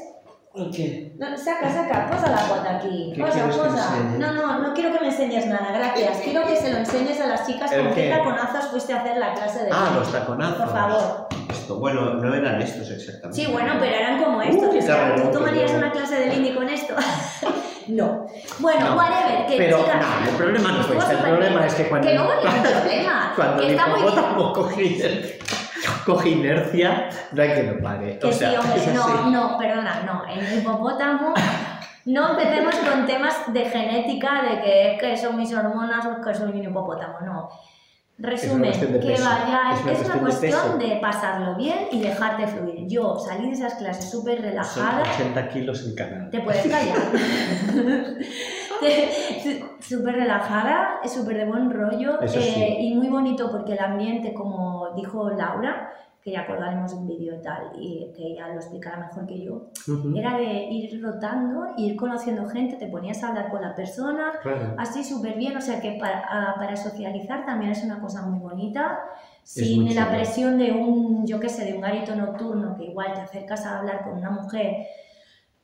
¿Qué? 0.74 1.14
No, 1.18 1.34
saca, 1.36 1.72
saca, 1.72 2.10
posa 2.10 2.30
la 2.30 2.36
pota 2.42 2.76
aquí. 2.76 3.12
¿Qué 3.16 3.22
Posa, 3.22 3.46
posa. 3.46 3.94
No, 4.18 4.32
no, 4.34 4.58
no 4.58 4.74
quiero 4.74 4.92
que 4.92 5.00
me 5.00 5.06
enseñes 5.06 5.46
nada, 5.46 5.72
gracias. 5.72 6.18
Quiero 6.18 6.46
que 6.46 6.56
se 6.56 6.70
lo 6.70 6.78
enseñes 6.78 7.18
a 7.22 7.26
las 7.26 7.46
chicas 7.46 7.72
¿El 7.72 7.86
con 7.86 7.94
qué 7.94 8.10
taconazos 8.10 8.66
fuiste 8.70 8.92
a 8.92 9.00
hacer 9.00 9.16
la 9.16 9.32
clase 9.32 9.64
de 9.64 9.70
Ah, 9.72 9.92
los 9.98 10.12
taconazos. 10.12 10.58
Por 10.58 10.68
favor. 10.72 11.28
Esto, 11.48 11.78
bueno, 11.78 12.14
no 12.14 12.34
eran 12.34 12.60
estos 12.60 12.90
exactamente. 12.90 13.44
Sí, 13.44 13.50
bueno, 13.50 13.74
pero 13.80 13.94
eran 13.96 14.22
como 14.22 14.42
estos. 14.42 14.68
Uy, 14.72 14.78
o 14.78 14.82
sea, 14.82 15.14
¿tú 15.16 15.30
tomarías 15.30 15.70
una 15.72 15.90
clase 15.90 16.16
de 16.16 16.26
Lindy 16.34 16.54
con 16.54 16.68
esto? 16.68 16.94
no. 17.88 18.26
Bueno, 18.58 18.90
No, 18.90 18.96
whatever, 18.96 19.46
que 19.46 19.56
Pero 19.56 19.78
chicas, 19.78 19.96
no, 20.02 20.30
el 20.30 20.36
problema 20.36 20.72
no 20.72 20.82
fue 20.84 20.98
este, 20.98 21.12
el 21.14 21.18
problema 21.18 21.66
es 21.66 21.74
que 21.74 21.88
cuando, 21.88 22.08
Que 22.08 22.14
no 22.14 22.24
hubo 22.24 22.34
ningún 22.44 22.62
problema. 22.62 23.32
cuando 23.36 23.62
que 23.62 23.70
está 23.70 23.86
muy 23.86 24.00
bien. 24.02 24.12
hipopótamo 24.12 24.52
coge 26.04 26.30
inercia, 26.30 27.08
hay 27.36 27.54
que 27.54 27.62
no 27.62 27.82
pare. 27.82 28.18
Que 28.18 28.26
o 28.26 28.32
sí, 28.32 28.38
sea, 28.38 28.60
hombre, 28.60 28.92
no, 28.94 29.30
no, 29.30 29.58
perdona, 29.58 30.02
no. 30.04 30.24
El 30.26 30.58
hipopótamo. 30.58 31.34
No 32.04 32.30
empecemos 32.30 32.74
con 32.76 33.06
temas 33.06 33.52
de 33.52 33.64
genética, 33.66 34.42
de 34.42 34.60
que 34.60 34.92
es 34.92 35.00
que 35.00 35.16
son 35.16 35.36
mis 35.36 35.52
hormonas 35.54 36.04
o 36.06 36.20
que 36.20 36.34
soy 36.34 36.50
un 36.50 36.64
hipopótamo, 36.64 37.20
no. 37.24 37.48
Resumen, 38.18 38.72
que 38.72 39.12
vaya, 39.20 39.72
es 39.90 40.00
es 40.00 40.06
una 40.06 40.20
cuestión 40.20 40.78
de 40.78 40.98
pasarlo 41.00 41.56
bien 41.56 41.88
y 41.90 42.00
dejarte 42.00 42.46
fluir. 42.46 42.86
Yo 42.86 43.18
salí 43.18 43.48
de 43.48 43.54
esas 43.54 43.74
clases 43.74 44.10
súper 44.10 44.36
Son 44.36 44.44
relajada, 44.44 45.02
80 45.14 45.48
kilos 45.48 45.84
en 45.86 45.94
canal. 45.96 46.30
te 46.30 46.40
puedes 46.40 46.66
callar. 46.66 46.98
Súper 49.80 50.14
relajada, 50.14 51.00
súper 51.06 51.38
de 51.38 51.44
buen 51.44 51.70
rollo 51.70 52.20
eh, 52.22 52.28
sí. 52.28 52.76
y 52.78 52.94
muy 52.94 53.08
bonito 53.08 53.50
porque 53.50 53.72
el 53.72 53.80
ambiente, 53.80 54.32
como 54.32 54.90
dijo 54.94 55.30
Laura, 55.30 55.90
que 56.22 56.30
ya 56.30 56.46
colgaremos 56.46 56.92
un 56.92 57.08
vídeo 57.08 57.34
y 57.34 57.42
tal, 57.42 57.72
y 57.76 58.12
que 58.16 58.28
ella 58.28 58.46
lo 58.46 58.54
explicará 58.54 58.96
mejor 58.96 59.26
que 59.26 59.42
yo, 59.42 59.70
era 60.14 60.36
de 60.36 60.68
ir 60.70 61.02
rotando, 61.02 61.74
ir 61.76 61.96
conociendo 61.96 62.48
gente, 62.48 62.76
te 62.76 62.86
ponías 62.86 63.24
a 63.24 63.30
hablar 63.30 63.50
con 63.50 63.60
la 63.60 63.74
persona, 63.74 64.30
Claro. 64.40 64.76
así 64.78 65.02
súper 65.02 65.34
bien, 65.34 65.56
o 65.56 65.60
sea 65.60 65.80
que 65.80 65.98
para, 65.98 66.54
para 66.56 66.76
socializar 66.76 67.44
también 67.44 67.72
es 67.72 67.82
una 67.82 68.00
cosa 68.00 68.22
muy 68.22 68.38
bonita, 68.38 69.00
sin 69.42 69.92
la 69.96 70.10
presión 70.10 70.58
de 70.58 70.70
un, 70.70 71.26
yo 71.26 71.40
qué 71.40 71.48
sé, 71.48 71.64
de 71.64 71.74
un 71.74 71.80
garito 71.80 72.14
nocturno, 72.14 72.76
que 72.76 72.84
igual 72.84 73.14
te 73.14 73.20
acercas 73.22 73.66
a 73.66 73.80
hablar 73.80 74.04
con 74.04 74.16
una 74.16 74.30
mujer 74.30 74.86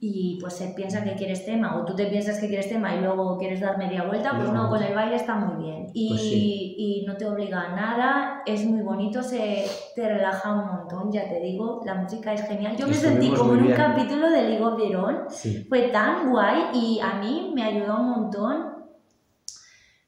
y 0.00 0.38
pues 0.40 0.54
se 0.54 0.68
piensa 0.68 1.02
que 1.02 1.14
quieres 1.16 1.44
tema, 1.44 1.76
o 1.76 1.84
tú 1.84 1.96
te 1.96 2.06
piensas 2.06 2.38
que 2.38 2.46
quieres 2.46 2.68
tema 2.68 2.94
y 2.94 3.00
luego 3.00 3.36
quieres 3.36 3.60
dar 3.60 3.76
media 3.78 4.04
vuelta, 4.04 4.30
pues 4.36 4.52
No. 4.52 4.68
con 4.70 4.80
el 4.80 4.94
baile 4.94 5.16
está 5.16 5.34
muy 5.34 5.64
bien. 5.64 5.86
Y, 5.92 6.08
Pues 6.10 6.20
sí. 6.20 6.74
y 6.78 7.04
no 7.04 7.16
te 7.16 7.26
obliga 7.26 7.62
a 7.62 7.74
nada, 7.74 8.42
es 8.46 8.64
muy 8.64 8.82
bonito, 8.82 9.22
se 9.24 9.64
te 9.96 10.08
relaja 10.08 10.52
un 10.52 10.66
montón, 10.66 11.10
ya 11.10 11.28
te 11.28 11.40
digo, 11.40 11.82
la 11.84 11.96
música 11.96 12.32
es 12.32 12.42
genial. 12.46 12.76
Yo 12.76 12.86
me 12.86 12.94
sentí 12.94 13.30
como 13.30 13.54
en 13.54 13.58
un 13.58 13.64
bien. 13.66 13.76
capítulo 13.76 14.30
de 14.30 14.42
Their 14.76 14.96
Own, 14.96 15.16
Sí. 15.30 15.66
fue 15.68 15.88
tan 15.88 16.30
guay 16.30 16.62
y 16.74 17.00
a 17.00 17.14
mí 17.14 17.50
me 17.52 17.64
ayudó 17.64 17.98
un 18.00 18.10
montón 18.10 18.74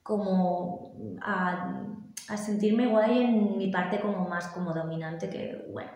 como 0.02 0.92
a, 1.22 1.82
a 2.28 2.36
sentirme 2.36 2.86
guay 2.86 3.24
en 3.24 3.56
mi 3.58 3.70
parte 3.70 4.00
como 4.00 4.28
más 4.28 4.48
como 4.48 4.72
dominante 4.72 5.28
que, 5.28 5.66
bueno, 5.72 5.90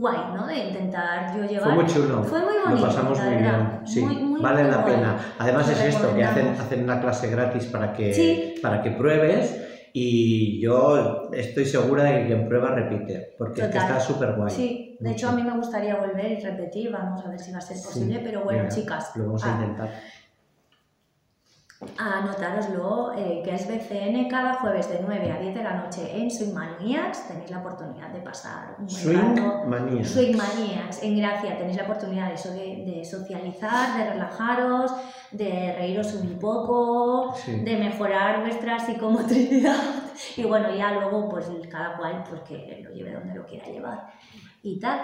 guay, 0.00 0.18
¿no? 0.34 0.46
De 0.46 0.56
intentar 0.56 1.36
yo 1.36 1.44
llevar... 1.44 1.74
Fue 1.74 1.82
muy 1.82 1.86
chulo. 1.86 2.22
Fue 2.22 2.40
muy 2.40 2.54
bonito, 2.64 2.80
Lo 2.80 2.86
pasamos 2.86 3.20
muy 3.20 3.36
bien. 3.36 3.80
Sí, 3.84 4.00
Muy, 4.02 4.16
muy, 4.16 4.40
vale 4.40 4.62
muy 4.62 4.70
la 4.70 4.76
guay. 4.82 4.94
pena. 4.94 5.16
Además 5.38 5.68
es 5.70 5.80
esto, 5.82 6.14
que 6.14 6.24
hacen, 6.24 6.48
hacen 6.48 6.82
una 6.84 7.00
clase 7.00 7.28
gratis 7.30 7.64
para 7.66 7.92
que, 7.92 8.12
Sí. 8.14 8.54
para 8.62 8.82
que 8.82 8.90
pruebes 8.92 9.62
y 9.92 10.60
yo 10.60 11.30
estoy 11.32 11.64
segura 11.64 12.04
de 12.04 12.20
que 12.20 12.26
quien 12.26 12.46
prueba 12.48 12.70
repite, 12.70 13.34
porque 13.38 13.62
es 13.62 13.66
que 13.68 13.72
Total. 13.72 13.88
está 13.96 14.00
súper 14.00 14.34
guay. 14.34 14.50
Sí, 14.50 14.96
de 15.00 15.10
hecho 15.12 15.30
a 15.30 15.32
mí 15.32 15.42
me 15.42 15.56
gustaría 15.56 15.96
volver 15.96 16.32
y 16.32 16.40
repetir, 16.40 16.92
vamos 16.92 17.24
a 17.24 17.30
ver 17.30 17.40
si 17.40 17.50
va 17.50 17.58
a 17.58 17.62
ser 17.62 17.78
Sí, 17.78 17.84
posible, 17.86 18.20
pero 18.22 18.44
bueno, 18.44 18.64
venga, 18.64 18.74
chicas, 18.74 19.12
Lo 19.16 19.24
vamos 19.24 19.42
a 19.44 19.48
ah, 19.48 19.58
intentar. 19.62 19.90
Anotároslo, 21.98 23.12
eh, 23.16 23.42
que 23.44 23.54
es 23.54 23.66
BCN 23.68 24.28
cada 24.28 24.54
jueves 24.54 24.88
de 24.88 25.00
9 25.06 25.30
a 25.32 25.38
10 25.40 25.54
de 25.54 25.62
la 25.62 25.74
noche 25.74 26.10
en 26.16 26.30
Swing 26.30 26.52
Maniacs. 26.54 27.28
Tenéis 27.28 27.50
la 27.50 27.58
oportunidad 27.58 28.08
de 28.08 28.20
pasar 28.20 28.76
un 28.78 28.88
Swing 28.88 29.16
rato. 29.36 29.64
manía. 29.66 30.04
Swing 30.04 30.36
Maniacs, 30.36 31.02
en 31.02 31.18
Gracia, 31.18 31.58
tenéis 31.58 31.76
la 31.76 31.82
oportunidad 31.84 32.28
de, 32.28 32.34
eso, 32.34 32.50
de, 32.52 32.84
de 32.86 33.04
socializar, 33.04 33.96
de 33.98 34.10
relajaros, 34.10 34.92
de 35.32 35.74
reíros 35.78 36.14
un 36.14 36.38
poco, 36.38 37.34
Sí. 37.36 37.60
de 37.60 37.76
mejorar 37.76 38.40
vuestra 38.40 38.78
psicomotricidad. 38.78 39.76
Y 40.36 40.44
bueno, 40.44 40.74
ya 40.74 40.92
luego, 40.92 41.28
pues 41.28 41.46
cada 41.70 41.96
cual, 41.98 42.24
pues 42.28 42.40
que 42.42 42.80
lo 42.82 42.90
lleve 42.90 43.12
donde 43.12 43.34
lo 43.34 43.44
quiera 43.44 43.66
llevar 43.66 44.06
y 44.62 44.80
tal. 44.80 44.98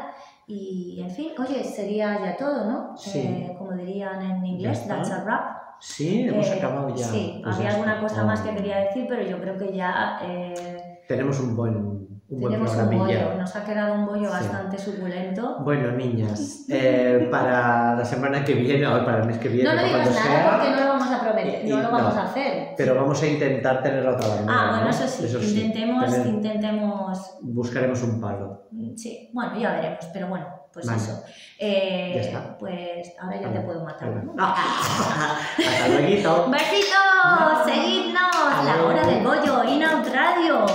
Y 0.47 1.01
en 1.03 1.11
fin, 1.11 1.33
oye, 1.39 1.63
sería 1.65 2.19
ya 2.19 2.37
todo, 2.37 2.65
¿no? 2.65 2.97
Sí. 2.97 3.19
Eh, 3.21 3.55
como 3.59 3.73
dirían 3.73 4.23
en 4.23 4.45
inglés, 4.47 4.87
that's 4.89 5.11
a 5.11 5.23
wrap. 5.25 5.62
Sí, 5.83 6.29
hemos 6.29 6.47
Eh, 6.47 6.55
acabado 6.59 6.95
ya. 6.95 7.05
Sí, 7.07 7.41
Pues 7.43 7.57
había 7.57 7.69
ya 7.71 7.75
alguna 7.75 8.01
cosa 8.01 8.25
más 8.25 8.41
que 8.41 8.55
quería 8.55 8.79
decir, 8.79 9.05
pero 9.09 9.23
yo 9.23 9.39
creo 9.41 9.59
que 9.59 9.73
ya 9.77 10.21
eh, 10.23 11.01
Tenemos 11.09 11.41
un 11.41 11.57
buen, 11.57 11.75
un 11.77 12.09
buen 12.29 12.53
tenemos 12.53 12.75
un 12.77 12.99
bollo. 12.99 13.35
Nos 13.37 13.57
ha 13.57 13.65
quedado 13.65 13.95
un 13.95 14.07
bollo 14.07 14.27
Sí. 14.29 14.31
bastante 14.31 14.79
suculento. 14.79 15.57
Bueno, 15.65 15.91
niñas, 15.91 16.67
eh, 16.71 17.27
para 17.33 17.97
la 17.97 18.05
semana 18.05 18.45
que 18.45 18.55
viene, 18.55 18.87
o 18.87 19.05
para 19.05 19.23
el 19.23 19.27
mes 19.27 19.39
que 19.39 19.49
viene, 19.49 19.69
No, 19.69 19.75
no 19.75 19.83
digas 19.85 20.09
nada 20.11 20.23
sea, 20.23 20.51
porque 20.53 20.71
no 20.71 20.77
lo 20.85 20.89
vamos 20.93 21.11
a 21.11 21.21
prometer, 21.21 21.67
y- 21.67 21.69
no 21.69 21.77
lo 21.83 21.91
vamos 21.91 22.15
no. 22.15 22.21
a 22.21 22.25
hacer. 22.27 22.69
pero 22.77 22.95
vamos 22.95 23.21
a 23.23 23.27
intentar 23.27 23.83
tener 23.83 24.07
otra 24.07 24.29
bandera. 24.29 24.55
Ah, 24.57 24.69
bueno, 24.71 24.85
¿no? 24.85 24.91
eso 24.91 25.09
sí, 25.09 25.57
intentemos, 25.57 26.05
tener- 26.13 26.27
intentemos, 26.29 27.39
buscaremos 27.43 28.03
un 28.05 28.21
palo. 28.21 28.69
sí, 28.97 29.31
bueno, 29.35 29.59
ya 29.59 29.73
veremos, 29.73 30.07
pero 30.13 30.29
bueno, 30.29 30.47
pues 30.73 30.87
Vale. 30.87 30.99
eso. 31.03 31.23
Eh, 31.59 32.13
Ya 32.17 32.21
está. 32.23 32.59
Pues 32.59 33.13
ahora 33.21 33.37
ya 33.41 33.49
Vale. 33.49 33.61
te 33.61 33.67
puedo 33.67 33.85
matar, 33.85 34.09
Vale. 34.11 34.25
¿no? 34.35 34.45
Hasta 34.47 35.89
luego. 35.89 36.47
¡Besitos! 36.51 37.67
¡Seguidnos! 37.67 38.65
La 38.65 38.85
hora 38.85 39.07
del 39.07 39.23
bollo, 39.25 39.65
Inout 39.65 40.07
Radio. 40.13 40.67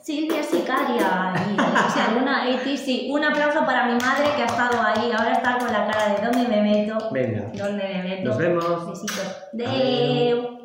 Silvia 0.00 0.42
Sicaria 0.42 1.32
y 1.52 1.92
si 1.92 2.00
alguna 2.00 2.42
ATC. 2.42 3.08
Un 3.12 3.24
aplauso 3.24 3.64
para 3.64 3.86
mi 3.86 3.92
madre 4.00 4.32
que 4.34 4.42
ha 4.42 4.46
estado 4.46 4.82
ahí. 4.82 5.12
Ahora 5.12 5.32
está 5.34 5.58
con 5.58 5.72
la 5.72 5.86
cara 5.86 6.08
de 6.14 6.26
¿dónde 6.26 6.48
me 6.48 6.60
meto? 6.60 7.08
Venga, 7.12 7.42
¿Dónde 7.54 7.84
me 7.88 8.02
meto? 8.02 8.28
nos 8.30 8.38
vemos. 8.38 8.88
Besitos. 8.90 9.36
Deu. 9.52 10.61